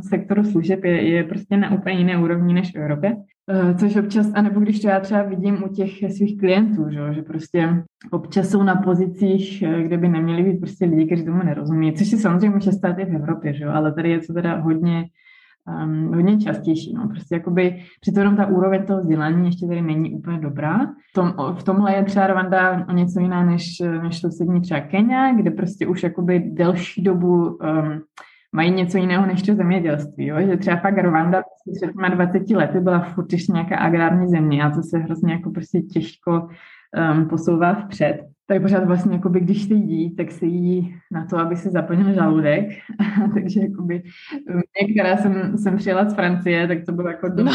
v 0.00 0.08
sektoru 0.08 0.44
služeb 0.44 0.84
je, 0.84 1.08
je 1.08 1.24
prostě 1.24 1.56
na 1.56 1.70
úplně 1.70 1.98
jiné 1.98 2.18
úrovni 2.18 2.54
než 2.54 2.72
v 2.72 2.76
Evropě. 2.76 3.16
Uh, 3.52 3.76
což 3.76 3.96
občas, 3.96 4.32
anebo 4.34 4.60
když 4.60 4.80
to 4.80 4.88
já 4.88 5.00
třeba 5.00 5.22
vidím 5.22 5.64
u 5.64 5.68
těch 5.68 5.90
svých 6.16 6.38
klientů, 6.38 6.90
že, 6.90 7.14
že 7.14 7.22
prostě 7.22 7.84
občas 8.10 8.48
jsou 8.48 8.62
na 8.62 8.74
pozicích, 8.74 9.62
eh, 9.62 9.82
kde 9.82 9.98
by 9.98 10.08
neměli 10.08 10.42
být 10.42 10.60
prostě 10.60 10.84
lidi, 10.84 11.06
kteří 11.06 11.24
tomu 11.24 11.42
nerozumí, 11.42 11.92
což 11.92 12.06
si 12.06 12.18
samozřejmě 12.18 12.50
může 12.50 12.72
stát 12.72 12.98
i 12.98 13.04
v 13.04 13.14
Evropě, 13.14 13.54
že? 13.54 13.64
ale 13.64 13.94
tady 13.94 14.10
je 14.10 14.20
to 14.20 14.32
teda 14.32 14.56
hodně 14.56 15.04
um, 15.84 16.14
hodně 16.14 16.38
častější. 16.38 16.94
No. 16.94 17.08
Prostě 17.08 17.34
jakoby 17.34 17.82
přece 18.00 18.20
jenom 18.20 18.36
ta 18.36 18.46
úroveň 18.46 18.86
toho 18.86 19.00
vzdělání 19.00 19.46
ještě 19.46 19.66
tady 19.66 19.82
není 19.82 20.14
úplně 20.14 20.38
dobrá. 20.38 20.78
V, 20.86 21.12
tom, 21.14 21.34
v 21.54 21.62
tomhle 21.62 21.94
je 21.94 22.04
třeba 22.04 22.26
Rwanda 22.26 22.86
o 22.88 22.92
něco 22.92 23.20
jiná 23.20 23.44
než, 23.44 23.64
než 24.02 24.20
sousední 24.20 24.60
třeba 24.60 24.80
Kenya, 24.80 25.32
kde 25.32 25.50
prostě 25.50 25.86
už 25.86 26.02
jakoby 26.02 26.40
delší 26.40 27.02
dobu 27.02 27.46
um, 27.46 28.00
mají 28.54 28.70
něco 28.70 28.98
jiného 28.98 29.26
než 29.26 29.42
to 29.42 29.54
zemědělství. 29.54 30.26
Jo? 30.26 30.36
Že 30.46 30.56
třeba 30.56 30.76
fakt 30.76 30.98
Rwanda 30.98 31.42
před 31.76 31.92
těma 31.92 32.08
20 32.08 32.50
lety 32.50 32.80
byla 32.80 33.00
furt 33.00 33.32
ještě 33.32 33.52
nějaká 33.52 33.76
agrární 33.76 34.28
země 34.28 34.62
a 34.62 34.70
to 34.70 34.82
se 34.82 34.98
hrozně 34.98 35.32
jako 35.32 35.50
prostě 35.50 35.80
těžko 35.80 36.48
um, 37.12 37.28
posouvá 37.28 37.74
vpřed 37.74 38.20
tak 38.46 38.62
pořád 38.62 38.84
vlastně, 38.84 39.14
jakoby, 39.14 39.40
když 39.40 39.62
se 39.62 39.74
jí, 39.74 40.16
tak 40.16 40.30
se 40.30 40.46
jí 40.46 40.94
na 41.10 41.26
to, 41.26 41.38
aby 41.38 41.56
se 41.56 41.70
zaplnil 41.70 42.12
žaludek. 42.12 42.68
Takže 43.34 43.60
jakoby, 43.60 44.02
některá 44.82 45.16
jsem, 45.16 45.58
jsem 45.58 45.76
přijela 45.76 46.08
z 46.08 46.14
Francie, 46.14 46.68
tak 46.68 46.78
to 46.86 46.92
bylo 46.92 47.08
jako 47.08 47.28
do, 47.28 47.44
no, 47.44 47.52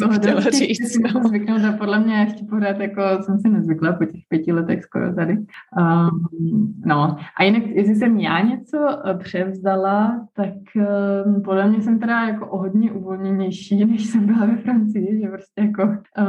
do 0.00 0.08
chtěla 0.12 0.40
říct. 0.40 0.98
No. 1.14 1.28
Zvyknout 1.28 1.64
a 1.64 1.72
podle 1.72 2.00
mě 2.00 2.14
ještě 2.14 2.44
pořád 2.50 2.80
jako 2.80 3.02
jsem 3.20 3.38
si 3.38 3.48
nezvykla 3.48 3.92
po 3.92 4.04
těch 4.04 4.20
pěti 4.28 4.52
letech 4.52 4.82
skoro 4.82 5.14
tady. 5.14 5.32
Um, 5.32 6.74
no 6.86 7.16
a 7.38 7.44
jinak, 7.44 7.62
jestli 7.66 7.94
jsem 7.94 8.20
já 8.20 8.40
něco 8.40 8.78
eh, 9.06 9.14
převzdala, 9.14 10.26
tak 10.36 10.54
um, 11.26 11.42
podle 11.42 11.68
mě 11.68 11.82
jsem 11.82 11.98
teda 11.98 12.28
jako 12.28 12.46
o 12.46 12.58
hodně 12.58 12.92
uvolněnější, 12.92 13.84
než 13.84 14.06
jsem 14.06 14.26
byla 14.26 14.46
ve 14.46 14.56
Francii, 14.56 15.20
že 15.20 15.28
prostě 15.28 15.60
jako 15.60 15.82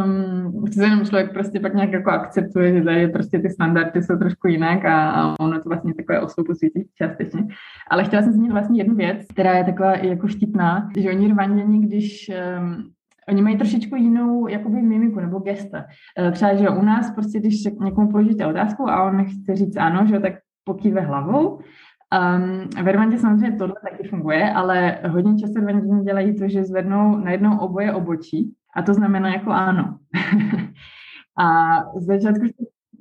um, 0.05 0.67
se 0.71 0.83
jenom 0.83 1.05
člověk 1.05 1.33
prostě 1.33 1.59
pak 1.59 1.73
nějak 1.73 1.91
jako 1.91 2.09
akceptuje, 2.09 2.73
že 2.73 2.83
tady 2.83 3.07
prostě 3.07 3.39
ty 3.39 3.49
standardy 3.49 3.72
standardy 3.73 4.03
jsou 4.03 4.17
trošku 4.17 4.47
jinak 4.47 4.85
a, 4.85 5.11
a 5.11 5.39
ono 5.39 5.61
to 5.61 5.69
vlastně 5.69 5.93
takové 5.93 6.27
svítí 6.53 6.89
částečně. 6.97 7.47
Ale 7.91 8.03
chtěla 8.03 8.21
jsem 8.21 8.33
zmínit 8.33 8.51
vlastně 8.51 8.79
jednu 8.79 8.95
věc, 8.95 9.25
která 9.27 9.53
je 9.57 9.63
taková 9.63 9.95
jako 9.95 10.27
štipná, 10.27 10.89
že 10.97 11.09
oni 11.09 11.27
rvanděni, 11.27 11.79
když 11.79 12.31
um, 12.59 12.89
Oni 13.27 13.41
mají 13.41 13.57
trošičku 13.57 13.95
jinou 13.95 14.47
jakoby 14.47 14.81
mimiku 14.81 15.19
nebo 15.19 15.39
gesta. 15.39 15.85
Uh, 16.19 16.31
třeba, 16.31 16.55
že 16.55 16.69
u 16.69 16.81
nás 16.81 17.11
prostě, 17.11 17.39
když 17.39 17.63
někomu 17.63 18.11
položíte 18.11 18.47
otázku 18.47 18.89
a 18.89 19.03
on 19.03 19.25
chce 19.25 19.55
říct 19.55 19.77
ano, 19.77 20.05
že 20.05 20.19
tak 20.19 20.33
pokýve 20.63 21.01
hlavou, 21.01 21.59
Um, 22.13 22.83
v 22.83 22.91
Rwandě 22.91 23.17
samozřejmě 23.17 23.57
tohle 23.57 23.75
taky 23.89 24.07
funguje, 24.07 24.53
ale 24.53 24.99
hodně 25.09 25.39
často 25.39 25.59
Rwanděni 25.59 26.03
dělají 26.03 26.35
to, 26.35 26.47
že 26.47 26.63
zvednou 26.63 27.17
najednou 27.17 27.57
oboje 27.57 27.93
obočí 27.93 28.53
a 28.75 28.81
to 28.81 28.93
znamená 28.93 29.33
jako 29.33 29.51
ano. 29.51 29.97
a 31.37 31.77
z 31.95 32.05
začátku 32.05 32.45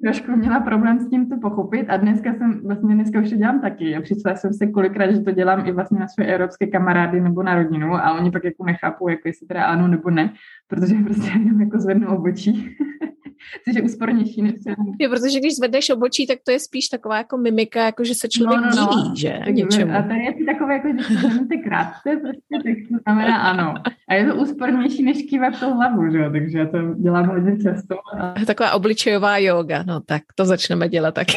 trošku 0.04 0.36
měla 0.36 0.60
problém 0.60 1.00
s 1.00 1.08
tím 1.08 1.28
to 1.28 1.36
pochopit 1.36 1.86
a 1.88 1.96
dneska 1.96 2.34
jsem, 2.34 2.60
vlastně 2.64 2.94
dneska 2.94 3.20
už 3.20 3.30
to 3.30 3.36
dělám 3.36 3.60
taky. 3.60 4.00
Přišla 4.02 4.34
jsem 4.34 4.52
se 4.52 4.66
kolikrát, 4.66 5.10
že 5.10 5.20
to 5.20 5.30
dělám 5.30 5.66
i 5.66 5.72
vlastně 5.72 5.98
na 5.98 6.08
své 6.08 6.24
evropské 6.24 6.66
kamarády 6.66 7.20
nebo 7.20 7.42
na 7.42 7.54
rodinu 7.54 7.94
a 7.94 8.12
oni 8.12 8.30
pak 8.30 8.44
jako 8.44 8.64
nechápou, 8.64 9.08
jako 9.08 9.28
jestli 9.28 9.46
teda 9.46 9.64
ano 9.64 9.88
nebo 9.88 10.10
ne, 10.10 10.32
protože 10.68 10.94
prostě 11.04 11.28
jenom 11.28 11.60
jako 11.60 11.78
zvednu 11.78 12.08
obočí. 12.08 12.76
je 13.74 13.82
úspornější 13.82 14.42
než 14.42 14.52
Jo, 15.00 15.10
protože 15.10 15.38
když 15.38 15.56
zvedneš 15.56 15.90
obočí, 15.90 16.26
tak 16.26 16.38
to 16.44 16.50
je 16.50 16.60
spíš 16.60 16.88
taková 16.88 17.16
jako 17.16 17.36
mimika, 17.36 17.84
jako 17.84 18.04
že 18.04 18.14
se 18.14 18.28
člověk 18.28 18.60
no, 18.60 18.70
no, 18.76 18.90
no. 18.96 19.14
že? 19.16 19.40
Tak, 19.44 19.54
něčemu. 19.54 19.96
A 19.96 20.02
to 20.02 20.12
je 20.12 20.46
takové, 20.46 20.74
jako 20.74 20.88
když 20.88 21.06
se 21.48 21.56
krátce, 21.64 22.16
prostě, 22.22 22.54
tak 22.64 22.74
to 22.88 22.98
znamená 23.02 23.36
ano. 23.36 23.74
A 24.08 24.14
je 24.14 24.26
to 24.26 24.36
úspornější, 24.36 25.02
než 25.02 25.22
kývat 25.30 25.60
tou 25.60 25.74
hlavu, 25.74 26.12
že 26.12 26.18
jo? 26.18 26.30
takže 26.32 26.58
já 26.58 26.66
to 26.66 26.94
dělám 26.94 27.26
hodně 27.26 27.62
často. 27.62 27.94
A... 28.18 28.34
Taková 28.46 28.72
obličejová 28.72 29.38
yoga, 29.38 29.82
no 29.82 30.00
tak 30.00 30.22
to 30.34 30.44
začneme 30.44 30.88
dělat 30.88 31.14
taky. 31.14 31.36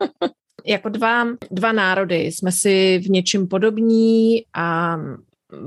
jako 0.66 0.88
dva, 0.88 1.26
dva 1.50 1.72
národy 1.72 2.20
jsme 2.20 2.52
si 2.52 2.98
v 2.98 3.10
něčem 3.10 3.48
podobní 3.48 4.42
a 4.54 4.96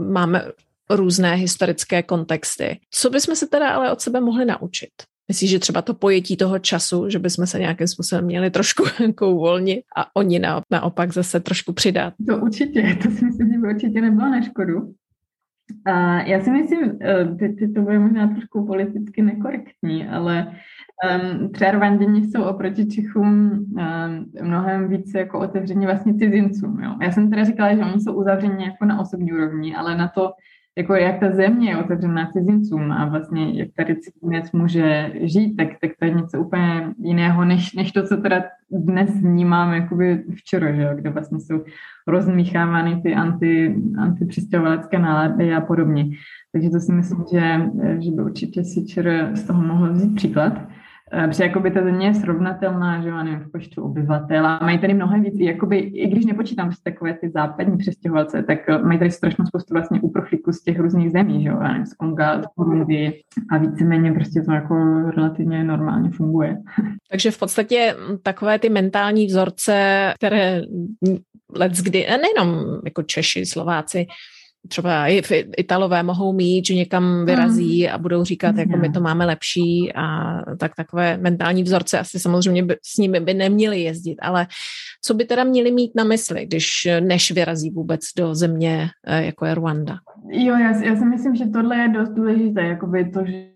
máme 0.10 0.42
různé 0.90 1.36
historické 1.36 2.04
kontexty. 2.04 2.80
Co 2.92 3.10
bychom 3.10 3.36
se 3.36 3.48
teda 3.48 3.70
ale 3.70 3.92
od 3.92 4.02
sebe 4.02 4.22
mohli 4.22 4.46
naučit? 4.46 4.90
Myslíš, 5.28 5.52
že 5.52 5.60
třeba 5.60 5.82
to 5.82 5.94
pojetí 5.94 6.38
toho 6.38 6.60
času, 6.60 7.10
že 7.10 7.20
bychom 7.20 7.48
se 7.48 7.60
nějakým 7.60 7.88
způsobem 7.88 8.26
měli 8.26 8.50
trošku 8.50 8.84
jako 9.04 9.32
uvolnit 9.32 9.84
a 9.98 10.16
oni 10.16 10.40
na, 10.40 10.62
naopak 10.72 11.14
zase 11.14 11.40
trošku 11.40 11.74
přidat? 11.74 12.14
To 12.28 12.38
určitě, 12.38 12.98
to 13.04 13.12
si 13.12 13.26
myslím, 13.26 13.52
že 13.52 13.60
by 13.60 13.68
určitě 13.74 14.02
nebylo 14.02 14.30
na 14.30 14.42
škodu. 14.42 14.94
A 15.86 16.22
já 16.22 16.42
si 16.42 16.52
myslím, 16.52 16.98
eh, 17.02 17.26
teď 17.26 17.74
to 17.76 17.82
bude 17.82 18.00
možná 18.00 18.28
trošku 18.28 18.66
politicky 18.66 19.22
nekorektní, 19.22 20.08
ale 20.08 20.48
um, 20.52 21.50
třeba 21.52 21.72
Rwanděni 21.72 22.26
jsou 22.26 22.44
oproti 22.44 22.86
Čechům 22.86 23.52
um, 23.52 23.68
mnohem 24.42 24.88
více 24.88 25.20
jako 25.20 25.40
otevření 25.40 25.86
vlastně 25.86 26.14
cizincům. 26.14 26.80
Jo? 26.84 26.96
Já 27.02 27.12
jsem 27.12 27.30
teda 27.30 27.44
říkala, 27.44 27.76
že 27.76 27.82
oni 27.82 28.02
jsou 28.02 28.14
uzavření 28.14 28.66
jako 28.66 28.86
na 28.86 29.00
osobní 29.00 29.34
úrovni, 29.34 29.76
ale 29.76 29.98
na 29.98 30.08
to, 30.08 30.32
jako 30.78 30.94
jak 30.96 31.20
ta 31.20 31.32
země 31.32 31.70
je 31.70 31.78
otevřená 31.78 32.32
cizincům 32.32 32.92
a 32.92 33.06
vlastně 33.06 33.60
jak 33.60 33.70
tady 33.76 33.96
cizinec 33.96 34.52
může 34.52 35.12
žít, 35.22 35.56
tak, 35.56 35.68
tak 35.82 35.92
to 36.00 36.06
je 36.06 36.14
něco 36.14 36.40
úplně 36.40 36.94
jiného, 37.00 37.46
než, 37.46 37.74
než 37.74 37.92
to, 37.92 38.04
co 38.04 38.18
teda 38.18 38.44
dnes 38.72 39.10
vnímám 39.22 39.74
jakoby 39.74 40.24
včera, 40.36 40.72
že 40.76 40.82
jo, 40.82 40.90
kde 40.96 41.10
vlastně 41.10 41.40
jsou 41.40 41.64
rozmíchávány 42.08 43.02
ty 43.02 43.16
anti, 43.16 43.76
antipřistěhovalecké 43.98 45.00
nálady 45.00 45.54
a 45.54 45.62
podobně. 45.62 46.06
Takže 46.52 46.70
to 46.70 46.80
si 46.80 46.92
myslím, 46.92 47.24
že, 47.32 47.62
že 48.00 48.12
by 48.12 48.24
určitě 48.24 48.64
si 48.64 48.86
ČR 48.86 49.32
z 49.34 49.44
toho 49.44 49.62
mohl 49.62 49.94
vzít 49.94 50.16
příklad. 50.16 50.54
Protože 51.28 51.44
jakoby 51.44 51.72
ta 51.72 51.84
země 51.84 52.08
je 52.08 52.14
srovnatelná, 52.14 53.02
že 53.02 53.10
jo, 53.10 53.18
nevím, 53.18 53.40
v 53.40 53.52
počtu 53.52 53.84
obyvatel 53.84 54.46
a 54.46 54.60
mají 54.62 54.80
tady 54.80 54.94
mnohem 54.94 55.24
víc, 55.24 55.40
jakoby, 55.40 55.78
i 55.78 56.08
když 56.08 56.26
nepočítám 56.26 56.72
si 56.72 56.84
takové 56.84 57.14
ty 57.14 57.30
západní 57.30 57.78
přestěhovalce, 57.78 58.44
tak 58.44 58.70
eh, 58.70 58.78
mají 58.78 59.00
tady 59.00 59.12
strašnou 59.12 59.46
spoustu 59.46 59.74
vlastně 59.74 60.02
uprchlíků 60.02 60.52
z 60.52 60.64
těch 60.64 60.80
různých 60.80 61.12
zemí, 61.12 61.44
že 61.44 61.50
jo, 61.50 61.60
nevím, 61.60 61.86
z 61.86 61.94
Konga, 61.94 62.42
z 62.42 62.46
Burundi 62.58 63.22
a 63.52 63.58
víceméně 63.58 64.12
prostě 64.12 64.42
to 64.42 64.52
jako 64.52 64.76
relativně 65.16 65.64
normálně 65.64 66.10
funguje. 66.10 66.58
Takže 67.12 67.32
v 67.32 67.40
podstatě 67.40 67.96
takové 68.24 68.60
ty 68.60 68.70
mentální 68.70 69.26
vzorce, 69.26 70.14
které 70.16 70.62
let 71.56 71.72
kdy, 71.72 72.08
nejenom 72.10 72.82
jako 72.86 73.04
Češi, 73.04 73.46
Slováci, 73.46 74.06
třeba 74.68 75.08
i 75.08 75.22
Italové 75.58 76.04
mohou 76.04 76.34
mít, 76.34 76.66
že 76.66 76.76
někam 76.76 77.26
vyrazí 77.26 77.84
hmm. 77.86 77.96
a 77.96 77.98
budou 77.98 78.24
říkat, 78.24 78.58
jako 78.58 78.78
my 78.78 78.90
to 78.90 79.00
máme 79.02 79.26
lepší 79.26 79.94
a 79.96 80.38
tak 80.58 80.76
takové 80.76 81.18
mentální 81.18 81.64
vzorce 81.64 82.00
asi 82.00 82.20
samozřejmě 82.20 82.64
by, 82.64 82.78
s 82.84 82.98
nimi 82.98 83.20
by 83.20 83.34
neměli 83.34 83.82
jezdit, 83.82 84.16
ale 84.22 84.48
co 85.02 85.14
by 85.14 85.26
teda 85.26 85.44
měli 85.44 85.72
mít 85.72 85.92
na 85.96 86.04
mysli, 86.04 86.46
když 86.46 86.88
než 87.00 87.32
vyrazí 87.32 87.70
vůbec 87.70 88.02
do 88.18 88.36
země, 88.36 88.90
eh, 89.08 89.26
jako 89.26 89.46
je 89.46 89.56
Rwanda? 89.56 89.98
Jo, 90.30 90.58
já, 90.58 90.82
já 90.82 90.96
si 90.96 91.06
myslím, 91.06 91.36
že 91.36 91.46
tohle 91.46 91.78
je 91.78 91.90
dost 91.90 92.10
důležité, 92.10 92.62
jakoby 92.62 93.12
to, 93.12 93.26
že 93.26 93.54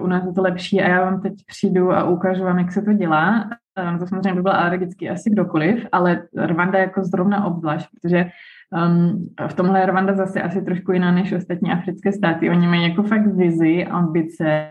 u 0.00 0.06
nás 0.06 0.26
je 0.26 0.32
to 0.32 0.42
lepší 0.42 0.80
a 0.80 0.88
já 0.88 1.04
vám 1.04 1.20
teď 1.20 1.32
přijdu 1.46 1.92
a 1.92 2.08
ukážu 2.08 2.42
vám, 2.42 2.58
jak 2.58 2.72
se 2.72 2.82
to 2.82 2.92
dělá. 2.92 3.50
No 3.92 3.98
to 3.98 4.06
samozřejmě 4.06 4.34
by 4.34 4.42
byl 4.42 4.52
alergický 4.52 5.10
asi 5.10 5.30
kdokoliv, 5.30 5.86
ale 5.92 6.22
Rwanda 6.36 6.78
jako 6.78 7.04
zrovna 7.04 7.44
obzvlášť, 7.44 7.88
protože 7.90 8.30
Um, 8.72 9.28
v 9.48 9.54
tomhle 9.54 9.80
je 9.80 9.86
Rwanda 9.86 10.14
zase 10.14 10.42
asi 10.42 10.62
trošku 10.62 10.92
jiná 10.92 11.12
než 11.12 11.32
ostatní 11.32 11.72
africké 11.72 12.12
státy. 12.12 12.50
Oni 12.50 12.66
mají 12.66 12.82
jako 12.82 13.02
fakt 13.02 13.26
vizi, 13.26 13.86
ambice 13.86 14.70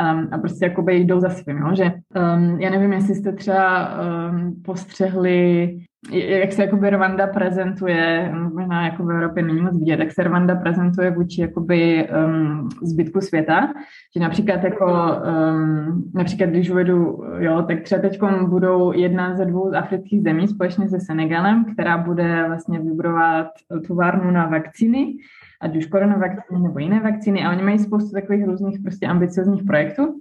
um, 0.00 0.28
a 0.32 0.38
prostě 0.38 0.64
jakoby 0.64 0.96
jdou 0.96 1.20
za 1.20 1.28
svým, 1.28 1.56
jo? 1.56 1.74
že 1.74 1.84
um, 1.84 2.60
já 2.60 2.70
nevím, 2.70 2.92
jestli 2.92 3.14
jste 3.14 3.32
třeba 3.32 3.90
um, 4.00 4.62
postřehli 4.64 5.70
jak 6.10 6.52
se 6.52 6.62
jakoby 6.62 6.90
Rwanda 6.90 7.26
prezentuje, 7.26 8.32
možná 8.54 8.84
jako 8.84 9.04
v 9.04 9.10
Evropě 9.10 9.42
není 9.42 9.60
moc 9.60 9.78
vidět, 9.78 10.00
jak 10.00 10.12
se 10.12 10.22
Rwanda 10.22 10.54
prezentuje 10.54 11.10
vůči 11.10 11.40
jakoby 11.40 12.08
um, 12.26 12.68
zbytku 12.82 13.20
světa, 13.20 13.72
že 14.16 14.22
například 14.22 14.64
jako, 14.64 14.86
um, 14.86 16.10
například 16.14 16.50
když 16.50 16.70
uvedu, 16.70 17.22
jo, 17.38 17.62
tak 17.62 17.82
třeba 17.82 18.00
teď 18.00 18.20
budou 18.48 18.92
jedna 18.92 19.36
ze 19.36 19.44
dvou 19.44 19.74
afrických 19.74 20.22
zemí 20.22 20.48
společně 20.48 20.88
se 20.88 21.00
Senegalem, 21.00 21.64
která 21.64 21.98
bude 21.98 22.44
vlastně 22.46 22.78
vybudovat 22.78 23.46
továrnu 23.88 24.30
na 24.30 24.46
vakcíny, 24.46 25.16
ať 25.60 25.76
už 25.76 25.86
koronavakcíny 25.86 26.60
nebo 26.60 26.78
jiné 26.78 27.00
vakcíny 27.00 27.44
a 27.44 27.50
oni 27.50 27.62
mají 27.62 27.78
spoustu 27.78 28.10
takových 28.12 28.44
různých 28.44 28.80
prostě 28.82 29.06
ambiciozních 29.06 29.64
projektů. 29.64 30.20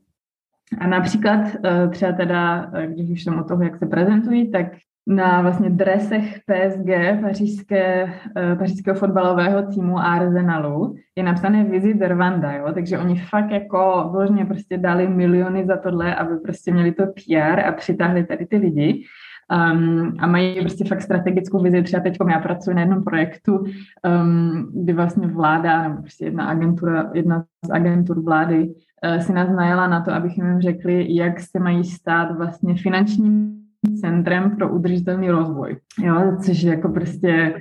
A 0.80 0.88
například 0.88 1.42
eh, 1.66 1.88
třeba 1.88 2.12
teda, 2.12 2.72
eh, 2.74 2.88
když 2.88 3.10
už 3.10 3.24
jsem 3.24 3.40
o 3.40 3.44
toho, 3.44 3.64
jak 3.64 3.78
se 3.78 3.86
prezentují, 3.86 4.52
tak 4.52 4.68
na 5.08 5.42
vlastně 5.42 5.70
dresech 5.70 6.40
PSG, 6.40 7.22
pařížské, 7.22 8.04
uh, 8.04 8.58
pařížského 8.58 8.98
fotbalového 8.98 9.62
týmu 9.62 10.00
Arsenalu, 10.00 10.96
je 11.16 11.24
napsané 11.24 11.64
Visit 11.64 12.02
Rwanda, 12.02 12.52
jo? 12.52 12.72
takže 12.74 12.98
oni 12.98 13.20
fakt 13.20 13.52
jako 13.52 14.10
vložně 14.12 14.46
prostě 14.46 14.78
dali 14.78 15.08
miliony 15.08 15.66
za 15.66 15.78
tohle, 15.78 16.16
aby 16.16 16.38
prostě 16.38 16.72
měli 16.72 16.92
to 16.92 17.04
PR 17.06 17.60
a 17.60 17.72
přitáhli 17.72 18.26
tady 18.26 18.46
ty 18.46 18.58
lidi. 18.58 19.06
Um, 19.52 20.14
a 20.20 20.28
mají 20.28 20.62
prostě 20.62 20.86
fakt 20.86 21.02
strategickou 21.02 21.64
vizi. 21.64 21.84
Třeba 21.84 22.04
teď 22.04 22.18
já 22.32 22.40
pracuji 22.40 22.76
na 22.76 22.82
jednom 22.82 23.04
projektu, 23.04 23.58
um, 23.58 24.72
kdy 24.74 24.94
vlastně 24.94 25.28
vláda, 25.28 25.84
nebo 25.84 26.02
prostě 26.02 26.26
jedna 26.26 26.46
agentura, 26.46 27.12
jedna 27.14 27.44
z 27.66 27.70
agentur 27.72 28.24
vlády 28.24 28.68
uh, 28.68 29.22
si 29.22 29.34
nás 29.34 29.50
najela 29.56 29.88
na 29.88 30.02
to, 30.02 30.14
abychom 30.14 30.48
jim 30.48 30.62
řekli, 30.62 31.16
jak 31.16 31.40
se 31.40 31.60
mají 31.60 31.84
stát 31.84 32.38
vlastně 32.38 32.76
finančním 32.76 33.56
centrem 34.02 34.56
pro 34.58 34.70
udržitelný 34.70 35.30
rozvoj, 35.30 35.78
jo, 36.04 36.38
což 36.46 36.62
je 36.62 36.72
jako 36.72 36.90
prostě 36.90 37.56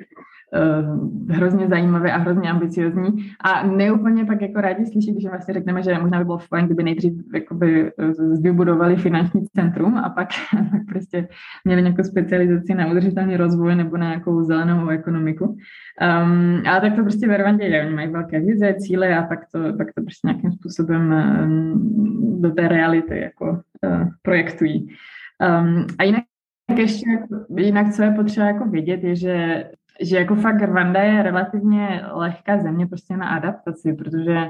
uh, 0.55 1.35
hrozně 1.37 1.69
zajímavé 1.69 2.13
a 2.13 2.17
hrozně 2.17 2.51
ambiciozní 2.51 3.33
a 3.41 3.67
neúplně 3.67 4.25
pak 4.25 4.43
jako 4.43 4.61
rádi 4.61 4.87
slyší, 4.87 5.13
když 5.13 5.27
vlastně 5.27 5.55
řekneme, 5.55 5.83
že 5.83 5.99
možná 5.99 6.19
by 6.19 6.25
bylo 6.25 6.39
fajn, 6.39 6.67
kdyby 6.67 6.83
nejdřív 6.83 7.13
jakoby 7.35 7.93
eh, 7.99 8.13
vybudovali 8.41 8.97
finanční 8.97 9.47
centrum 9.47 9.97
a 9.97 10.09
pak, 10.09 10.29
pak 10.71 10.81
prostě 10.89 11.29
měli 11.65 11.83
nějakou 11.83 12.03
specializaci 12.03 12.75
na 12.75 12.91
udržitelný 12.91 13.37
rozvoj 13.37 13.75
nebo 13.75 13.97
na 13.97 14.07
nějakou 14.07 14.43
zelenou 14.43 14.89
ekonomiku. 14.89 15.45
Um, 15.45 16.63
ale 16.67 16.81
tak 16.81 16.97
to 16.97 17.03
prostě 17.03 17.29
ve 17.29 17.37
Rwandě 17.37 17.65
je. 17.65 17.87
Oni 17.87 17.95
mají 17.95 18.09
velké 18.09 18.41
vize, 18.41 18.75
cíle 18.79 19.17
a 19.17 19.23
pak 19.23 19.39
to, 19.53 19.59
pak 19.77 19.87
to 19.95 20.03
prostě 20.03 20.29
nějakým 20.29 20.53
způsobem 20.53 21.15
um, 21.43 22.43
do 22.43 22.51
té 22.51 22.69
reality 22.69 23.21
jako 23.21 23.51
uh, 23.51 24.09
projektují. 24.23 24.89
Um, 25.63 25.87
a 25.99 26.05
jinak 26.05 26.25
ještě, 26.77 27.07
jinak 27.59 27.93
co 27.93 28.03
je 28.03 28.11
potřeba 28.11 28.47
jako 28.47 28.69
vědět, 28.69 29.05
je, 29.05 29.17
že, 29.17 29.65
že 30.01 30.17
jako 30.17 30.35
fakt 30.35 30.63
Rwanda 30.63 31.03
je 31.03 31.23
relativně 31.23 32.03
lehká 32.13 32.59
země 32.59 32.87
prostě 32.87 33.17
na 33.17 33.29
adaptaci, 33.29 33.93
protože 33.93 34.47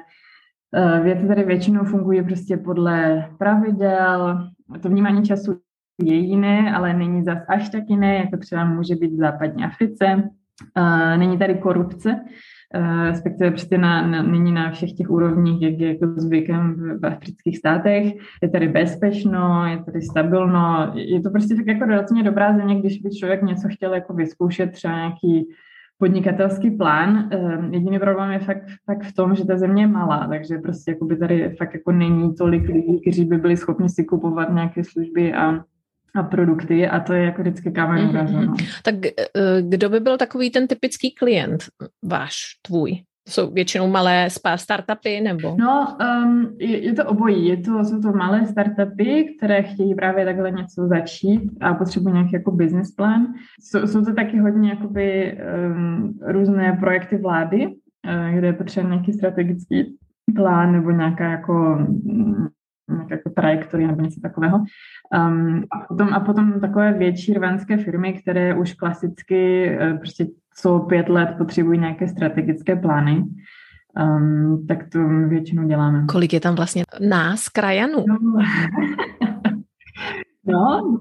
uh, 0.76 1.00
věci 1.04 1.26
tady 1.26 1.44
většinou 1.44 1.84
fungují 1.84 2.24
prostě 2.24 2.56
podle 2.56 3.28
pravidel, 3.38 4.48
to 4.82 4.88
vnímání 4.88 5.24
času 5.24 5.60
je 6.02 6.14
jiné, 6.14 6.74
ale 6.74 6.94
není 6.94 7.24
zas 7.24 7.38
až 7.48 7.68
tak 7.68 7.84
jiné, 7.88 8.16
jako 8.16 8.36
třeba 8.36 8.64
může 8.64 8.94
být 8.94 9.12
v 9.12 9.18
západní 9.18 9.64
Africe. 9.64 10.30
Uh, 10.78 11.18
není 11.18 11.38
tady 11.38 11.54
korupce, 11.54 12.24
respektive 13.06 13.50
prostě 13.50 13.78
na, 13.78 14.06
na, 14.06 14.22
nyní 14.22 14.52
na 14.52 14.70
všech 14.70 14.92
těch 14.92 15.10
úrovních, 15.10 15.62
jak 15.62 15.78
je 15.78 15.88
jako 15.88 16.06
zvykem 16.16 16.74
v, 16.74 17.00
v 17.00 17.06
afrických 17.06 17.58
státech. 17.58 18.14
Je 18.42 18.48
tady 18.48 18.68
bezpečno, 18.68 19.66
je 19.66 19.84
tady 19.84 20.02
stabilno, 20.02 20.92
je 20.94 21.20
to 21.20 21.30
prostě 21.30 21.54
tak 21.54 21.66
jako 21.66 21.84
relativně 21.84 22.22
dobrá 22.22 22.56
země, 22.56 22.80
když 22.80 22.98
by 22.98 23.10
člověk 23.10 23.42
něco 23.42 23.68
chtěl 23.68 23.94
jako 23.94 24.14
vyzkoušet, 24.14 24.70
třeba 24.72 24.94
nějaký 24.94 25.48
podnikatelský 25.98 26.70
plán. 26.70 27.28
Eh, 27.32 27.58
jediný 27.70 27.98
problém 27.98 28.30
je 28.30 28.38
fakt, 28.38 28.64
fakt 28.84 29.02
v 29.02 29.14
tom, 29.14 29.34
že 29.34 29.46
ta 29.46 29.56
země 29.56 29.82
je 29.82 29.86
malá, 29.86 30.26
takže 30.28 30.58
prostě 30.58 30.90
jako 30.90 31.04
by 31.04 31.16
tady 31.16 31.56
fakt 31.58 31.74
jako 31.74 31.92
není 31.92 32.34
tolik 32.34 32.68
lidí, 32.68 33.00
kteří 33.00 33.24
by 33.24 33.36
byli 33.36 33.56
schopni 33.56 33.88
si 33.88 34.04
kupovat 34.04 34.52
nějaké 34.52 34.84
služby 34.84 35.34
a 35.34 35.64
a 36.14 36.22
produkty 36.22 36.88
a 36.88 37.00
to 37.00 37.12
je 37.12 37.24
jako 37.24 37.42
vždycky 37.42 37.72
kámen 37.72 38.08
mm-hmm. 38.08 38.46
no. 38.46 38.54
Tak 38.82 38.94
eh, 39.06 39.62
kdo 39.62 39.88
by 39.88 40.00
byl 40.00 40.16
takový 40.16 40.50
ten 40.50 40.66
typický 40.66 41.14
klient 41.14 41.64
váš, 42.04 42.36
tvůj? 42.62 42.92
Jsou 43.28 43.50
většinou 43.50 43.88
malé 43.88 44.28
startupy 44.56 45.20
nebo? 45.20 45.56
No, 45.58 45.96
um, 46.24 46.56
je, 46.58 46.84
je 46.84 46.92
to 46.92 47.04
obojí. 47.04 47.48
Je 47.48 47.56
to, 47.56 47.84
jsou 47.84 48.00
to 48.00 48.12
malé 48.12 48.46
startupy, 48.46 49.34
které 49.36 49.62
chtějí 49.62 49.94
právě 49.94 50.24
takhle 50.24 50.50
něco 50.50 50.86
začít 50.86 51.42
a 51.60 51.74
potřebují 51.74 52.12
nějaký 52.12 52.30
jako 52.32 52.50
business 52.50 52.94
plán. 52.94 53.26
Jsou, 53.60 53.86
jsou 53.86 54.04
to 54.04 54.14
taky 54.14 54.38
hodně 54.38 54.70
jakoby 54.70 55.38
um, 55.66 56.18
různé 56.22 56.76
projekty 56.80 57.16
vlády, 57.16 57.66
uh, 57.66 58.38
kde 58.38 58.46
je 58.46 58.52
potřeba 58.52 58.88
nějaký 58.88 59.12
strategický 59.12 59.96
plán 60.36 60.72
nebo 60.72 60.90
nějaká 60.90 61.30
jako 61.30 61.86
jako 63.10 63.30
trajektory 63.30 63.86
nebo 63.86 64.02
něco 64.02 64.20
takového. 64.20 64.58
Um, 65.16 65.64
a, 65.70 65.86
potom, 65.88 66.14
a 66.14 66.20
potom 66.20 66.60
takové 66.60 66.92
větší 66.92 67.34
rvanské 67.34 67.76
firmy, 67.76 68.12
které 68.12 68.54
už 68.54 68.72
klasicky 68.72 69.70
uh, 69.80 69.98
prostě 69.98 70.26
co 70.56 70.78
pět 70.78 71.08
let 71.08 71.34
potřebují 71.38 71.78
nějaké 71.78 72.08
strategické 72.08 72.76
plány, 72.76 73.24
um, 74.00 74.66
tak 74.68 74.88
to 74.88 75.08
většinou 75.08 75.68
děláme. 75.68 76.06
Kolik 76.08 76.32
je 76.32 76.40
tam 76.40 76.54
vlastně 76.54 76.84
nás, 77.08 77.48
krajanů? 77.48 78.04
No, 78.08 78.18
no 80.46 80.98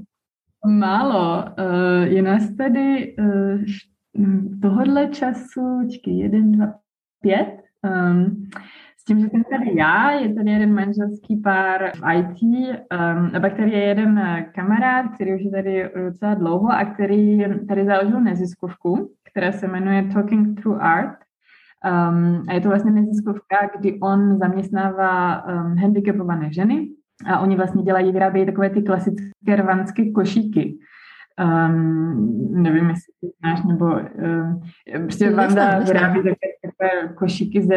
málo. 0.67 1.45
Uh, 1.45 2.03
je 2.03 2.21
nás 2.21 2.55
tady 2.57 3.15
uh, 3.19 3.61
tohodle 4.61 5.07
času, 5.07 5.87
čekaj, 5.91 6.13
jeden, 6.13 6.51
dva, 6.51 6.73
pět. 7.21 7.63
Um, 7.83 8.49
s 9.03 9.05
tím, 9.05 9.19
že 9.19 9.29
jsem 9.29 9.43
tady 9.43 9.77
já, 9.77 10.11
je 10.11 10.33
tady 10.33 10.51
jeden 10.51 10.73
manželský 10.73 11.37
pár 11.37 11.91
v 11.95 12.01
IT, 12.15 12.41
um, 12.41 13.31
a 13.35 13.39
pak 13.41 13.53
tady 13.53 13.71
je 13.71 13.79
jeden 13.79 14.19
eh, 14.19 14.45
kamarád, 14.55 15.05
který 15.15 15.35
už 15.35 15.41
je 15.41 15.51
tady 15.51 15.89
docela 16.05 16.33
dlouho 16.33 16.69
a 16.69 16.85
který 16.85 17.43
tady 17.67 17.85
založil 17.85 18.21
neziskovku, 18.21 19.11
která 19.31 19.51
se 19.51 19.67
jmenuje 19.67 20.09
Talking 20.13 20.61
Through 20.61 20.81
Art. 20.81 21.17
Um, 21.85 22.43
a 22.49 22.53
je 22.53 22.61
to 22.61 22.69
vlastně 22.69 22.91
neziskovka, 22.91 23.69
kdy 23.79 23.99
on 23.99 24.37
zaměstnává 24.37 25.45
um, 25.45 25.77
handicapované 25.77 26.53
ženy 26.53 26.87
a 27.25 27.39
oni 27.39 27.55
vlastně 27.55 27.83
dělají, 27.83 28.11
vyrábějí 28.11 28.45
takové 28.45 28.69
ty 28.69 28.81
klasické 28.81 29.55
rvanské 29.55 30.11
košíky. 30.11 30.77
Um, 31.39 32.61
nevím, 32.63 32.89
jestli 32.89 33.13
ty 33.21 33.27
znáš, 33.39 33.63
nebo 33.63 33.85
um, 33.85 34.61
prostě 35.01 35.31
Vanda 35.31 35.79
vyrábí 35.79 36.15
takové 36.15 36.53
takové 36.83 37.13
košíky 37.13 37.61
ze, 37.61 37.75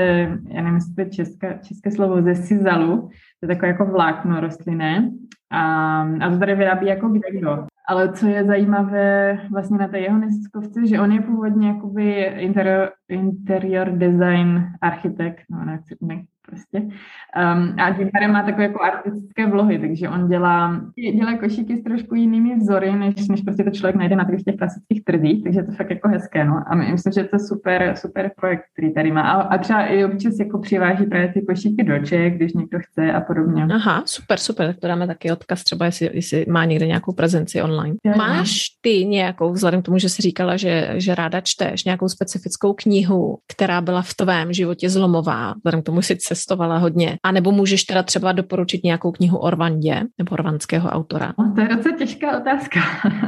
já 0.48 0.62
nevím, 0.62 0.74
jestli 0.74 0.94
to 0.94 1.00
je 1.00 1.10
české, 1.10 1.58
české 1.62 1.90
slovo, 1.90 2.22
ze 2.22 2.34
sizalu, 2.34 3.08
to 3.40 3.42
je 3.42 3.48
takové 3.48 3.68
jako 3.68 3.84
vlákno 3.84 4.40
rostlinné. 4.40 5.10
A, 5.50 6.00
a 6.00 6.30
to 6.30 6.38
tady 6.38 6.54
vyrábí 6.54 6.86
jako 6.86 7.08
kde 7.08 7.38
kdo. 7.38 7.66
Ale 7.88 8.12
co 8.12 8.26
je 8.26 8.44
zajímavé 8.44 9.38
vlastně 9.52 9.78
na 9.78 9.88
té 9.88 9.98
jeho 9.98 10.18
neziskovce, 10.18 10.86
že 10.86 11.00
on 11.00 11.12
je 11.12 11.20
původně 11.20 11.68
jakoby 11.68 12.22
interior, 12.22 12.90
interior 13.08 13.90
design 13.90 14.66
architekt, 14.80 15.42
no 15.50 15.64
nechci, 15.64 15.96
ne, 16.00 16.22
prostě. 16.46 16.78
Um, 16.78 17.74
a 17.80 17.96
pádem 18.12 18.32
má 18.32 18.42
takové 18.42 18.62
jako 18.62 18.82
artistické 18.82 19.46
vlohy, 19.46 19.78
takže 19.78 20.08
on 20.08 20.28
dělá, 20.28 20.80
dělá 21.18 21.38
košíky 21.38 21.76
s 21.76 21.82
trošku 21.82 22.14
jinými 22.14 22.56
vzory, 22.56 22.92
než, 22.92 23.28
než 23.28 23.40
prostě 23.40 23.64
to 23.64 23.70
člověk 23.70 23.96
najde 23.96 24.16
na 24.16 24.24
těch, 24.24 24.42
těch 24.42 24.56
klasických 24.56 25.04
trzích, 25.04 25.44
takže 25.44 25.62
to 25.62 25.70
je 25.70 25.76
fakt 25.76 25.90
jako 25.90 26.08
hezké, 26.08 26.44
no. 26.44 26.62
A 26.66 26.74
myslím, 26.74 27.12
že 27.12 27.24
to 27.24 27.36
je 27.36 27.40
super, 27.40 27.94
super 27.96 28.30
projekt, 28.36 28.62
který 28.72 28.94
tady 28.94 29.12
má. 29.12 29.22
A, 29.22 29.42
a 29.42 29.58
třeba 29.58 29.86
i 29.86 30.04
občas 30.04 30.38
jako 30.38 30.58
přiváží 30.58 31.06
právě 31.06 31.32
ty 31.32 31.42
košíky 31.42 31.84
do 31.84 31.98
Čech, 31.98 32.36
když 32.36 32.52
někdo 32.52 32.78
chce 32.78 33.12
a 33.12 33.20
podobně. 33.20 33.66
Aha, 33.74 34.02
super, 34.06 34.38
super, 34.38 34.66
tak 34.66 34.76
to 34.80 34.86
dáme 34.86 35.06
taky 35.06 35.32
odkaz 35.32 35.64
třeba, 35.64 35.86
jestli, 35.86 36.10
jestli 36.12 36.44
má 36.48 36.64
někde 36.64 36.86
nějakou 36.86 37.12
prezenci 37.12 37.62
online. 37.62 37.96
Já, 38.04 38.16
Máš 38.16 38.66
ty 38.80 39.04
nějakou, 39.04 39.52
vzhledem 39.52 39.82
k 39.82 39.84
tomu, 39.84 39.98
že 39.98 40.08
jsi 40.08 40.22
říkala, 40.22 40.56
že, 40.56 40.94
že 40.96 41.14
ráda 41.14 41.40
čteš, 41.40 41.84
nějakou 41.84 42.08
specifickou 42.08 42.72
knihu, 42.72 43.38
která 43.52 43.80
byla 43.80 44.02
v 44.02 44.14
tvém 44.14 44.52
životě 44.52 44.90
zlomová, 44.90 45.54
vzhledem 45.56 45.82
k 45.82 45.84
tomu, 45.84 46.00
že 46.00 46.16
jsi 46.18 46.35
cestovala 46.36 46.78
hodně. 46.78 47.16
A 47.22 47.32
nebo 47.32 47.52
můžeš 47.52 47.84
teda 47.84 48.02
třeba 48.02 48.32
doporučit 48.32 48.84
nějakou 48.84 49.12
knihu 49.12 49.38
o 49.38 49.50
Rwandě 49.50 50.02
nebo 50.18 50.36
rwandského 50.36 50.88
autora? 50.88 51.32
No, 51.38 51.52
to 51.54 51.60
je 51.60 51.68
docela 51.68 51.96
těžká 51.96 52.38
otázka, 52.40 52.80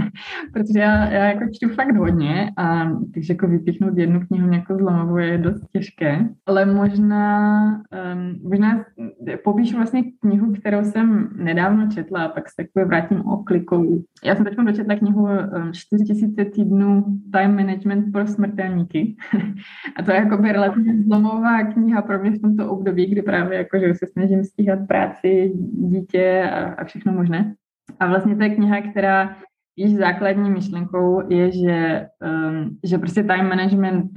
protože 0.52 0.80
já, 0.80 1.10
já 1.10 1.24
jako 1.24 1.44
čtu 1.52 1.68
fakt 1.74 1.96
hodně 1.96 2.50
a 2.56 2.90
takže 3.14 3.32
jako 3.32 3.48
vypíchnout 3.48 3.98
jednu 3.98 4.20
knihu 4.20 4.48
nějakou 4.48 4.78
zlomovou 4.78 5.16
je 5.16 5.38
dost 5.38 5.60
těžké, 5.72 6.28
ale 6.46 6.66
možná, 6.66 7.64
um, 8.14 8.50
možná 8.50 8.84
popíšu 9.44 9.76
vlastně 9.76 10.02
knihu, 10.20 10.52
kterou 10.52 10.84
jsem 10.84 11.28
nedávno 11.36 11.88
četla 11.94 12.24
a 12.24 12.28
pak 12.28 12.48
se 12.48 12.54
takové 12.56 12.84
vrátím 12.84 13.20
o 13.20 13.36
klikou. 13.36 14.02
Já 14.24 14.36
jsem 14.36 14.44
teď 14.44 14.54
dočetla 14.56 14.96
knihu 14.96 15.22
um, 15.22 15.72
4000 15.72 16.44
týdnů 16.44 17.04
Time 17.32 17.56
Management 17.56 18.12
pro 18.12 18.26
smrtelníky 18.26 19.16
a 19.96 20.02
to 20.02 20.10
je 20.10 20.16
jako 20.16 20.36
relativně 20.36 21.02
zlomová 21.02 21.62
kniha 21.62 22.02
pro 22.02 22.18
mě 22.18 22.30
v 22.30 22.40
tomto 22.40 22.70
období, 22.70 22.97
kdy 23.06 23.22
právě 23.22 23.58
jako, 23.58 23.78
že 23.78 23.94
se 23.94 24.06
snažím 24.06 24.44
stíhat 24.44 24.78
práci, 24.88 25.52
dítě 25.72 26.50
a, 26.52 26.64
a 26.64 26.84
všechno 26.84 27.12
možné. 27.12 27.54
A 28.00 28.06
vlastně 28.06 28.36
to 28.36 28.42
je 28.42 28.50
kniha, 28.50 28.80
která 28.90 29.36
již 29.76 29.94
základní 29.94 30.50
myšlenkou 30.50 31.32
je, 31.32 31.52
že, 31.52 32.06
um, 32.22 32.78
že 32.84 32.98
prostě 32.98 33.22
time 33.22 33.48
management 33.48 34.10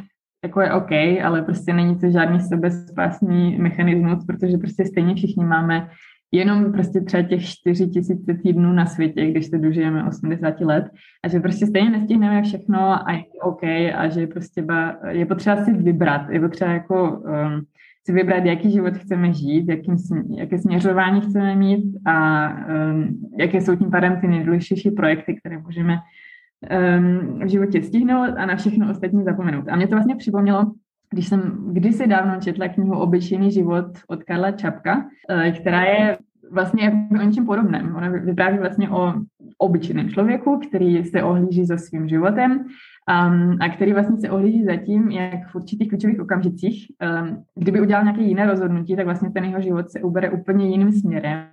jako 0.44 0.62
je 0.62 0.74
OK, 0.74 0.92
ale 1.24 1.42
prostě 1.42 1.74
není 1.74 2.00
to 2.00 2.12
žádný 2.12 2.40
sebespásný 2.40 3.58
mechanismus, 3.58 4.26
protože 4.26 4.58
prostě 4.58 4.86
stejně 4.86 5.16
všichni 5.16 5.46
máme 5.46 5.90
jenom 6.32 6.72
prostě 6.72 7.02
třeba 7.02 7.24
těch 7.24 7.46
4 7.46 7.88
tisíce 7.88 8.34
týdnů 8.34 8.74
na 8.74 8.86
světě, 8.86 9.26
když 9.26 9.46
se 9.46 9.58
dožijeme 9.58 10.08
80 10.08 10.62
let 10.62 10.86
a 11.24 11.28
že 11.28 11.40
prostě 11.40 11.68
stejně 11.68 11.90
nestihneme 11.90 12.42
všechno 12.42 12.80
a 13.10 13.12
je 13.12 13.24
OK 13.42 13.64
a 13.96 14.10
že 14.10 14.28
prostě 14.28 14.66
je 15.10 15.26
potřeba 15.26 15.66
si 15.66 15.74
vybrat, 15.74 16.30
je 16.30 16.40
potřeba 16.40 16.72
jako 16.72 17.20
um, 17.20 17.62
si 18.06 18.14
vybrat, 18.14 18.46
jaký 18.46 18.72
život 18.72 18.94
chceme 18.98 19.34
žít, 19.34 19.70
jakým, 19.70 19.96
jaké 20.38 20.60
směřování 20.60 21.22
chceme 21.22 21.56
mít 21.56 21.98
a 22.06 22.48
um, 22.50 23.30
jaké 23.40 23.62
jsou 23.62 23.76
tím 23.76 23.92
pádem 23.92 24.22
ty 24.22 24.28
nejdůležitější 24.28 24.92
projekty, 24.92 25.36
které 25.36 25.58
můžeme 25.58 25.98
um, 25.98 27.40
v 27.40 27.48
životě 27.48 27.82
stihnout 27.82 28.34
a 28.38 28.46
na 28.46 28.56
všechno 28.56 28.92
ostatní 28.92 29.24
zapomenout. 29.24 29.66
A 29.70 29.76
mě 29.76 29.88
to 29.88 29.96
vlastně 29.96 30.16
připomnělo, 30.16 30.72
když 31.12 31.28
jsem 31.28 31.70
kdysi 31.72 32.08
dávno 32.08 32.42
četla 32.42 32.68
knihu 32.68 33.00
Obyčejný 33.00 33.52
život 33.52 33.86
od 34.08 34.24
Karla 34.24 34.52
Čapka, 34.52 35.06
eh, 35.30 35.52
která 35.52 35.82
je 35.82 36.18
vlastně 36.52 37.08
o 37.12 37.26
něčem 37.26 37.46
podobném. 37.46 37.96
Ona 37.96 38.10
vypráví 38.10 38.58
vlastně 38.58 38.90
o 38.90 39.14
obyčejném 39.58 40.10
člověku, 40.10 40.60
který 40.68 41.06
se 41.06 41.24
ohlíží 41.24 41.66
za 41.66 41.78
svým 41.78 42.08
životem 42.08 42.66
um, 43.10 43.58
a 43.60 43.70
který 43.70 43.94
vlastně 43.94 44.18
se 44.18 44.30
ohlíží 44.30 44.66
za 44.66 44.76
tím, 44.76 45.12
jak 45.12 45.48
v 45.48 45.56
určitých 45.56 45.90
klíčových 45.90 46.20
okamžicích, 46.20 46.88
um, 47.22 47.44
kdyby 47.56 47.82
udělal 47.82 48.04
nějaké 48.04 48.22
jiné 48.22 48.46
rozhodnutí, 48.46 48.96
tak 48.96 49.06
vlastně 49.06 49.30
ten 49.30 49.44
jeho 49.44 49.62
život 49.62 49.90
se 49.90 50.02
ubere 50.02 50.30
úplně 50.30 50.70
jiným 50.70 50.92
směrem 50.92 51.44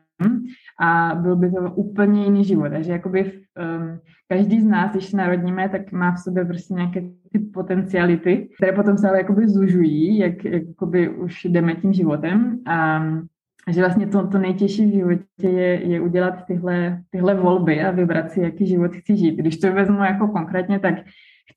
a 0.81 1.15
byl 1.15 1.37
by 1.37 1.51
to 1.51 1.71
úplně 1.75 2.25
jiný 2.25 2.45
život. 2.45 2.69
Takže 2.69 2.93
jakoby 2.93 3.25
um, 3.25 3.99
každý 4.29 4.61
z 4.61 4.67
nás, 4.67 4.93
když 4.93 5.05
se 5.05 5.17
narodíme, 5.17 5.69
tak 5.69 5.93
má 5.93 6.13
v 6.13 6.19
sobě 6.19 6.45
prostě 6.45 6.75
nějaké 6.75 7.01
ty 7.33 7.39
potenciality, 7.39 8.49
které 8.57 8.73
potom 8.73 8.99
se 8.99 9.09
ale 9.09 9.19
jakoby 9.19 9.49
zužují, 9.49 10.19
jak 10.19 10.45
jakoby 10.45 11.09
už 11.09 11.45
jdeme 11.45 11.75
tím 11.75 11.93
životem. 11.93 12.59
A 12.67 13.01
že 13.71 13.81
vlastně 13.81 14.07
to, 14.07 14.27
to 14.27 14.39
nejtěžší 14.39 14.87
v 14.87 14.95
životě 14.95 15.49
je, 15.49 15.89
je 15.89 16.01
udělat 16.01 16.45
tyhle, 16.47 17.03
tyhle 17.11 17.35
volby 17.35 17.83
a 17.83 17.91
vybrat 17.91 18.31
si, 18.31 18.41
jaký 18.41 18.67
život 18.67 18.93
chci 18.95 19.17
žít. 19.17 19.37
Když 19.37 19.59
to 19.59 19.73
vezmu 19.73 19.99
jako 19.99 20.29
konkrétně, 20.29 20.79
tak 20.79 20.95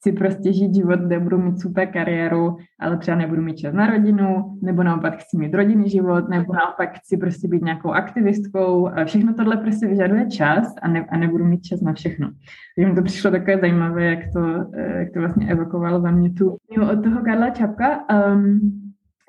chci 0.01 0.11
prostě 0.11 0.53
žít 0.53 0.75
život, 0.75 0.99
kde 0.99 1.19
budu 1.19 1.37
mít 1.37 1.61
super 1.61 1.87
kariéru, 1.87 2.57
ale 2.79 2.97
třeba 2.97 3.17
nebudu 3.17 3.41
mít 3.41 3.57
čas 3.57 3.73
na 3.73 3.87
rodinu, 3.87 4.57
nebo 4.61 4.83
naopak 4.83 5.17
chci 5.17 5.37
mít 5.37 5.53
rodinný 5.53 5.89
život, 5.89 6.29
nebo 6.29 6.53
naopak 6.53 6.97
chci 6.97 7.17
prostě 7.17 7.47
být 7.47 7.63
nějakou 7.63 7.91
aktivistkou. 7.91 8.87
A 8.87 9.05
všechno 9.05 9.33
tohle 9.33 9.57
prostě 9.57 9.87
vyžaduje 9.87 10.27
čas 10.27 10.75
a, 10.81 10.87
ne, 10.87 11.05
a 11.09 11.17
nebudu 11.17 11.45
mít 11.45 11.61
čas 11.61 11.81
na 11.81 11.93
všechno. 11.93 12.31
Takže 12.75 12.89
mi 12.89 12.95
to 12.95 13.03
přišlo 13.03 13.31
takové 13.31 13.57
zajímavé, 13.57 14.05
jak 14.05 14.19
to, 14.33 14.65
eh, 14.75 14.99
jak 14.99 15.13
to 15.13 15.19
vlastně 15.19 15.47
evokovalo 15.47 16.01
za 16.01 16.11
mě 16.11 16.29
tu 16.29 16.57
od 16.91 17.03
toho 17.03 17.21
Karla 17.21 17.49
Čapka. 17.49 17.99
Um, 18.33 18.59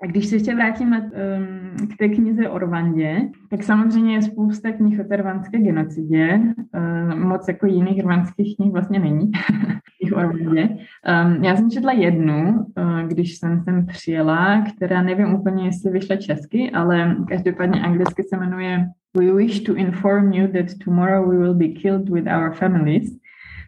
a 0.03 0.07
když 0.07 0.27
se 0.27 0.37
ještě 0.37 0.55
vrátím 0.55 0.91
na, 0.91 0.99
um, 0.99 1.87
k 1.87 1.97
té 1.99 2.09
knize 2.09 2.49
o 2.49 2.59
Rwandě, 2.59 3.21
tak 3.51 3.63
samozřejmě 3.63 4.15
je 4.15 4.23
spousta 4.23 4.73
knih 4.73 5.01
o 5.01 5.05
té 5.05 5.17
rwandské 5.17 5.59
genocidě. 5.59 6.41
Um, 6.41 7.29
moc 7.29 7.49
jako 7.49 7.67
jiných 7.67 8.03
rwandských 8.03 8.57
knih 8.57 8.73
vlastně 8.73 8.99
není. 8.99 9.31
knih 10.03 10.17
o 10.17 10.23
Rwandě. 10.23 10.69
Um, 10.69 11.45
já 11.45 11.57
jsem 11.57 11.71
četla 11.71 11.93
jednu, 11.93 12.53
uh, 12.53 13.09
když 13.09 13.39
jsem 13.39 13.61
sem 13.61 13.87
přijela, 13.87 14.65
která 14.77 15.03
nevím 15.03 15.35
úplně, 15.35 15.65
jestli 15.65 15.91
vyšla 15.91 16.17
česky, 16.17 16.71
ale 16.71 17.17
každopádně 17.29 17.81
anglicky 17.81 18.23
se 18.23 18.37
jmenuje 18.37 18.87
We 19.17 19.35
wish 19.35 19.61
to 19.61 19.75
inform 19.75 20.33
you 20.33 20.49
that 20.49 20.67
tomorrow 20.85 21.29
we 21.29 21.39
will 21.39 21.55
be 21.55 21.69
killed 21.69 22.09
with 22.09 22.27
our 22.27 22.55
families. 22.55 23.11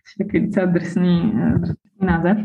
Což 0.05 0.14
je 0.18 0.24
takový 0.24 0.47
docela 0.47 0.66
drsný, 0.66 1.32
uh, 1.35 1.59
drsný 1.59 2.07
název. 2.07 2.39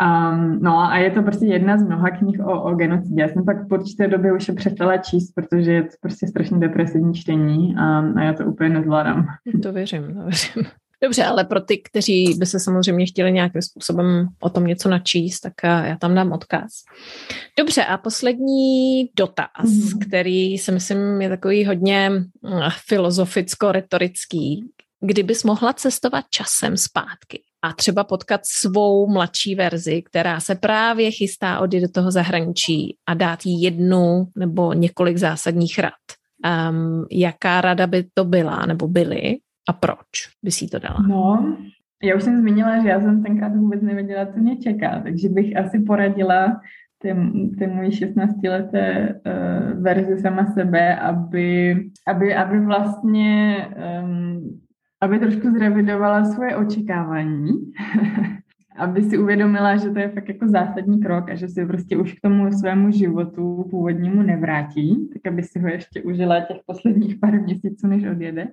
Um, 0.00 0.58
no 0.62 0.78
a 0.78 0.96
je 0.96 1.10
to 1.10 1.22
prostě 1.22 1.46
jedna 1.46 1.78
z 1.78 1.82
mnoha 1.82 2.10
knih 2.10 2.40
o, 2.40 2.62
o 2.62 2.74
genocidě. 2.74 3.22
Já 3.22 3.28
jsem 3.28 3.44
pak 3.44 3.68
po 3.68 3.74
určité 3.74 4.08
době 4.08 4.32
už 4.32 4.48
je 4.48 4.54
přestala 4.54 4.96
číst, 4.96 5.32
protože 5.32 5.72
je 5.72 5.82
to 5.82 5.88
prostě 6.00 6.26
strašně 6.26 6.58
depresivní 6.58 7.14
čtení 7.14 7.76
a, 7.76 7.98
a 7.98 8.22
já 8.22 8.32
to 8.32 8.44
úplně 8.44 8.70
nezvládám. 8.70 9.26
To 9.62 9.72
věřím, 9.72 10.14
to 10.14 10.22
věřím. 10.22 10.64
Dobře, 11.02 11.24
ale 11.24 11.44
pro 11.44 11.60
ty, 11.60 11.78
kteří 11.78 12.34
by 12.38 12.46
se 12.46 12.60
samozřejmě 12.60 13.06
chtěli 13.06 13.32
nějakým 13.32 13.62
způsobem 13.62 14.28
o 14.40 14.50
tom 14.50 14.66
něco 14.66 14.88
načíst, 14.88 15.40
tak 15.40 15.52
eh, 15.64 15.88
já 15.88 15.96
tam 15.96 16.14
dám 16.14 16.32
odkaz. 16.32 16.70
Dobře, 17.58 17.84
a 17.84 17.98
poslední 17.98 19.04
dotaz, 19.16 19.64
mm-hmm. 19.64 20.06
který 20.06 20.58
si 20.58 20.72
myslím 20.72 21.22
je 21.22 21.28
takový 21.28 21.66
hodně 21.66 22.10
hm, 22.10 22.28
filozoficko-retorický. 22.88 24.64
Kdybys 25.00 25.44
mohla 25.44 25.72
cestovat 25.72 26.24
časem 26.30 26.76
zpátky, 26.76 27.42
a 27.64 27.72
třeba 27.72 28.04
potkat 28.04 28.40
svou 28.44 29.12
mladší 29.12 29.54
verzi, 29.54 30.02
která 30.02 30.40
se 30.40 30.54
právě 30.54 31.10
chystá 31.10 31.60
odjít 31.60 31.80
do 31.80 31.88
toho 31.88 32.10
zahraničí 32.10 32.96
a 33.06 33.14
dát 33.14 33.46
jí 33.46 33.62
jednu 33.62 34.26
nebo 34.36 34.72
několik 34.72 35.16
zásadních 35.16 35.78
rad. 35.78 35.92
Um, 36.70 37.06
jaká 37.10 37.60
rada 37.60 37.86
by 37.86 38.04
to 38.14 38.24
byla 38.24 38.66
nebo 38.66 38.88
byly 38.88 39.36
a 39.68 39.72
proč 39.72 40.28
by 40.42 40.50
si 40.50 40.68
to 40.68 40.78
dala? 40.78 41.00
No, 41.08 41.56
já 42.02 42.16
už 42.16 42.22
jsem 42.22 42.40
zmínila, 42.40 42.82
že 42.82 42.88
já 42.88 43.00
jsem 43.00 43.22
tenkrát 43.22 43.56
vůbec 43.56 43.82
nevěděla, 43.82 44.26
co 44.26 44.40
mě 44.40 44.56
čeká, 44.56 45.00
takže 45.02 45.28
bych 45.28 45.56
asi 45.56 45.80
poradila 45.80 46.60
té, 46.98 47.16
té 47.58 47.66
mojí 47.66 47.90
16-leté 47.90 49.14
uh, 49.14 49.82
verzi 49.82 50.20
sama 50.20 50.46
sebe, 50.46 50.96
aby, 50.96 51.76
aby, 52.06 52.34
aby 52.34 52.60
vlastně 52.60 53.56
um, 54.02 54.60
aby 55.02 55.18
trošku 55.18 55.50
zrevidovala 55.50 56.24
svoje 56.24 56.56
očekávání, 56.56 57.50
aby 58.76 59.02
si 59.02 59.18
uvědomila, 59.18 59.76
že 59.76 59.90
to 59.90 59.98
je 59.98 60.08
fakt 60.08 60.28
jako 60.28 60.48
zásadní 60.48 61.00
krok 61.00 61.30
a 61.30 61.34
že 61.34 61.48
si 61.48 61.66
prostě 61.66 61.96
už 61.96 62.12
k 62.12 62.20
tomu 62.20 62.52
svému 62.52 62.90
životu 62.90 63.66
původnímu 63.70 64.22
nevrátí, 64.22 65.08
tak 65.12 65.32
aby 65.32 65.42
si 65.42 65.58
ho 65.58 65.68
ještě 65.68 66.02
užila 66.02 66.40
těch 66.40 66.56
posledních 66.66 67.18
pár 67.18 67.40
měsíců, 67.40 67.86
než 67.86 68.04
odjede. 68.06 68.48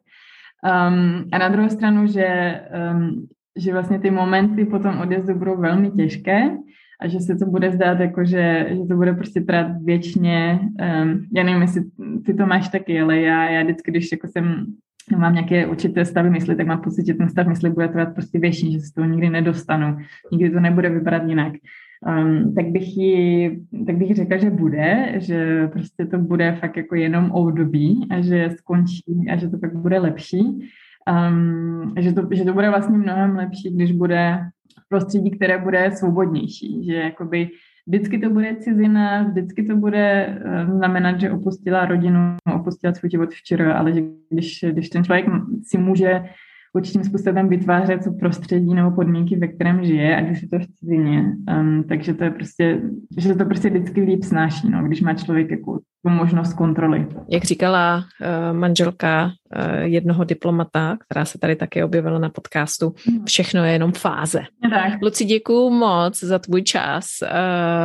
Um, 0.64 1.26
a 1.32 1.38
na 1.38 1.50
druhou 1.50 1.70
stranu, 1.70 2.08
že, 2.08 2.62
um, 2.92 3.28
že 3.58 3.74
vlastně 3.74 4.00
ty 4.00 4.12
momenty 4.12 4.66
po 4.66 4.80
tom 4.80 5.00
odjezdu 5.00 5.36
budou 5.36 5.58
velmi 5.58 5.92
těžké 5.92 6.50
a 7.02 7.08
že 7.08 7.20
se 7.20 7.36
to 7.36 7.46
bude 7.46 7.72
zdát 7.72 8.00
jako, 8.00 8.26
že, 8.26 8.68
že 8.70 8.88
to 8.90 8.96
bude 8.96 9.14
prostě 9.14 9.42
trvat 9.42 9.68
věčně. 9.84 10.60
Um, 10.62 11.26
já 11.36 11.44
nevím, 11.44 11.62
jestli 11.62 11.82
ty 12.26 12.34
to 12.34 12.46
máš 12.46 12.70
taky, 12.70 13.02
ale 13.02 13.20
já, 13.20 13.50
já 13.50 13.64
vždycky, 13.64 13.92
když 13.92 14.12
jako 14.12 14.28
jsem 14.28 14.66
mám 15.18 15.34
nějaké 15.34 15.68
určité 15.68 16.06
stavy 16.06 16.30
mysli, 16.30 16.56
tak 16.56 16.68
mám 16.68 16.82
pocit, 16.82 17.06
že 17.06 17.14
ten 17.14 17.30
stav 17.30 17.48
mysli 17.48 17.70
bude 17.70 17.88
trvat 17.88 18.14
prostě 18.14 18.40
věčně, 18.40 18.72
že 18.72 18.80
se 18.80 18.86
z 18.86 18.92
toho 18.92 19.08
nikdy 19.08 19.30
nedostanu, 19.30 19.98
nikdy 20.32 20.50
to 20.50 20.60
nebude 20.60 20.90
vypadat 20.90 21.24
jinak. 21.28 21.54
Um, 22.08 22.54
tak, 22.56 22.66
bych 22.66 22.98
jí, 22.98 23.50
tak 23.86 23.98
bych 23.98 24.16
řekla, 24.16 24.38
že 24.38 24.50
bude, 24.50 25.14
že 25.18 25.68
prostě 25.68 26.06
to 26.06 26.18
bude 26.18 26.56
fakt 26.56 26.78
jako 26.78 26.96
jenom 26.96 27.32
období 27.32 28.08
a 28.12 28.22
že 28.22 28.50
skončí 28.58 29.26
a 29.32 29.38
že 29.38 29.50
to 29.50 29.58
pak 29.58 29.78
bude 29.78 30.00
lepší. 30.00 30.44
Um, 31.10 31.94
že, 32.00 32.14
to, 32.14 32.28
že 32.32 32.46
to 32.46 32.54
bude 32.54 32.70
vlastně 32.70 32.98
mnohem 32.98 33.36
lepší, 33.36 33.76
když 33.76 33.92
bude 33.92 34.40
prostředí, 34.90 35.32
které 35.32 35.58
bude 35.58 35.92
svobodnější, 35.92 36.86
že 36.86 36.94
jakoby 36.94 37.50
vždycky 37.88 38.20
to 38.20 38.30
bude 38.30 38.56
cizina, 38.56 39.24
vždycky 39.24 39.64
to 39.64 39.76
bude 39.76 40.38
uh, 40.46 40.78
znamenat, 40.78 41.20
že 41.20 41.32
opustila 41.32 41.86
rodinu, 41.86 42.36
opustila 42.56 42.94
svůj 42.94 43.10
život 43.10 43.30
včera, 43.30 43.74
ale 43.74 43.94
že 43.94 44.02
když, 44.30 44.66
když 44.72 44.90
ten 44.90 45.04
člověk 45.04 45.26
si 45.64 45.78
může 45.78 46.24
určitým 46.74 47.04
způsobem 47.04 47.50
vytvářet 47.50 48.04
co 48.04 48.12
prostředí 48.12 48.74
nebo 48.74 48.92
podmínky, 48.92 49.36
ve 49.36 49.48
kterém 49.48 49.86
žije, 49.86 50.18
ať 50.18 50.32
už 50.32 50.42
je 50.42 50.48
to 50.48 50.60
v 50.60 50.68
cizině. 50.68 51.36
Um, 51.60 51.84
takže 51.90 52.14
to 52.14 52.24
je 52.24 52.32
prostě, 52.32 52.82
že 53.18 53.36
to 53.36 53.46
prostě 53.46 53.70
vždycky 53.70 54.02
líp 54.02 54.24
snáší, 54.24 54.70
no, 54.70 54.84
když 54.84 55.02
má 55.02 55.14
člověk 55.14 55.52
jako 55.52 55.80
tu 56.06 56.10
možnost 56.10 56.54
kontroly. 56.54 57.08
Jak 57.30 57.44
říkala 57.44 57.98
uh, 57.98 58.58
manželka 58.58 59.26
uh, 59.26 59.82
jednoho 59.82 60.24
diplomata, 60.24 60.98
která 61.06 61.26
se 61.26 61.40
tady 61.40 61.56
také 61.56 61.86
objevila 61.86 62.20
na 62.20 62.30
podcastu, 62.30 62.94
hmm. 63.08 63.26
všechno 63.26 63.64
je 63.64 63.72
jenom 63.72 63.92
fáze. 63.92 64.42
Tak. 64.70 65.02
Luci, 65.02 65.26
děkuju 65.26 65.70
moc 65.70 66.20
za 66.20 66.40
tvůj 66.40 66.62
čas. 66.62 67.06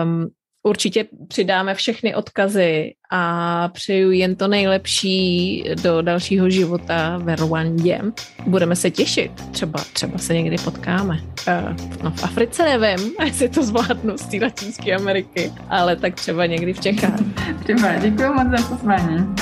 Um, 0.05 0.27
Určitě 0.67 1.05
přidáme 1.29 1.75
všechny 1.75 2.15
odkazy 2.15 2.95
a 3.11 3.69
přeju 3.69 4.11
jen 4.11 4.37
to 4.37 4.49
nejlepší 4.49 5.65
do 5.83 6.03
dalšího 6.03 6.51
života 6.51 7.19
ve 7.23 7.37
Rwandě. 7.37 8.01
Budeme 8.47 8.77
se 8.77 8.91
těšit, 8.91 9.33
třeba, 9.51 9.81
třeba 9.93 10.19
se 10.19 10.35
někdy 10.35 10.57
potkáme. 10.65 11.21
Uh, 11.49 11.77
no 12.03 12.11
v 12.11 12.25
Africe 12.25 12.79
nevím, 12.79 13.13
jestli 13.25 13.49
to 13.49 13.63
zvládnu 13.63 14.19
z 14.19 14.27
té 14.27 14.37
Latinské 14.43 14.95
Ameriky, 14.95 15.53
ale 15.69 15.97
tak 15.97 16.15
třeba 16.15 16.47
někdy 16.47 16.73
v 16.73 16.81
Čechách. 16.81 17.21
Třeba, 17.65 17.95
děkuji 17.95 18.33
moc 18.35 18.61
za 18.61 18.69
pozvání. 18.69 19.35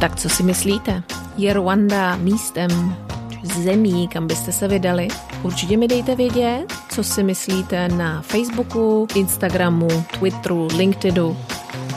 Tak 0.00 0.16
co 0.16 0.28
si 0.28 0.42
myslíte? 0.42 1.02
Je 1.36 1.52
Rwanda 1.52 2.16
místem, 2.16 2.96
zemí, 3.42 4.08
kam 4.08 4.26
byste 4.26 4.52
se 4.52 4.68
vydali? 4.68 5.08
Určitě 5.42 5.76
mi 5.76 5.88
dejte 5.88 6.16
vědět, 6.16 6.64
co 6.90 7.04
si 7.04 7.22
myslíte 7.22 7.88
na 7.88 8.22
Facebooku, 8.22 9.06
Instagramu, 9.14 9.88
Twitteru, 10.18 10.68
LinkedInu 10.76 11.36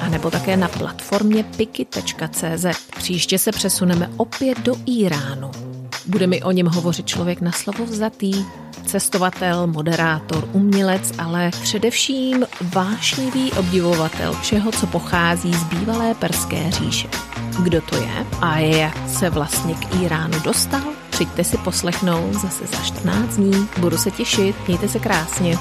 a 0.01 0.09
nebo 0.09 0.31
také 0.31 0.57
na 0.57 0.67
platformě 0.67 1.43
piki.cz. 1.43 2.65
Příště 2.97 3.37
se 3.37 3.51
přesuneme 3.51 4.09
opět 4.17 4.59
do 4.59 4.75
Iránu. 4.85 5.51
Bude 6.09 6.27
mi 6.27 6.43
o 6.43 6.51
něm 6.51 6.67
hovořit 6.67 7.05
člověk 7.05 7.41
na 7.41 7.51
slovo 7.51 7.85
vzatý, 7.85 8.45
cestovatel, 8.85 9.67
moderátor, 9.67 10.49
umělec, 10.51 11.13
ale 11.17 11.51
především 11.61 12.45
vášnivý 12.61 13.51
obdivovatel 13.51 14.33
všeho, 14.33 14.71
co 14.71 14.87
pochází 14.87 15.53
z 15.53 15.63
bývalé 15.63 16.13
perské 16.13 16.71
říše. 16.71 17.07
Kdo 17.63 17.81
to 17.81 17.95
je 17.95 18.25
a 18.41 18.59
jak 18.59 19.09
se 19.09 19.29
vlastně 19.29 19.73
k 19.73 20.01
Iránu 20.01 20.39
dostal? 20.39 20.81
Přijďte 21.09 21.43
si 21.43 21.57
poslechnout 21.57 22.33
zase 22.33 22.67
za 22.67 22.77
14 22.77 23.35
dní. 23.35 23.67
Budu 23.79 23.97
se 23.97 24.11
těšit, 24.11 24.55
mějte 24.67 24.87
se 24.87 24.99
krásně. 24.99 25.57